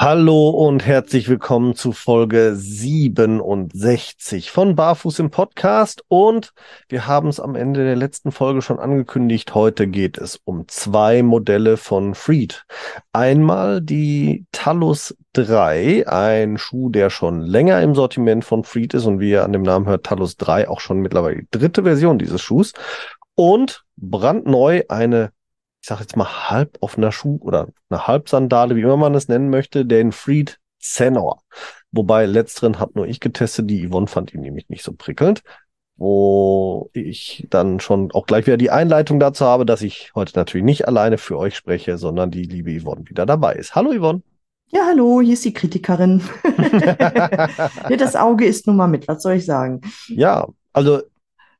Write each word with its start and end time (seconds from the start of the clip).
Hallo 0.00 0.50
und 0.50 0.84
herzlich 0.84 1.28
willkommen 1.28 1.76
zu 1.76 1.92
Folge 1.92 2.56
67 2.56 4.50
von 4.50 4.74
Barfuß 4.74 5.20
im 5.20 5.30
Podcast. 5.30 6.02
Und 6.08 6.52
wir 6.88 7.06
haben 7.06 7.28
es 7.28 7.38
am 7.38 7.54
Ende 7.54 7.84
der 7.84 7.94
letzten 7.94 8.32
Folge 8.32 8.60
schon 8.60 8.80
angekündigt. 8.80 9.54
Heute 9.54 9.86
geht 9.86 10.18
es 10.18 10.40
um 10.44 10.66
zwei 10.66 11.22
Modelle 11.22 11.76
von 11.76 12.14
Freed. 12.14 12.66
Einmal 13.12 13.80
die 13.80 14.46
Talus 14.50 15.16
3, 15.34 16.08
ein 16.08 16.58
Schuh, 16.58 16.90
der 16.90 17.08
schon 17.08 17.40
länger 17.40 17.80
im 17.80 17.94
Sortiment 17.94 18.44
von 18.44 18.64
Freed 18.64 18.94
ist 18.94 19.06
und 19.06 19.20
wie 19.20 19.30
ihr 19.30 19.44
an 19.44 19.52
dem 19.52 19.62
Namen 19.62 19.86
hört, 19.86 20.04
Talus 20.04 20.36
3 20.36 20.68
auch 20.68 20.80
schon 20.80 20.98
mittlerweile 20.98 21.36
die 21.36 21.48
dritte 21.50 21.84
Version 21.84 22.18
dieses 22.18 22.42
Schuhs. 22.42 22.72
Und 23.36 23.84
brandneu 23.96 24.82
eine 24.88 25.30
ich 25.84 25.88
sage 25.88 26.00
jetzt 26.00 26.16
mal 26.16 26.48
halboffener 26.48 27.12
Schuh 27.12 27.36
oder 27.42 27.68
eine 27.90 28.06
Halbsandale, 28.06 28.74
wie 28.74 28.80
immer 28.80 28.96
man 28.96 29.14
es 29.14 29.28
nennen 29.28 29.50
möchte, 29.50 29.84
den 29.84 30.12
Freed 30.12 30.58
Zenor. 30.78 31.42
Wobei 31.92 32.24
letzteren 32.24 32.80
habe 32.80 32.92
nur 32.94 33.06
ich 33.06 33.20
getestet, 33.20 33.68
die 33.68 33.86
Yvonne 33.86 34.06
fand 34.06 34.32
ihn 34.32 34.40
nämlich 34.40 34.70
nicht 34.70 34.82
so 34.82 34.94
prickelnd. 34.94 35.42
Wo 35.96 36.88
ich 36.94 37.46
dann 37.50 37.80
schon 37.80 38.10
auch 38.12 38.24
gleich 38.24 38.46
wieder 38.46 38.56
die 38.56 38.70
Einleitung 38.70 39.20
dazu 39.20 39.44
habe, 39.44 39.66
dass 39.66 39.82
ich 39.82 40.10
heute 40.14 40.32
natürlich 40.38 40.64
nicht 40.64 40.88
alleine 40.88 41.18
für 41.18 41.36
euch 41.36 41.54
spreche, 41.54 41.98
sondern 41.98 42.30
die 42.30 42.44
liebe 42.44 42.80
Yvonne 42.80 43.06
wieder 43.06 43.26
dabei 43.26 43.52
ist. 43.52 43.74
Hallo 43.74 43.92
Yvonne. 43.92 44.22
Ja, 44.68 44.86
hallo, 44.86 45.20
hier 45.20 45.34
ist 45.34 45.44
die 45.44 45.52
Kritikerin. 45.52 46.22
ja, 47.90 47.96
das 47.98 48.16
Auge 48.16 48.46
ist 48.46 48.66
nun 48.66 48.76
mal 48.76 48.88
mit, 48.88 49.06
was 49.06 49.22
soll 49.22 49.34
ich 49.34 49.44
sagen? 49.44 49.82
Ja, 50.08 50.48
also 50.72 51.02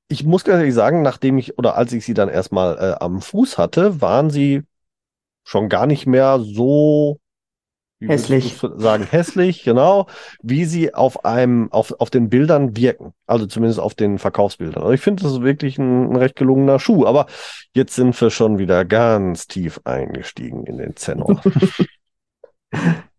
ich 0.08 0.24
muss 0.24 0.44
ganz 0.44 0.58
ehrlich 0.58 0.74
sagen, 0.74 1.02
nachdem 1.02 1.38
ich 1.38 1.58
oder 1.58 1.76
als 1.76 1.92
ich 1.92 2.04
sie 2.04 2.14
dann 2.14 2.28
erstmal 2.28 2.76
äh, 2.78 2.96
am 3.00 3.20
Fuß 3.20 3.58
hatte, 3.58 4.00
waren 4.00 4.30
sie 4.30 4.62
schon 5.44 5.68
gar 5.68 5.86
nicht 5.86 6.06
mehr 6.06 6.40
so 6.40 7.20
hässlich. 8.00 8.56
Sagen 8.76 9.04
hässlich, 9.04 9.62
genau, 9.64 10.06
wie 10.42 10.64
sie 10.64 10.94
auf 10.94 11.24
einem, 11.24 11.70
auf, 11.72 11.92
auf 12.00 12.10
den 12.10 12.28
Bildern 12.28 12.76
wirken. 12.76 13.12
Also 13.26 13.46
zumindest 13.46 13.80
auf 13.80 13.94
den 13.94 14.18
Verkaufsbildern. 14.18 14.82
Also 14.82 14.92
ich 14.92 15.00
finde, 15.00 15.22
das 15.22 15.32
ist 15.32 15.42
wirklich 15.42 15.78
ein, 15.78 16.10
ein, 16.10 16.16
recht 16.16 16.36
gelungener 16.36 16.78
Schuh. 16.78 17.06
Aber 17.06 17.26
jetzt 17.72 17.94
sind 17.94 18.18
wir 18.20 18.30
schon 18.30 18.58
wieder 18.58 18.84
ganz 18.84 19.46
tief 19.46 19.80
eingestiegen 19.84 20.66
in 20.66 20.78
den 20.78 20.96
Zenor. 20.96 21.40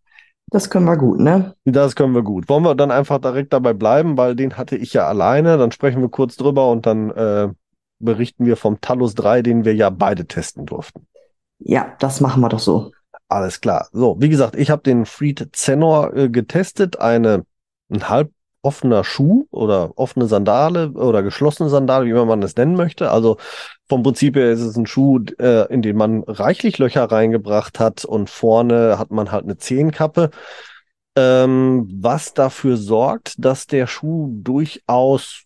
Das 0.51 0.69
können 0.69 0.85
wir 0.85 0.97
gut, 0.97 1.19
ne? 1.19 1.55
Das 1.65 1.95
können 1.95 2.13
wir 2.13 2.21
gut. 2.21 2.47
Wollen 2.49 2.63
wir 2.63 2.75
dann 2.75 2.91
einfach 2.91 3.19
direkt 3.19 3.51
dabei 3.51 3.73
bleiben, 3.73 4.17
weil 4.17 4.35
den 4.35 4.57
hatte 4.57 4.77
ich 4.77 4.93
ja 4.93 5.07
alleine. 5.07 5.57
Dann 5.57 5.71
sprechen 5.71 6.01
wir 6.01 6.09
kurz 6.09 6.35
drüber 6.35 6.69
und 6.69 6.85
dann 6.85 7.09
äh, 7.11 7.49
berichten 7.99 8.45
wir 8.45 8.55
vom 8.55 8.79
Talus 8.79 9.15
3, 9.15 9.41
den 9.41 9.65
wir 9.65 9.73
ja 9.73 9.89
beide 9.89 10.27
testen 10.27 10.65
durften. 10.65 11.07
Ja, 11.59 11.95
das 11.99 12.21
machen 12.21 12.41
wir 12.41 12.49
doch 12.49 12.59
so. 12.59 12.91
Alles 13.27 13.59
klar. 13.59 13.87
So, 13.91 14.17
wie 14.19 14.29
gesagt, 14.29 14.55
ich 14.55 14.69
habe 14.69 14.83
den 14.83 15.05
Freed 15.05 15.49
Zenor 15.53 16.15
äh, 16.15 16.29
getestet, 16.29 16.99
eine 16.99 17.45
ein 17.89 18.09
halb 18.09 18.31
offener 18.65 19.03
Schuh 19.03 19.47
oder 19.51 19.91
offene 19.95 20.25
Sandale 20.25 20.89
oder 20.91 21.21
geschlossene 21.21 21.69
Sandale, 21.69 22.07
wie 22.07 22.13
man 22.13 22.41
es 22.41 22.55
nennen 22.55 22.75
möchte. 22.75 23.11
Also 23.11 23.37
vom 23.87 24.01
Prinzip 24.01 24.35
her 24.35 24.51
ist 24.51 24.61
es 24.61 24.75
ein 24.75 24.87
Schuh, 24.87 25.19
äh, 25.39 25.71
in 25.71 25.83
den 25.83 25.95
man 25.95 26.23
reichlich 26.23 26.79
Löcher 26.79 27.03
reingebracht 27.05 27.79
hat 27.79 28.05
und 28.05 28.29
vorne 28.29 28.97
hat 28.97 29.11
man 29.11 29.31
halt 29.31 29.43
eine 29.43 29.57
Zehenkappe, 29.57 30.31
ähm, 31.15 31.87
was 32.01 32.33
dafür 32.33 32.77
sorgt, 32.77 33.35
dass 33.37 33.67
der 33.67 33.85
Schuh 33.85 34.31
durchaus 34.33 35.43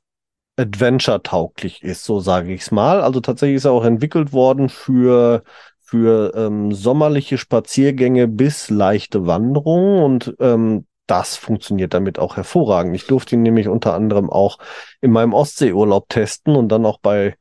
adventure-tauglich 0.56 1.84
ist, 1.84 2.06
so 2.06 2.20
sage 2.22 2.54
ich 2.54 2.62
es 2.62 2.72
mal. 2.72 3.02
Also 3.02 3.20
tatsächlich 3.20 3.58
ist 3.58 3.66
er 3.66 3.72
auch 3.72 3.86
entwickelt 3.86 4.34
worden 4.34 4.70
für 4.70 5.44
für 5.82 6.34
ähm, 6.36 6.72
sommerliche 6.72 7.40
Spaziergänge 7.40 8.28
bis 8.28 8.70
leichte 8.70 9.26
Wanderungen 9.26 10.04
und 10.04 10.36
ähm, 10.40 10.86
das 11.10 11.36
funktioniert 11.36 11.94
damit 11.94 12.20
auch 12.20 12.38
hervorragend. 12.38 12.96
Ich 12.96 13.08
durfte 13.08 13.36
ihn 13.36 13.42
nämlich 13.42 13.68
unter 13.68 13.94
anderem 13.94 14.30
auch 14.30 14.60
in 15.02 15.12
meinem 15.12 15.34
Ostseeurlaub 15.34 16.08
testen 16.10 16.56
und 16.56 16.70
dann 16.70 16.86
auch 16.86 17.00
bei 17.00 17.36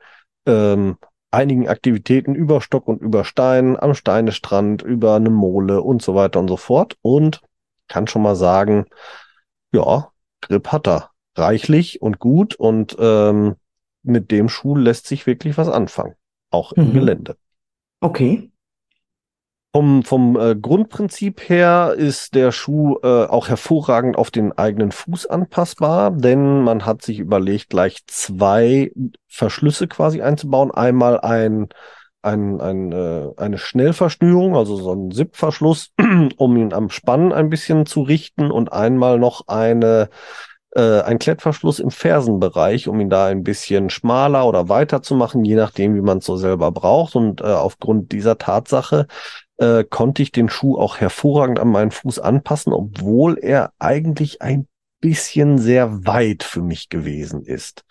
ähm, 0.47 0.97
einigen 1.31 1.69
Aktivitäten 1.69 2.35
über 2.35 2.61
Stock 2.61 2.89
und 2.89 3.03
über 3.03 3.25
Stein, 3.25 3.79
am 3.79 3.95
Steinestrand, 3.95 4.83
über 4.83 5.17
eine 5.17 5.31
Mole 5.31 5.83
und 5.83 6.01
so 6.01 6.15
weiter 6.15 6.41
und 6.41 6.49
so 6.49 6.57
fort. 6.57 6.97
Und 7.03 7.43
kann 7.89 8.07
schon 8.07 8.23
mal 8.23 8.37
sagen, 8.37 8.87
ja, 9.73 10.11
Grip 10.41 10.69
hat 10.69 10.87
er. 10.89 11.11
Reichlich 11.37 12.03
und 12.03 12.19
gut 12.19 12.57
und 12.57 12.97
ähm, 12.99 13.57
mit 14.03 14.31
dem 14.31 14.49
Schuh 14.49 14.77
lässt 14.77 15.07
sich 15.07 15.27
wirklich 15.27 15.57
was 15.57 15.69
anfangen. 15.69 16.15
Auch 16.51 16.73
im 16.73 16.89
mhm. 16.89 16.93
Gelände. 16.95 17.37
Okay. 18.01 18.51
Vom, 19.79 20.03
vom 20.03 20.37
äh, 20.37 20.57
Grundprinzip 20.57 21.49
her 21.49 21.95
ist 21.97 22.35
der 22.35 22.51
Schuh 22.51 22.97
äh, 23.05 23.27
auch 23.27 23.49
hervorragend 23.49 24.19
auf 24.19 24.33
den 24.33 24.51
eigenen 24.59 24.91
Fuß 24.91 25.27
anpassbar, 25.27 26.11
denn 26.11 26.63
man 26.63 26.85
hat 26.85 27.03
sich 27.03 27.21
überlegt, 27.21 27.71
gleich 27.71 28.05
zwei 28.09 28.91
Verschlüsse 29.29 29.87
quasi 29.87 30.21
einzubauen. 30.21 30.73
Einmal 30.73 31.21
ein, 31.21 31.69
ein, 32.23 32.61
ein, 32.61 32.91
äh, 32.91 33.29
eine 33.37 33.57
Schnellverschnürung, 33.57 34.57
also 34.57 34.75
so 34.75 34.93
ein 34.93 35.13
Zip-Verschluss, 35.13 35.93
um 36.37 36.57
ihn 36.57 36.73
am 36.73 36.91
Spannen 36.91 37.33
ein 37.33 37.49
bisschen 37.49 37.87
zu 37.87 38.03
richten 38.03 38.51
und 38.51 38.73
einmal 38.73 39.21
noch 39.21 39.47
eine 39.47 40.09
äh, 40.75 41.03
ein 41.03 41.21
Klettverschluss 41.21 41.79
im 41.79 41.93
Fersenbereich, 41.93 42.89
um 42.89 42.99
ihn 42.99 43.11
da 43.11 43.27
ein 43.27 43.45
bisschen 43.45 43.91
schmaler 43.91 44.45
oder 44.45 44.69
weiter 44.69 45.03
zu 45.03 45.15
machen, 45.15 45.45
je 45.45 45.55
nachdem, 45.55 45.95
wie 45.95 46.01
man 46.01 46.19
es 46.19 46.27
so 46.27 46.37
selber 46.37 46.73
braucht. 46.73 47.15
Und 47.15 47.41
äh, 47.41 47.45
aufgrund 47.45 48.11
dieser 48.11 48.39
Tatsache 48.39 49.07
äh, 49.59 49.85
konnte 49.85 50.23
ich 50.23 50.33
den 50.33 50.49
Schuh 50.49 50.79
auch 50.79 50.99
hervorragend 50.99 51.59
an 51.59 51.69
meinen 51.69 51.91
Fuß 51.91 52.19
anpassen, 52.19 52.73
obwohl 52.73 53.39
er 53.39 53.73
eigentlich 53.79 54.43
ein 54.43 54.67
bisschen 55.01 55.59
sehr 55.59 56.07
weit 56.07 56.43
für 56.43 56.63
mich 56.63 56.89
gewesen 56.89 57.45
ist. 57.45 57.85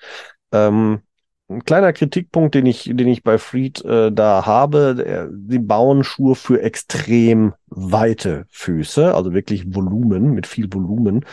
Ähm, 0.52 1.02
ein 1.50 1.64
kleiner 1.64 1.94
Kritikpunkt, 1.94 2.56
den 2.56 2.66
ich, 2.66 2.84
den 2.84 3.08
ich 3.08 3.24
bei 3.24 3.38
Freed 3.38 3.84
äh, 3.86 4.12
da 4.12 4.46
habe, 4.46 5.30
sie 5.48 5.60
bauen 5.60 6.04
Schuhe 6.04 6.36
für 6.36 6.62
extrem 6.62 7.54
weite 7.68 8.46
Füße, 8.50 9.16
also 9.16 9.34
wirklich 9.34 9.74
Volumen, 9.74 10.34
mit 10.34 10.46
viel 10.46 10.72
Volumen. 10.74 11.26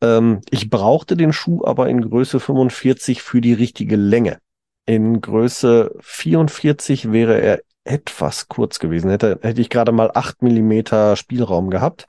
Ähm, 0.00 0.40
ich 0.50 0.70
brauchte 0.70 1.16
den 1.16 1.32
Schuh 1.32 1.64
aber 1.64 1.88
in 1.88 2.00
Größe 2.00 2.38
45 2.38 3.22
für 3.22 3.40
die 3.40 3.52
richtige 3.52 3.96
Länge. 3.96 4.38
In 4.86 5.20
Größe 5.20 5.96
44 6.00 7.10
wäre 7.10 7.40
er 7.40 7.60
etwas 7.84 8.48
kurz 8.48 8.78
gewesen. 8.78 9.10
Hätte, 9.10 9.38
hätte 9.42 9.60
ich 9.60 9.70
gerade 9.70 9.92
mal 9.92 10.10
acht 10.14 10.42
Millimeter 10.42 11.16
Spielraum 11.16 11.70
gehabt 11.70 12.06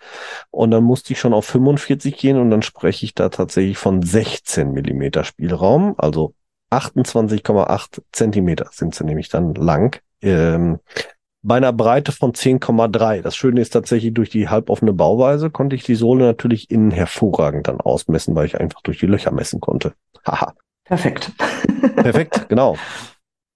und 0.50 0.72
dann 0.72 0.84
musste 0.84 1.14
ich 1.14 1.20
schon 1.20 1.34
auf 1.34 1.46
45 1.46 2.18
gehen 2.18 2.38
und 2.38 2.52
dann 2.52 2.62
spreche 2.62 3.06
ich 3.06 3.14
da 3.14 3.30
tatsächlich 3.30 3.78
von 3.78 4.02
16 4.02 4.72
Millimeter 4.72 5.24
Spielraum, 5.24 5.96
also 5.98 6.34
28,8 6.72 8.02
Zentimeter 8.12 8.70
sind 8.72 8.96
sie 8.96 9.04
nämlich 9.04 9.30
dann 9.30 9.54
lang. 9.56 10.02
Ähm, 10.22 10.80
bei 11.44 11.58
einer 11.58 11.74
Breite 11.74 12.12
von 12.12 12.34
10,3. 12.34 13.22
Das 13.22 13.36
Schöne 13.36 13.62
ist 13.62 13.72
tatsächlich, 13.72 14.14
durch 14.14 14.30
die 14.30 14.48
halboffene 14.48 14.94
Bauweise 14.94 15.50
konnte 15.50 15.76
ich 15.76 15.84
die 15.84 15.96
Sohle 15.96 16.26
natürlich 16.26 16.70
innen 16.70 16.92
hervorragend 16.92 17.68
dann 17.68 17.82
ausmessen, 17.82 18.36
weil 18.36 18.46
ich 18.46 18.60
einfach 18.60 18.82
durch 18.82 19.00
die 19.00 19.08
Löcher 19.08 19.32
messen 19.32 19.60
konnte. 19.60 19.94
Haha. 20.26 20.54
Perfekt. 20.84 21.32
Perfekt, 21.96 22.48
genau. 22.50 22.78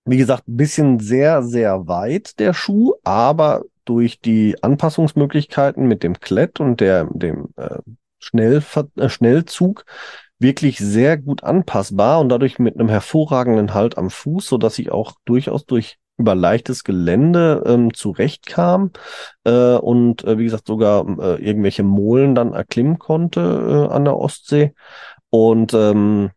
Wie 0.06 0.18
gesagt, 0.18 0.48
ein 0.48 0.58
bisschen 0.58 1.00
sehr, 1.00 1.44
sehr 1.44 1.88
weit 1.88 2.40
der 2.40 2.53
Schuh, 2.53 2.94
aber 3.03 3.64
durch 3.85 4.20
die 4.20 4.56
Anpassungsmöglichkeiten 4.62 5.88
mit 5.88 6.03
dem 6.03 6.20
Klett 6.20 6.59
und 6.59 6.79
der, 6.79 7.06
dem 7.12 7.50
äh, 7.56 7.79
Schnellver 8.20 8.88
äh, 8.97 9.09
Schnellzug 9.09 9.85
wirklich 10.40 10.78
sehr 10.78 11.18
gut 11.18 11.44
anpassbar 11.44 12.20
und 12.20 12.29
dadurch 12.29 12.59
mit 12.59 12.76
einem 12.76 12.90
hervorragenden 12.90 13.74
Halt 13.74 13.97
am 13.97 14.09
Fuß, 14.09 14.47
so 14.47 14.58
dass 14.58 14.79
ich 14.79 14.91
auch 14.91 15.14
durchaus 15.26 15.66
durch 15.66 15.97
über 16.18 16.35
leichtes 16.35 16.84
Gelände 16.84 17.64
ähm, 17.66 17.94
zurechtkam 17.94 18.91
äh, 19.44 19.76
und 19.76 20.24
äh, 20.24 20.38
wie 20.38 20.46
gesagt 20.46 20.68
sogar 20.68 21.06
äh, 21.20 21.44
irgendwelche 21.44 21.84
Molen 21.84 22.35
dann 22.35 22.53
erklimmen 22.53 23.00
konnte 23.00 23.88
äh, 23.90 23.94
an 23.94 24.06
der 24.06 24.18
Ostsee. 24.18 24.74
Und 25.29 25.74
ähm, 25.74 26.32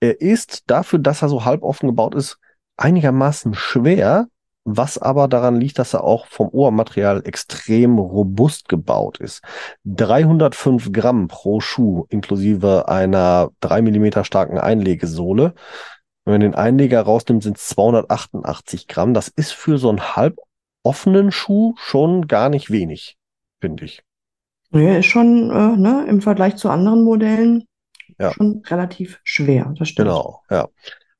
er 0.00 0.20
ist 0.20 0.64
dafür, 0.70 0.98
dass 0.98 1.22
er 1.22 1.28
so 1.28 1.44
halboffen 1.44 1.88
gebaut 1.88 2.14
ist, 2.14 2.38
einigermaßen 2.76 3.54
schwer, 3.54 4.26
was 4.64 4.96
aber 4.98 5.26
daran 5.26 5.56
liegt, 5.60 5.78
dass 5.78 5.92
er 5.94 6.04
auch 6.04 6.26
vom 6.26 6.48
Ohrmaterial 6.52 7.22
extrem 7.26 7.98
robust 7.98 8.68
gebaut 8.68 9.18
ist. 9.18 9.42
305 9.84 10.92
Gramm 10.92 11.26
pro 11.28 11.60
Schuh 11.60 12.06
inklusive 12.10 12.88
einer 12.88 13.50
drei 13.60 13.82
Millimeter 13.82 14.24
starken 14.24 14.58
Einlegesohle. 14.58 15.54
Wenn 16.24 16.34
man 16.34 16.40
den 16.40 16.54
Einleger 16.54 17.02
rausnimmt, 17.02 17.42
sind 17.42 17.56
es 17.58 17.66
288 17.68 18.86
Gramm. 18.86 19.14
Das 19.14 19.26
ist 19.28 19.52
für 19.52 19.78
so 19.78 19.88
einen 19.88 20.14
halb 20.14 20.36
offenen 20.84 21.32
Schuh 21.32 21.74
schon 21.76 22.28
gar 22.28 22.48
nicht 22.48 22.70
wenig, 22.70 23.16
finde 23.60 23.84
ich. 23.84 24.02
Ja, 24.70 24.96
ist 24.98 25.06
schon 25.06 25.50
äh, 25.50 25.76
ne, 25.76 26.06
im 26.08 26.22
Vergleich 26.22 26.56
zu 26.56 26.70
anderen 26.70 27.02
Modellen 27.02 27.64
Ja. 28.18 28.32
schon 28.32 28.62
relativ 28.66 29.20
schwer. 29.24 29.74
Das 29.76 29.88
stimmt. 29.88 30.08
Genau, 30.08 30.40
ja. 30.50 30.68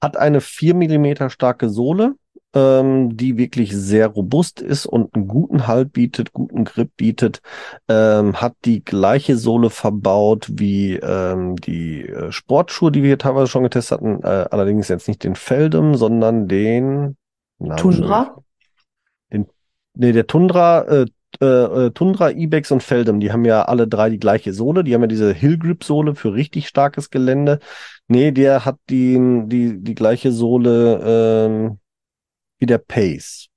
Hat 0.03 0.17
eine 0.17 0.41
4 0.41 0.75
Millimeter 0.75 1.31
starke 1.31 1.69
Sohle, 1.69 2.15
ähm, 2.55 3.17
die 3.17 3.39
wirklich 3.39 3.75
sehr 3.75 4.09
robust 4.09 4.61
ist 4.61 4.85
und 4.85 5.15
einen 5.15 5.29
guten 5.29 5.67
Halt 5.67 5.93
bietet, 5.93 6.33
guten 6.33 6.65
Grip 6.65 6.91
bietet. 6.97 7.41
Ähm, 7.89 8.41
hat 8.41 8.55
die 8.65 8.85
gleiche 8.85 9.37
Sohle 9.37 9.71
verbaut 9.71 10.49
wie 10.51 10.97
ähm, 10.97 11.57
die 11.57 12.09
äh, 12.09 12.33
Sportschuhe, 12.33 12.91
die 12.91 13.03
wir 13.03 13.09
hier 13.09 13.19
teilweise 13.19 13.47
schon 13.47 13.63
getestet 13.63 13.99
hatten. 13.99 14.23
Äh, 14.23 14.49
allerdings 14.51 14.89
jetzt 14.89 15.07
nicht 15.07 15.23
den 15.23 15.37
Feldem, 15.37 15.95
sondern 15.95 16.49
den 16.49 17.17
Namen 17.59 17.77
Tundra? 17.79 18.37
Nee, 19.95 20.13
der 20.13 20.27
Tundra, 20.27 20.83
äh, 20.83 21.07
äh, 21.41 21.91
Tundra, 21.91 22.31
Ibex 22.31 22.71
und 22.71 22.83
Feldem, 22.83 23.21
die 23.21 23.33
haben 23.33 23.45
ja 23.45 23.63
alle 23.63 23.87
drei 23.87 24.09
die 24.11 24.19
gleiche 24.19 24.53
Sohle. 24.53 24.85
Die 24.85 24.95
haben 24.95 25.03
ja 25.03 25.07
diese 25.07 25.33
Hill 25.33 25.59
Grip 25.59 25.85
Sohle 25.85 26.15
für 26.15 26.35
richtig 26.35 26.69
starkes 26.69 27.11
Gelände. 27.11 27.59
Nee, 28.09 28.33
der 28.33 28.65
hat 28.65 28.79
die, 28.91 29.19
die, 29.47 29.83
die 29.83 29.95
gleiche 29.95 30.33
Sohle 30.33 31.01
ähm, 31.05 31.79
wie 32.59 32.67
der 32.67 32.79
Pace. 32.79 33.49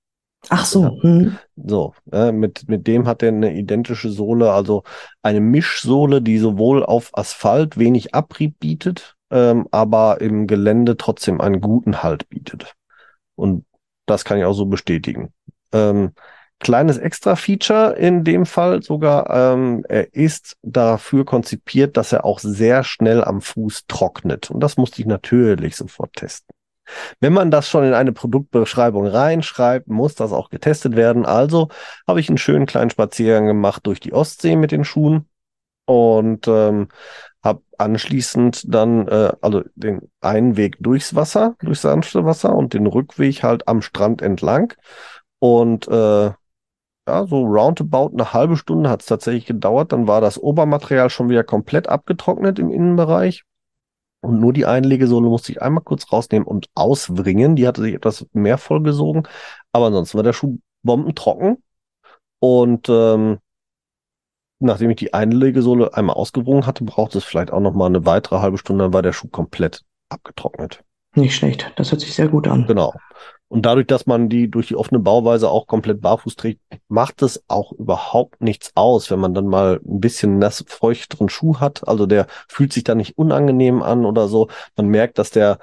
Ach 0.50 0.66
so. 0.66 1.02
Hm. 1.02 1.38
So, 1.56 1.94
äh, 2.12 2.32
mit, 2.32 2.68
mit 2.68 2.88
dem 2.88 3.08
hat 3.08 3.24
er 3.24 3.30
eine 3.30 3.54
identische 3.56 4.10
Sohle, 4.10 4.52
also 4.52 4.84
eine 5.22 5.42
Mischsohle, 5.42 6.22
die 6.22 6.38
sowohl 6.38 6.84
auf 6.84 7.12
Asphalt 7.18 7.78
wenig 7.78 8.14
Abrieb 8.14 8.60
bietet, 8.60 9.16
ähm, 9.32 9.68
aber 9.72 10.22
im 10.22 10.48
Gelände 10.48 10.98
trotzdem 10.98 11.42
einen 11.42 11.62
guten 11.62 12.04
Halt 12.04 12.30
bietet. 12.30 12.76
Und 13.36 13.66
das 14.06 14.24
kann 14.24 14.38
ich 14.38 14.46
auch 14.46 14.54
so 14.54 14.68
bestätigen. 14.68 15.34
Ähm, 15.72 16.12
kleines 16.60 16.98
Extra-Feature 16.98 17.96
in 17.96 18.24
dem 18.24 18.46
Fall 18.46 18.82
sogar, 18.82 19.30
ähm, 19.30 19.86
er 19.88 20.14
ist 20.14 20.58
dafür 20.62 21.26
konzipiert, 21.26 21.98
dass 21.98 22.12
er 22.12 22.26
auch 22.26 22.40
sehr 22.40 22.84
schnell 22.84 23.24
am 23.24 23.42
Fuß 23.42 23.86
trocknet. 23.88 24.50
Und 24.50 24.62
das 24.62 24.78
musste 24.78 25.02
ich 25.02 25.08
natürlich 25.08 25.76
sofort 25.76 26.14
testen. 26.14 26.56
Wenn 27.20 27.34
man 27.34 27.52
das 27.52 27.68
schon 27.70 27.84
in 27.84 27.94
eine 27.94 28.12
Produktbeschreibung 28.12 29.08
reinschreibt, 29.08 29.88
muss 29.88 30.16
das 30.16 30.32
auch 30.32 30.50
getestet 30.50 30.96
werden. 30.96 31.26
Also 31.26 31.70
habe 32.08 32.20
ich 32.20 32.30
einen 32.30 32.38
schönen 32.38 32.66
kleinen 32.66 32.90
Spaziergang 32.90 33.48
gemacht 33.48 33.86
durch 33.88 34.00
die 34.00 34.14
Ostsee 34.14 34.56
mit 34.56 34.72
den 34.72 34.84
Schuhen 34.84 35.28
und 35.86 36.48
ähm, 36.48 36.90
habe 37.44 37.62
anschließend 37.78 38.74
dann 38.74 39.08
äh, 39.08 39.34
also 39.42 39.64
den 39.76 40.12
einen 40.22 40.58
Weg 40.58 40.78
durchs 40.80 41.16
Wasser, 41.16 41.56
durchs 41.60 41.82
sanfte 41.82 42.26
Wasser 42.26 42.56
und 42.56 42.74
den 42.74 42.88
Rückweg 42.88 43.44
halt 43.44 43.68
am 43.68 43.82
Strand 43.82 44.22
entlang. 44.22 44.74
Und 45.40 45.88
äh, 45.88 46.32
ja, 47.08 47.28
so 47.28 47.44
roundabout 47.46 48.12
eine 48.14 48.34
halbe 48.34 48.58
Stunde 48.58 48.90
hat 48.90 49.02
es 49.02 49.08
tatsächlich 49.08 49.46
gedauert. 49.46 49.92
Dann 49.92 50.08
war 50.08 50.22
das 50.22 50.38
Obermaterial 50.38 51.10
schon 51.10 51.30
wieder 51.30 51.44
komplett 51.44 51.88
abgetrocknet 51.88 52.60
im 52.60 52.72
Innenbereich. 52.72 53.44
Und 54.22 54.40
nur 54.40 54.54
die 54.54 54.66
Einlegesohle 54.66 55.30
musste 55.30 55.52
ich 55.52 55.62
einmal 55.62 55.84
kurz 55.84 56.12
rausnehmen 56.12 56.48
und 56.48 56.68
auswringen. 56.74 57.56
Die 57.56 57.68
hatte 57.68 57.82
sich 57.82 57.94
etwas 57.94 58.26
mehr 58.34 58.58
vollgesogen. 58.58 59.28
Aber 59.72 59.88
ansonsten 59.88 60.18
war 60.18 60.24
der 60.24 60.34
Schuh 60.34 60.58
bombentrocken. 60.82 61.62
Und 62.40 62.90
ähm, 62.90 63.40
nachdem 64.60 64.90
ich 64.90 64.98
die 64.98 65.14
Einlegesohle 65.14 65.94
einmal 65.94 66.16
ausgewrungen 66.16 66.66
hatte, 66.66 66.84
brauchte 66.84 67.20
es 67.20 67.24
vielleicht 67.24 67.52
auch 67.52 67.60
noch 67.60 67.76
mal 67.76 67.86
eine 67.86 68.06
weitere 68.08 68.40
halbe 68.40 68.58
Stunde. 68.58 68.86
Dann 68.86 68.94
war 68.94 69.04
der 69.04 69.14
Schuh 69.14 69.28
komplett 69.28 69.84
abgetrocknet. 70.10 70.84
Nicht 71.16 71.36
schlecht. 71.36 71.72
Das 71.78 71.92
hört 71.92 72.02
sich 72.02 72.14
sehr 72.14 72.28
gut 72.28 72.48
an. 72.48 72.66
Genau. 72.68 72.94
Und 73.48 73.66
dadurch, 73.66 73.88
dass 73.88 74.06
man 74.06 74.28
die 74.28 74.50
durch 74.50 74.68
die 74.68 74.76
offene 74.76 75.00
Bauweise 75.00 75.50
auch 75.50 75.68
komplett 75.68 76.02
barfuß 76.02 76.36
trägt, 76.36 76.62
macht 76.88 77.22
es 77.22 77.44
auch 77.48 77.72
überhaupt 77.72 78.42
nichts 78.42 78.72
aus, 78.76 79.12
wenn 79.12 79.20
man 79.20 79.34
dann 79.34 79.48
mal 79.48 79.80
ein 79.86 80.00
bisschen 80.00 80.40
nass 80.40 80.64
feuchteren 80.68 81.30
Schuh 81.30 81.60
hat. 81.60 81.88
Also 81.88 82.06
der 82.06 82.28
fühlt 82.50 82.74
sich 82.74 82.84
da 82.84 82.96
nicht 82.96 83.18
unangenehm 83.18 83.82
an 83.84 84.04
oder 84.04 84.28
so. 84.28 84.50
Man 84.76 84.88
merkt, 84.88 85.20
dass 85.20 85.30
der 85.30 85.60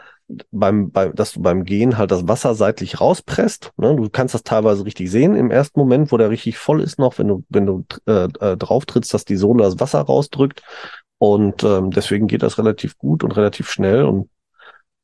beim, 0.51 0.91
bei, 0.91 1.09
dass 1.09 1.33
du 1.33 1.43
beim 1.43 1.65
Gehen 1.65 1.99
halt 1.99 2.11
das 2.11 2.27
Wasser 2.29 2.55
seitlich 2.55 3.01
rauspresst. 3.01 3.73
Ne? 3.77 3.97
Du 3.97 4.09
kannst 4.09 4.35
das 4.35 4.45
teilweise 4.45 4.85
richtig 4.85 5.11
sehen 5.11 5.35
im 5.35 5.51
ersten 5.51 5.79
Moment, 5.79 6.13
wo 6.13 6.17
der 6.17 6.31
richtig 6.31 6.59
voll 6.59 6.81
ist 6.81 6.99
noch, 6.99 7.19
wenn 7.19 7.29
du, 7.29 7.45
wenn 7.49 7.67
du 7.67 7.85
äh, 8.07 8.29
äh, 8.41 8.57
drauf 8.57 8.87
trittst, 8.87 9.13
dass 9.13 9.25
die 9.25 9.37
Sohle 9.37 9.65
das 9.65 9.81
Wasser 9.81 10.01
rausdrückt. 10.01 10.63
Und 11.19 11.63
ähm, 11.63 11.91
deswegen 11.91 12.27
geht 12.27 12.43
das 12.43 12.59
relativ 12.59 12.99
gut 12.99 13.23
und 13.23 13.37
relativ 13.37 13.71
schnell. 13.71 14.05
Und 14.05 14.29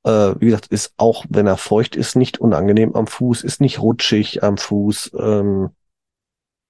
äh, 0.09 0.41
wie 0.41 0.47
gesagt, 0.47 0.69
ist 0.69 0.93
auch, 0.97 1.25
wenn 1.29 1.47
er 1.47 1.57
feucht 1.57 1.97
ist, 1.97 2.17
nicht 2.17 2.41
unangenehm 2.41 2.95
am 2.95 3.07
Fuß, 3.07 3.45
ist 3.45 3.61
nicht 3.61 3.81
rutschig 3.81 4.43
am 4.43 4.57
Fuß. 4.57 5.13
Ähm, 5.19 5.71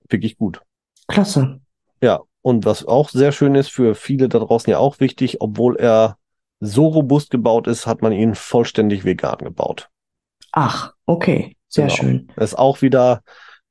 wirklich 0.08 0.36
gut. 0.36 0.60
Klasse. 1.06 1.60
Ja, 2.02 2.20
und 2.42 2.64
was 2.64 2.84
auch 2.84 3.08
sehr 3.10 3.32
schön 3.32 3.54
ist, 3.54 3.70
für 3.70 3.94
viele 3.94 4.28
da 4.28 4.38
draußen 4.38 4.70
ja 4.70 4.78
auch 4.78 5.00
wichtig, 5.00 5.40
obwohl 5.40 5.76
er 5.76 6.16
so 6.60 6.86
robust 6.88 7.30
gebaut 7.30 7.66
ist, 7.66 7.86
hat 7.86 8.02
man 8.02 8.12
ihn 8.12 8.34
vollständig 8.34 9.04
vegan 9.04 9.38
gebaut. 9.38 9.88
Ach, 10.52 10.94
okay. 11.06 11.56
Sehr 11.68 11.86
Genau. 11.86 11.96
schön. 11.96 12.32
Ist 12.36 12.58
auch 12.58 12.82
wieder 12.82 13.22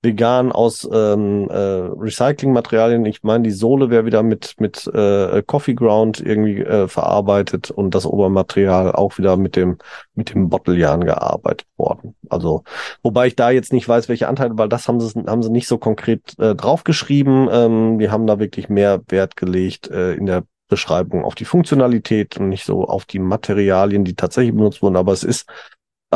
vegan 0.03 0.51
aus 0.51 0.87
ähm, 0.91 1.49
äh, 1.49 1.55
Recyclingmaterialien. 1.55 3.05
Ich 3.05 3.23
meine, 3.23 3.43
die 3.43 3.51
Sohle 3.51 3.89
wäre 3.89 4.05
wieder 4.05 4.21
mit, 4.21 4.55
mit 4.59 4.85
äh, 4.93 5.41
Coffee 5.43 5.73
Ground 5.73 6.19
irgendwie 6.19 6.61
äh, 6.61 6.87
verarbeitet 6.87 7.71
und 7.71 7.95
das 7.95 8.05
Obermaterial 8.05 8.91
auch 8.91 9.17
wieder 9.17 9.37
mit 9.37 9.55
dem, 9.55 9.77
mit 10.13 10.33
dem 10.33 10.49
Bottlejahn 10.49 11.03
gearbeitet 11.03 11.67
worden. 11.77 12.15
Also, 12.29 12.63
wobei 13.01 13.27
ich 13.27 13.35
da 13.35 13.49
jetzt 13.49 13.73
nicht 13.73 13.89
weiß, 13.89 14.07
welche 14.07 14.27
Anteile, 14.27 14.57
weil 14.57 14.69
das 14.69 14.87
haben 14.87 14.99
sie, 14.99 15.19
haben 15.25 15.41
sie 15.41 15.51
nicht 15.51 15.67
so 15.67 15.77
konkret 15.79 16.37
äh, 16.39 16.53
draufgeschrieben. 16.53 17.49
Ähm, 17.51 17.99
die 17.99 18.09
haben 18.09 18.27
da 18.27 18.39
wirklich 18.39 18.69
mehr 18.69 19.01
Wert 19.07 19.35
gelegt 19.35 19.89
äh, 19.89 20.13
in 20.13 20.27
der 20.27 20.43
Beschreibung 20.67 21.23
auf 21.23 21.35
die 21.35 21.45
Funktionalität 21.45 22.37
und 22.37 22.49
nicht 22.49 22.65
so 22.65 22.85
auf 22.85 23.05
die 23.05 23.19
Materialien, 23.19 24.03
die 24.03 24.15
tatsächlich 24.15 24.53
benutzt 24.53 24.81
wurden. 24.81 24.97
Aber 24.97 25.13
es 25.13 25.23
ist 25.23 25.47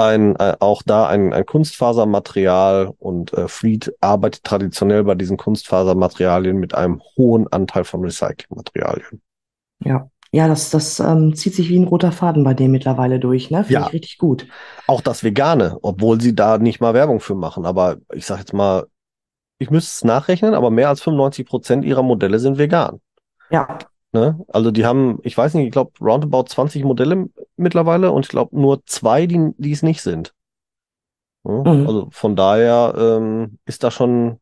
ein, 0.05 0.35
äh, 0.37 0.55
auch 0.59 0.81
da 0.83 1.07
ein, 1.07 1.33
ein 1.33 1.45
Kunstfasermaterial 1.45 2.91
und 2.99 3.33
äh, 3.33 3.47
Fleet 3.47 3.93
arbeitet 4.01 4.43
traditionell 4.43 5.03
bei 5.03 5.15
diesen 5.15 5.37
Kunstfasermaterialien 5.37 6.57
mit 6.57 6.73
einem 6.75 7.01
hohen 7.17 7.47
Anteil 7.51 7.83
von 7.83 8.01
Recyclingmaterialien. 8.01 9.21
Ja. 9.83 10.09
Ja, 10.33 10.47
das, 10.47 10.69
das 10.69 11.01
ähm, 11.01 11.35
zieht 11.35 11.55
sich 11.55 11.67
wie 11.67 11.77
ein 11.77 11.83
roter 11.83 12.13
Faden 12.13 12.45
bei 12.45 12.53
dem 12.53 12.71
mittlerweile 12.71 13.19
durch, 13.19 13.51
ne? 13.51 13.65
Finde 13.65 13.81
Ja. 13.81 13.87
ich 13.87 13.93
richtig 13.93 14.17
gut. 14.17 14.47
Auch 14.87 15.01
das 15.01 15.25
Vegane, 15.25 15.77
obwohl 15.81 16.21
sie 16.21 16.33
da 16.33 16.57
nicht 16.57 16.79
mal 16.79 16.93
Werbung 16.93 17.19
für 17.19 17.35
machen. 17.35 17.65
Aber 17.65 17.97
ich 18.13 18.25
sag 18.25 18.39
jetzt 18.39 18.53
mal, 18.53 18.85
ich 19.59 19.69
müsste 19.69 19.89
es 19.91 20.03
nachrechnen, 20.05 20.53
aber 20.53 20.71
mehr 20.71 20.87
als 20.87 21.01
95 21.01 21.45
Prozent 21.45 21.83
ihrer 21.85 22.01
Modelle 22.01 22.39
sind 22.39 22.57
vegan. 22.57 23.01
Ja, 23.49 23.77
Ne? 24.13 24.43
Also 24.47 24.71
die 24.71 24.85
haben, 24.85 25.19
ich 25.23 25.37
weiß 25.37 25.53
nicht, 25.53 25.65
ich 25.65 25.71
glaube 25.71 25.91
roundabout 26.01 26.43
20 26.43 26.83
Modelle 26.83 27.29
mittlerweile 27.55 28.11
und 28.11 28.25
ich 28.25 28.29
glaube 28.29 28.59
nur 28.59 28.85
zwei, 28.85 29.25
die, 29.25 29.51
die 29.57 29.71
es 29.71 29.83
nicht 29.83 30.01
sind. 30.01 30.27
Ja, 30.29 30.41
Mhm. 31.43 31.87
Also 31.87 32.07
von 32.11 32.35
daher 32.35 32.93
ähm, 32.97 33.57
ist 33.65 33.83
da 33.83 33.89
schon 33.89 34.39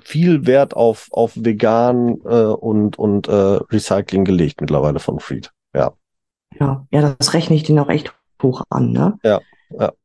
viel 0.00 0.46
Wert 0.46 0.74
auf, 0.74 1.08
auf 1.10 1.32
vegan 1.36 2.20
äh, 2.24 2.44
und, 2.44 2.98
und 2.98 3.28
äh, 3.28 3.32
Recycling 3.32 4.24
gelegt 4.24 4.60
mittlerweile 4.60 4.98
von 4.98 5.20
Freed. 5.20 5.52
Ja. 5.74 5.92
ja, 6.58 6.86
ja, 6.90 7.14
das 7.18 7.34
rechne 7.34 7.56
ich 7.56 7.64
denen 7.64 7.78
auch 7.78 7.88
echt 7.88 8.14
hoch 8.42 8.64
an, 8.70 8.92
ne? 8.92 9.18
Ja. 9.22 9.40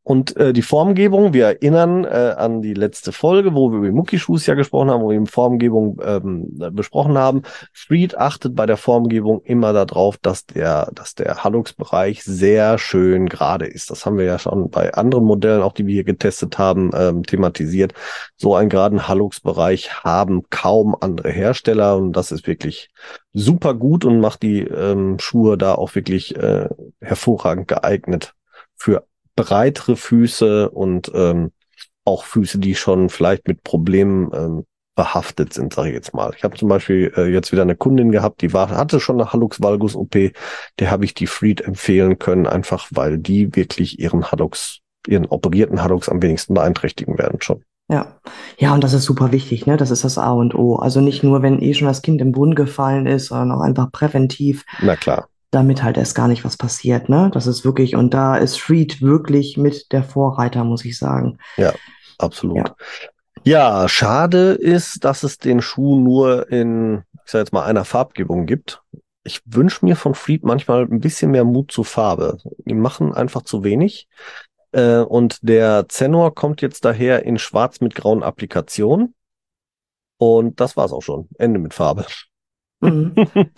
Und 0.03 0.35
äh, 0.37 0.53
die 0.53 0.63
Formgebung, 0.63 1.33
wir 1.33 1.45
erinnern 1.45 2.03
äh, 2.03 2.33
an 2.35 2.61
die 2.63 2.73
letzte 2.73 3.11
Folge, 3.11 3.53
wo 3.53 3.71
wir 3.71 3.77
über 3.77 3.91
Muckischuhs 3.91 4.47
ja 4.47 4.55
gesprochen 4.55 4.89
haben, 4.89 5.03
wo 5.03 5.09
wir 5.09 5.15
eben 5.15 5.27
Formgebung 5.27 6.01
ähm, 6.03 6.47
besprochen 6.71 7.17
haben. 7.17 7.43
Freed 7.73 8.17
achtet 8.17 8.55
bei 8.55 8.65
der 8.65 8.77
Formgebung 8.77 9.41
immer 9.43 9.71
darauf, 9.71 10.17
dass 10.17 10.47
der, 10.47 10.89
dass 10.95 11.13
der 11.13 11.43
Hallux-Bereich 11.43 12.23
sehr 12.23 12.79
schön 12.79 13.29
gerade 13.29 13.67
ist. 13.67 13.91
Das 13.91 14.05
haben 14.05 14.17
wir 14.17 14.25
ja 14.25 14.39
schon 14.39 14.71
bei 14.71 14.93
anderen 14.93 15.25
Modellen, 15.25 15.61
auch 15.61 15.73
die 15.73 15.85
wir 15.85 15.93
hier 15.93 16.03
getestet 16.03 16.57
haben, 16.57 16.89
ähm, 16.95 17.21
thematisiert. 17.21 17.93
So 18.35 18.55
einen 18.55 18.69
geraden 18.69 19.07
Hallux-Bereich 19.07 20.03
haben 20.03 20.43
kaum 20.49 20.95
andere 20.99 21.29
Hersteller 21.29 21.97
und 21.97 22.13
das 22.13 22.31
ist 22.31 22.47
wirklich 22.47 22.89
super 23.33 23.75
gut 23.75 24.05
und 24.05 24.19
macht 24.19 24.41
die 24.41 24.61
ähm, 24.61 25.19
Schuhe 25.19 25.55
da 25.57 25.75
auch 25.75 25.93
wirklich 25.93 26.35
äh, 26.35 26.67
hervorragend 26.99 27.67
geeignet 27.67 28.33
für 28.75 29.03
breitere 29.43 29.95
Füße 29.95 30.69
und 30.69 31.11
ähm, 31.13 31.51
auch 32.05 32.23
Füße, 32.23 32.59
die 32.59 32.75
schon 32.75 33.09
vielleicht 33.09 33.47
mit 33.47 33.63
Problemen 33.63 34.31
ähm, 34.33 34.65
behaftet 34.95 35.53
sind, 35.53 35.73
sage 35.73 35.89
ich 35.89 35.95
jetzt 35.95 36.13
mal. 36.13 36.33
Ich 36.35 36.43
habe 36.43 36.57
zum 36.57 36.67
Beispiel 36.67 37.13
äh, 37.15 37.31
jetzt 37.31 37.53
wieder 37.53 37.61
eine 37.61 37.77
Kundin 37.77 38.11
gehabt, 38.11 38.41
die 38.41 38.51
war, 38.51 38.69
hatte 38.69 38.99
schon 38.99 39.19
eine 39.19 39.31
Hallux 39.31 39.61
Valgus 39.61 39.95
OP, 39.95 40.13
der 40.79 40.91
habe 40.91 41.05
ich 41.05 41.13
die 41.13 41.27
Freed 41.27 41.61
empfehlen 41.61 42.19
können, 42.19 42.47
einfach 42.47 42.87
weil 42.91 43.17
die 43.17 43.55
wirklich 43.55 43.99
ihren 43.99 44.29
Hallux, 44.29 44.79
ihren 45.07 45.25
operierten 45.25 45.81
Hallux 45.81 46.09
am 46.09 46.21
wenigsten 46.21 46.53
beeinträchtigen 46.53 47.17
werden 47.17 47.41
schon. 47.41 47.63
Ja. 47.89 48.19
Ja, 48.57 48.73
und 48.73 48.83
das 48.83 48.93
ist 48.93 49.05
super 49.05 49.31
wichtig, 49.31 49.65
ne? 49.65 49.77
Das 49.77 49.89
ist 49.89 50.03
das 50.03 50.17
A 50.17 50.31
und 50.31 50.53
O. 50.53 50.75
Also 50.75 51.01
nicht 51.01 51.23
nur, 51.23 51.41
wenn 51.41 51.61
eh 51.61 51.73
schon 51.73 51.87
das 51.87 52.01
Kind 52.01 52.21
im 52.21 52.33
Brunnen 52.33 52.55
gefallen 52.55 53.07
ist, 53.07 53.27
sondern 53.27 53.51
auch 53.51 53.61
einfach 53.61 53.91
präventiv. 53.91 54.65
Na 54.81 54.95
klar. 54.95 55.27
Damit 55.51 55.83
halt 55.83 55.97
erst 55.97 56.15
gar 56.15 56.27
nicht 56.27 56.45
was 56.45 56.57
passiert, 56.57 57.09
ne? 57.09 57.29
Das 57.33 57.47
ist 57.47 57.65
wirklich, 57.65 57.95
und 57.95 58.13
da 58.13 58.37
ist 58.37 58.59
Freed 58.59 59.01
wirklich 59.01 59.57
mit 59.57 59.91
der 59.91 60.03
Vorreiter, 60.03 60.63
muss 60.63 60.85
ich 60.85 60.97
sagen. 60.97 61.39
Ja, 61.57 61.73
absolut. 62.17 62.69
Ja. 62.69 62.75
Ja, 63.45 63.87
schade 63.87 64.51
ist, 64.51 65.05
dass 65.05 65.23
es 65.23 65.37
den 65.37 65.61
Schuh 65.61 65.99
nur 65.99 66.51
in, 66.51 67.03
ich 67.25 67.31
sag 67.31 67.39
jetzt 67.39 67.53
mal, 67.53 67.63
einer 67.63 67.85
Farbgebung 67.85 68.45
gibt. 68.45 68.81
Ich 69.23 69.41
wünsche 69.45 69.85
mir 69.85 69.95
von 69.95 70.13
Fleet 70.13 70.43
manchmal 70.43 70.83
ein 70.83 70.99
bisschen 70.99 71.31
mehr 71.31 71.43
Mut 71.45 71.71
zur 71.71 71.85
Farbe. 71.85 72.37
Die 72.65 72.73
machen 72.73 73.13
einfach 73.13 73.43
zu 73.43 73.63
wenig. 73.63 74.07
Äh, 74.71 74.99
und 74.99 75.39
der 75.41 75.87
Zenor 75.89 76.35
kommt 76.35 76.61
jetzt 76.61 76.85
daher 76.85 77.25
in 77.25 77.37
schwarz 77.37 77.81
mit 77.81 77.95
grauen 77.95 78.23
Applikationen. 78.23 79.15
Und 80.17 80.59
das 80.59 80.75
war's 80.75 80.91
auch 80.91 81.01
schon. 81.01 81.29
Ende 81.37 81.59
mit 81.59 81.73
Farbe. 81.73 82.05
Mhm. 82.81 83.13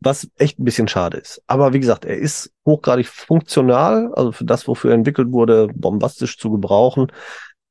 Was 0.00 0.28
echt 0.36 0.58
ein 0.58 0.64
bisschen 0.64 0.88
schade 0.88 1.18
ist. 1.18 1.42
Aber 1.46 1.72
wie 1.72 1.80
gesagt, 1.80 2.04
er 2.04 2.16
ist 2.16 2.52
hochgradig 2.66 3.08
funktional, 3.08 4.12
also 4.14 4.32
für 4.32 4.44
das, 4.44 4.66
wofür 4.68 4.90
er 4.90 4.94
entwickelt 4.94 5.32
wurde, 5.32 5.68
bombastisch 5.74 6.38
zu 6.38 6.50
gebrauchen. 6.50 7.12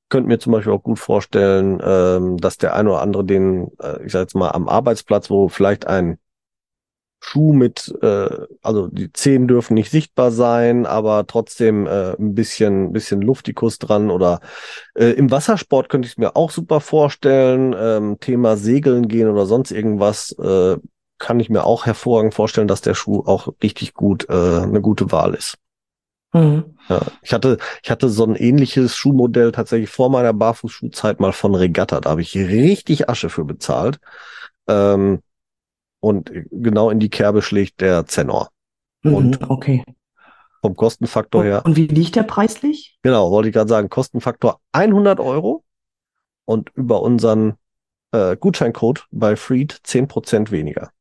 Könnt 0.10 0.28
mir 0.28 0.40
zum 0.40 0.54
Beispiel 0.54 0.74
auch 0.74 0.84
gut 0.84 1.00
vorstellen, 1.00 1.80
ähm, 1.84 2.38
dass 2.38 2.58
der 2.58 2.74
eine 2.76 2.90
oder 2.90 3.02
andere 3.02 3.24
den, 3.24 3.70
äh, 3.80 4.04
ich 4.06 4.12
sag 4.12 4.22
jetzt 4.22 4.36
mal, 4.36 4.50
am 4.50 4.68
Arbeitsplatz, 4.68 5.30
wo 5.30 5.48
vielleicht 5.50 5.88
ein 5.88 6.18
Schuh 7.22 7.54
mit, 7.54 7.94
äh, 8.02 8.30
also 8.62 8.88
die 8.88 9.12
Zehen 9.12 9.48
dürfen 9.48 9.74
nicht 9.74 9.92
sichtbar 9.92 10.32
sein, 10.32 10.86
aber 10.86 11.28
trotzdem 11.28 11.86
äh, 11.86 12.14
ein 12.18 12.34
bisschen, 12.34 12.94
bisschen 12.94 13.22
Luftikus 13.22 13.78
dran 13.78 14.10
oder 14.10 14.40
äh, 14.96 15.12
im 15.12 15.30
Wassersport 15.30 15.90
könnte 15.90 16.06
ich 16.08 16.14
es 16.14 16.18
mir 16.18 16.36
auch 16.36 16.52
super 16.52 16.80
vorstellen. 16.80 17.76
Ähm, 17.78 18.20
Thema 18.20 18.58
Segeln 18.58 19.08
gehen 19.08 19.30
oder 19.30 19.46
sonst 19.46 19.72
irgendwas 19.72 20.32
äh, 20.40 20.78
kann 21.18 21.40
ich 21.40 21.50
mir 21.50 21.66
auch 21.66 21.86
hervorragend 21.86 22.34
vorstellen, 22.34 22.68
dass 22.70 22.82
der 22.82 22.96
Schuh 22.96 23.24
auch 23.26 23.54
richtig 23.62 23.94
gut 23.94 24.28
äh, 24.30 24.34
eine 24.34 24.82
gute 24.82 25.12
Wahl 25.12 25.34
ist. 25.34 25.58
Mhm. 26.34 26.78
Ja, 26.88 27.02
ich 27.22 27.34
hatte, 27.34 27.58
ich 27.84 27.92
hatte 27.92 28.10
so 28.10 28.24
ein 28.26 28.36
ähnliches 28.36 28.96
Schuhmodell 28.96 29.52
tatsächlich 29.52 29.90
vor 29.90 30.10
meiner 30.10 30.34
Barfußschuhzeit 30.34 31.20
mal 31.20 31.34
von 31.34 31.54
Regatta. 31.54 32.00
Da 32.00 32.12
habe 32.12 32.22
ich 32.22 32.36
richtig 32.36 33.10
Asche 33.10 33.30
für 33.30 33.46
bezahlt. 33.46 34.00
Ähm, 34.68 35.22
und 36.00 36.32
genau 36.52 36.90
in 36.90 37.00
die 37.00 37.10
Kerbe 37.10 37.42
schlägt 37.42 37.82
der 37.82 38.06
Zenor. 38.06 38.50
Mhm, 39.04 39.14
und 39.14 39.50
okay. 39.50 39.84
Vom 40.62 40.76
Kostenfaktor 40.76 41.44
her. 41.44 41.62
Und 41.66 41.78
wie 41.78 41.88
liegt 41.88 42.16
der 42.16 42.24
preislich? 42.24 42.98
Genau, 43.02 43.32
wollte 43.32 43.50
ich 43.50 43.54
gerade 43.54 43.70
sagen, 43.70 43.90
Kostenfaktor 43.90 44.60
100 44.74 45.20
Euro 45.20 45.64
und 46.46 46.70
über 46.76 47.02
unseren 47.02 47.56
äh, 48.12 48.36
Gutscheincode 48.36 49.06
bei 49.12 49.36
Freed 49.36 49.74
10% 49.86 50.52
weniger. 50.52 50.92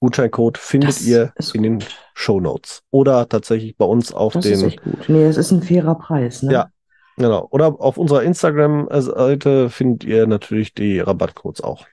Gutscheincode 0.00 0.58
findet 0.58 0.90
das 0.90 1.06
ihr 1.06 1.32
in 1.54 1.62
den 1.62 1.84
Show 2.14 2.40
Notes 2.40 2.82
oder 2.90 3.28
tatsächlich 3.28 3.76
bei 3.76 3.84
uns 3.84 4.12
auf 4.12 4.34
das 4.34 4.44
den. 4.44 4.52
Das 4.52 4.60
ist 4.62 4.66
echt 4.66 4.82
gut. 4.82 5.08
Nee, 5.08 5.24
es 5.24 5.36
ist 5.36 5.52
ein 5.52 5.62
fairer 5.62 5.94
Preis. 5.94 6.42
Ne? 6.42 6.52
Ja, 6.52 6.70
genau. 7.16 7.46
Oder 7.50 7.80
auf 7.80 7.96
unserer 7.96 8.22
Instagram-Seite 8.22 9.70
findet 9.70 10.04
ihr 10.04 10.26
natürlich 10.26 10.74
die 10.74 11.00
Rabattcodes 11.00 11.62
auch 11.62 11.86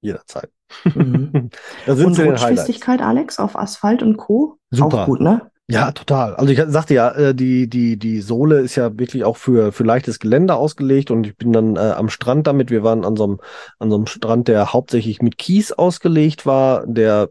jederzeit. 0.00 0.50
Mhm. 0.84 1.50
da 1.86 1.96
sind 1.96 2.06
und 2.06 2.18
Rutschfestigkeit, 2.18 3.00
Alex, 3.00 3.38
auf 3.38 3.56
Asphalt 3.56 4.02
und 4.02 4.16
Co. 4.16 4.58
Super. 4.70 5.02
Auch 5.02 5.06
gut, 5.06 5.20
ne? 5.20 5.50
Ja, 5.68 5.90
total. 5.90 6.36
Also 6.36 6.52
ich 6.52 6.62
sagte 6.68 6.94
ja, 6.94 7.10
äh, 7.10 7.34
die, 7.34 7.68
die, 7.68 7.98
die 7.98 8.20
Sohle 8.20 8.60
ist 8.60 8.76
ja 8.76 8.96
wirklich 8.98 9.24
auch 9.24 9.36
für, 9.36 9.72
für 9.72 9.82
leichtes 9.82 10.20
Gelände 10.20 10.54
ausgelegt 10.54 11.10
und 11.10 11.26
ich 11.26 11.36
bin 11.36 11.52
dann 11.52 11.74
äh, 11.74 11.80
am 11.96 12.08
Strand 12.08 12.46
damit. 12.46 12.70
Wir 12.70 12.84
waren 12.84 13.04
an 13.04 13.16
so 13.16 13.24
einem, 13.24 13.40
an 13.80 13.90
so 13.90 13.96
einem 13.96 14.06
Strand, 14.06 14.46
der 14.46 14.72
hauptsächlich 14.72 15.22
mit 15.22 15.38
Kies 15.38 15.72
ausgelegt 15.72 16.46
war, 16.46 16.86
der 16.86 17.30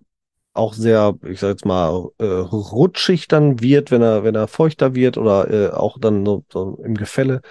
auch 0.54 0.74
sehr, 0.74 1.16
ich 1.24 1.40
sag 1.40 1.50
jetzt 1.50 1.66
mal, 1.66 2.10
äh, 2.18 2.26
rutschig 2.26 3.30
dann 3.30 3.62
wird, 3.62 3.92
wenn 3.92 4.02
er, 4.02 4.26
wenn 4.26 4.36
er 4.36 4.48
feuchter 4.48 4.96
wird 4.96 5.18
oder 5.18 5.50
äh, 5.50 5.70
auch 5.70 5.98
dann 6.00 6.26
so, 6.26 6.44
so 6.52 6.78
im 6.84 6.96
Gefälle 6.96 7.42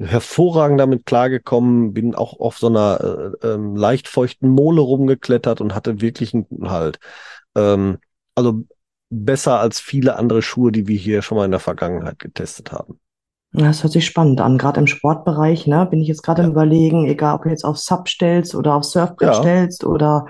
hervorragend 0.00 0.80
damit 0.80 1.06
klargekommen, 1.06 1.92
bin 1.92 2.14
auch 2.14 2.40
auf 2.40 2.58
so 2.58 2.68
einer 2.68 3.34
äh, 3.42 3.46
ähm, 3.46 3.76
leicht 3.76 4.08
feuchten 4.08 4.48
Mole 4.48 4.80
rumgeklettert 4.80 5.60
und 5.60 5.74
hatte 5.74 6.00
wirklich 6.00 6.34
einen 6.34 6.48
guten 6.48 6.70
Halt. 6.70 6.98
Ähm, 7.54 7.98
also 8.34 8.64
besser 9.10 9.60
als 9.60 9.80
viele 9.80 10.16
andere 10.16 10.40
Schuhe, 10.40 10.72
die 10.72 10.86
wir 10.86 10.96
hier 10.96 11.22
schon 11.22 11.36
mal 11.36 11.44
in 11.44 11.50
der 11.50 11.60
Vergangenheit 11.60 12.18
getestet 12.18 12.72
haben. 12.72 12.98
Das 13.52 13.82
hört 13.82 13.92
sich 13.92 14.06
spannend 14.06 14.40
an. 14.40 14.58
Gerade 14.58 14.80
im 14.80 14.86
Sportbereich, 14.86 15.66
ne, 15.66 15.84
bin 15.84 16.00
ich 16.00 16.08
jetzt 16.08 16.22
gerade 16.22 16.42
ja. 16.42 16.46
im 16.46 16.52
Überlegen, 16.52 17.06
egal 17.06 17.34
ob 17.34 17.42
du 17.42 17.48
jetzt 17.48 17.64
auf 17.64 17.76
Sub 17.76 18.08
stellst 18.08 18.54
oder 18.54 18.74
auf 18.74 18.84
Surfbrett 18.84 19.30
ja. 19.30 19.34
stellst 19.34 19.84
oder 19.84 20.26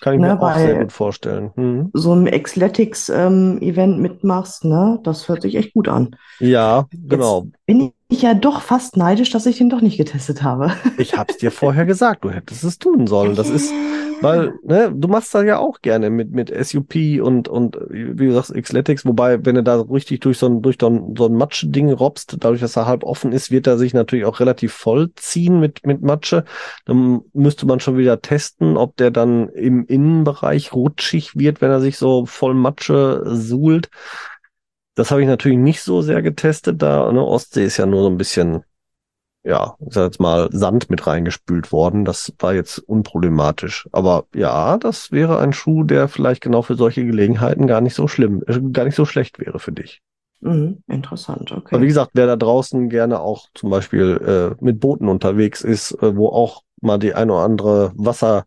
kann 0.00 0.14
ich 0.14 0.20
ne, 0.20 0.28
mir 0.28 0.40
auch 0.40 0.56
sehr 0.56 0.80
gut 0.80 0.92
vorstellen. 0.92 1.50
Mhm. 1.56 1.90
So 1.92 2.14
ein 2.14 2.26
Xletics-Event 2.26 3.94
ähm, 3.96 4.02
mitmachst, 4.02 4.64
ne? 4.64 5.00
Das 5.02 5.28
hört 5.28 5.42
sich 5.42 5.56
echt 5.56 5.74
gut 5.74 5.88
an. 5.88 6.16
Ja, 6.38 6.86
genau. 6.90 7.44
Jetzt 7.44 7.66
bin 7.66 7.92
ich 8.10 8.22
ja 8.22 8.32
doch 8.32 8.62
fast 8.62 8.96
neidisch, 8.96 9.30
dass 9.30 9.44
ich 9.44 9.58
den 9.58 9.68
doch 9.68 9.82
nicht 9.82 9.98
getestet 9.98 10.42
habe. 10.42 10.72
Ich 10.98 11.16
hab's 11.16 11.36
dir 11.36 11.50
vorher 11.50 11.84
gesagt, 11.84 12.24
du 12.24 12.30
hättest 12.30 12.64
es 12.64 12.78
tun 12.78 13.06
sollen. 13.06 13.36
Das 13.36 13.48
ist, 13.50 13.72
weil, 14.20 14.54
ne, 14.64 14.90
du 14.92 15.06
machst 15.06 15.32
das 15.34 15.44
ja 15.44 15.58
auch 15.58 15.80
gerne 15.80 16.10
mit, 16.10 16.32
mit 16.32 16.52
SUP 16.66 16.94
und, 17.22 17.48
und, 17.48 17.76
wie 17.88 18.26
du 18.26 18.32
sagst, 18.32 18.52
Xletics, 18.54 19.04
wobei, 19.06 19.44
wenn 19.44 19.54
du 19.54 19.62
da 19.62 19.80
richtig 19.82 20.20
durch 20.20 20.38
so 20.38 20.46
ein, 20.46 20.62
durch 20.62 20.76
so 20.80 20.88
ein, 20.88 21.14
so 21.16 21.26
ein 21.26 21.34
Matschding 21.34 21.92
robst, 21.92 22.36
dadurch, 22.40 22.60
dass 22.60 22.76
er 22.76 22.86
halb 22.86 23.04
offen 23.04 23.30
ist, 23.30 23.50
wird 23.50 23.66
er 23.66 23.78
sich 23.78 23.94
natürlich 23.94 24.24
auch 24.24 24.40
relativ 24.40 24.72
voll 24.72 25.12
ziehen 25.14 25.60
mit, 25.60 25.86
mit 25.86 26.02
Matsche. 26.02 26.44
Dann 26.86 27.20
müsste 27.32 27.66
man 27.66 27.78
schon 27.78 27.96
wieder 27.96 28.20
testen, 28.20 28.76
ob 28.76 28.96
der 28.96 29.10
dann 29.10 29.50
im 29.50 29.86
Innenbereich 29.86 30.72
rutschig 30.72 31.36
wird, 31.36 31.60
wenn 31.60 31.70
er 31.70 31.80
sich 31.80 31.96
so 31.98 32.26
voll 32.26 32.54
Matsche 32.54 33.22
suhlt. 33.26 33.90
Das 34.98 35.12
habe 35.12 35.22
ich 35.22 35.28
natürlich 35.28 35.58
nicht 35.58 35.80
so 35.80 36.02
sehr 36.02 36.22
getestet, 36.22 36.82
da 36.82 37.10
ne, 37.12 37.24
Ostsee 37.24 37.64
ist 37.64 37.76
ja 37.76 37.86
nur 37.86 38.02
so 38.02 38.10
ein 38.10 38.18
bisschen 38.18 38.64
ja, 39.44 39.76
ich 39.86 39.94
sag 39.94 40.04
jetzt 40.04 40.20
mal, 40.20 40.48
Sand 40.52 40.90
mit 40.90 41.06
reingespült 41.06 41.72
worden. 41.72 42.04
Das 42.04 42.34
war 42.38 42.54
jetzt 42.54 42.80
unproblematisch. 42.80 43.88
Aber 43.92 44.26
ja, 44.34 44.76
das 44.76 45.12
wäre 45.12 45.38
ein 45.38 45.52
Schuh, 45.52 45.84
der 45.84 46.08
vielleicht 46.08 46.42
genau 46.42 46.62
für 46.62 46.74
solche 46.74 47.06
Gelegenheiten 47.06 47.66
gar 47.66 47.80
nicht 47.80 47.94
so 47.94 48.08
schlimm, 48.08 48.42
äh, 48.46 48.60
gar 48.72 48.84
nicht 48.84 48.96
so 48.96 49.04
schlecht 49.04 49.38
wäre 49.38 49.58
für 49.58 49.72
dich. 49.72 50.02
Mhm, 50.40 50.82
interessant, 50.86 51.50
okay. 51.52 51.76
Aber 51.76 51.82
wie 51.82 51.88
gesagt, 51.88 52.10
wer 52.14 52.26
da 52.26 52.36
draußen 52.36 52.90
gerne 52.90 53.20
auch 53.20 53.46
zum 53.54 53.70
Beispiel 53.70 54.56
äh, 54.60 54.62
mit 54.62 54.80
Booten 54.80 55.08
unterwegs 55.08 55.62
ist, 55.62 55.92
äh, 56.02 56.14
wo 56.14 56.28
auch 56.28 56.62
mal 56.80 56.98
die 56.98 57.14
ein 57.14 57.30
oder 57.30 57.40
andere 57.40 57.92
Wasser, 57.94 58.44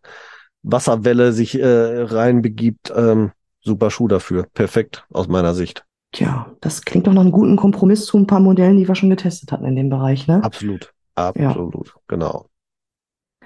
Wasserwelle 0.62 1.32
sich 1.32 1.58
äh, 1.58 2.02
reinbegibt, 2.02 2.92
ähm, 2.94 3.32
super 3.60 3.90
Schuh 3.90 4.08
dafür. 4.08 4.46
Perfekt 4.54 5.04
aus 5.10 5.26
meiner 5.26 5.54
Sicht. 5.54 5.84
Tja, 6.12 6.54
das 6.60 6.82
klingt 6.82 7.06
doch 7.06 7.12
nach 7.12 7.22
einem 7.22 7.32
guten 7.32 7.56
Kompromiss 7.56 8.04
zu 8.04 8.18
ein 8.18 8.26
paar 8.26 8.40
Modellen, 8.40 8.76
die 8.76 8.86
wir 8.86 8.94
schon 8.94 9.10
getestet 9.10 9.50
hatten 9.50 9.64
in 9.64 9.76
dem 9.76 9.88
Bereich, 9.88 10.26
ne? 10.26 10.44
Absolut, 10.44 10.92
absolut, 11.14 11.86
ja. 11.86 11.92
genau. 12.06 12.46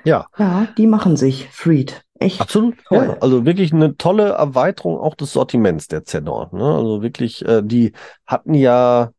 Ja. 0.04 0.26
Ja, 0.38 0.68
die 0.76 0.86
machen 0.86 1.16
sich, 1.16 1.48
Freed. 1.50 2.02
Echt. 2.18 2.40
Absolut. 2.40 2.76
Toll. 2.88 3.06
Ja, 3.06 3.16
also 3.20 3.44
wirklich 3.44 3.72
eine 3.72 3.96
tolle 3.96 4.30
Erweiterung 4.30 4.98
auch 4.98 5.14
des 5.14 5.32
Sortiments 5.32 5.88
der 5.88 6.04
Zenor. 6.04 6.50
Ne? 6.52 6.64
Also 6.64 7.02
wirklich, 7.02 7.44
äh, 7.44 7.62
die 7.62 7.92
hatten 8.24 8.54
ja 8.54 9.10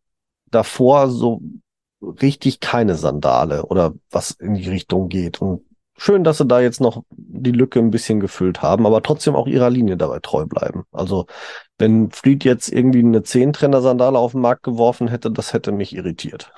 davor 0.50 1.10
so 1.10 1.42
richtig 2.02 2.60
keine 2.60 2.96
Sandale 2.96 3.66
oder 3.66 3.94
was 4.10 4.32
in 4.32 4.56
die 4.56 4.70
Richtung 4.70 5.10
geht. 5.10 5.42
Und 5.42 5.62
schön, 5.98 6.24
dass 6.24 6.38
sie 6.38 6.46
da 6.46 6.60
jetzt 6.60 6.80
noch 6.80 7.04
die 7.12 7.52
Lücke 7.52 7.80
ein 7.80 7.92
bisschen 7.92 8.20
gefüllt 8.20 8.62
haben, 8.62 8.86
aber 8.86 9.04
trotzdem 9.04 9.36
auch 9.36 9.48
ihrer 9.48 9.70
Linie 9.70 9.98
dabei 9.98 10.20
treu 10.20 10.46
bleiben. 10.46 10.84
Also 10.92 11.26
wenn 11.78 12.12
Fleet 12.12 12.44
jetzt 12.44 12.72
irgendwie 12.72 13.00
eine 13.00 13.24
Zehntrenner-Sandale 13.24 14.18
auf 14.18 14.32
den 14.32 14.42
Markt 14.42 14.64
geworfen 14.64 15.08
hätte, 15.08 15.32
das 15.32 15.54
hätte 15.54 15.72
mich 15.72 15.96
irritiert. 15.96 16.52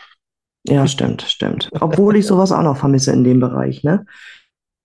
Ja, 0.68 0.88
stimmt, 0.88 1.22
stimmt. 1.24 1.70
Obwohl 1.80 2.16
ich 2.18 2.28
sowas 2.28 2.52
auch 2.52 2.62
noch 2.64 2.78
vermisse 2.78 3.12
in 3.12 3.24
dem 3.24 3.40
Bereich, 3.40 3.84
ne? 3.84 4.06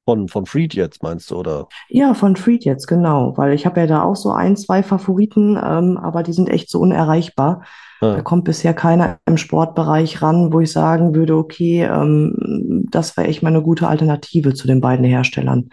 Von, 0.07 0.29
von 0.29 0.45
Freed 0.45 0.75
jetzt 0.75 1.03
meinst 1.03 1.31
du, 1.31 1.37
oder? 1.37 1.67
Ja, 1.89 2.13
von 2.13 2.37
Freed 2.37 2.65
jetzt, 2.65 2.87
genau. 2.87 3.37
Weil 3.39 3.55
ich 3.55 3.65
habe 3.65 3.81
ja 3.81 3.87
da 3.87 4.03
auch 4.03 4.17
so 4.17 4.33
ein, 4.33 4.55
zwei 4.57 4.83
Favoriten, 4.83 5.57
ähm, 5.57 5.97
aber 5.97 6.23
die 6.23 6.35
sind 6.35 6.51
echt 6.51 6.69
so 6.69 6.79
unerreichbar. 6.81 7.65
Ja. 8.03 8.17
Da 8.17 8.23
kommt 8.23 8.45
bisher 8.45 8.75
keiner 8.75 9.19
im 9.25 9.39
Sportbereich 9.39 10.21
ran, 10.21 10.53
wo 10.53 10.61
ich 10.61 10.71
sagen 10.73 11.15
würde, 11.15 11.37
okay, 11.37 11.85
ähm, 11.85 12.85
das 12.91 13.17
wäre 13.17 13.29
echt 13.29 13.43
mal 13.43 13.49
eine 13.49 13.63
gute 13.63 13.89
Alternative 13.89 14.53
zu 14.53 14.67
den 14.67 14.83
beiden 14.83 15.07
Herstellern. 15.07 15.71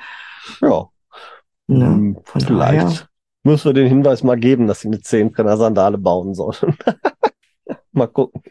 Ja. 0.61 0.87
Ne? 1.67 1.85
Hm, 1.85 2.17
von 2.23 2.41
Vielleicht 2.41 2.83
daher. 2.83 3.10
Müssen 3.43 3.65
wir 3.65 3.73
den 3.73 3.87
Hinweis 3.87 4.23
mal 4.23 4.37
geben, 4.37 4.67
dass 4.67 4.81
sie 4.81 4.87
eine 4.87 5.01
10 5.01 5.33
Sandale 5.35 5.97
bauen 5.97 6.33
sollen. 6.33 6.77
mal 7.91 8.07
gucken. 8.07 8.41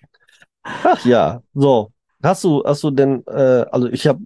Ach 0.63 1.05
ja, 1.05 1.43
so. 1.55 1.93
Hast 2.23 2.45
du, 2.45 2.63
hast 2.65 2.83
du 2.83 2.91
denn, 2.91 3.25
äh, 3.27 3.65
also 3.71 3.89
ich 3.89 4.07
habe, 4.07 4.21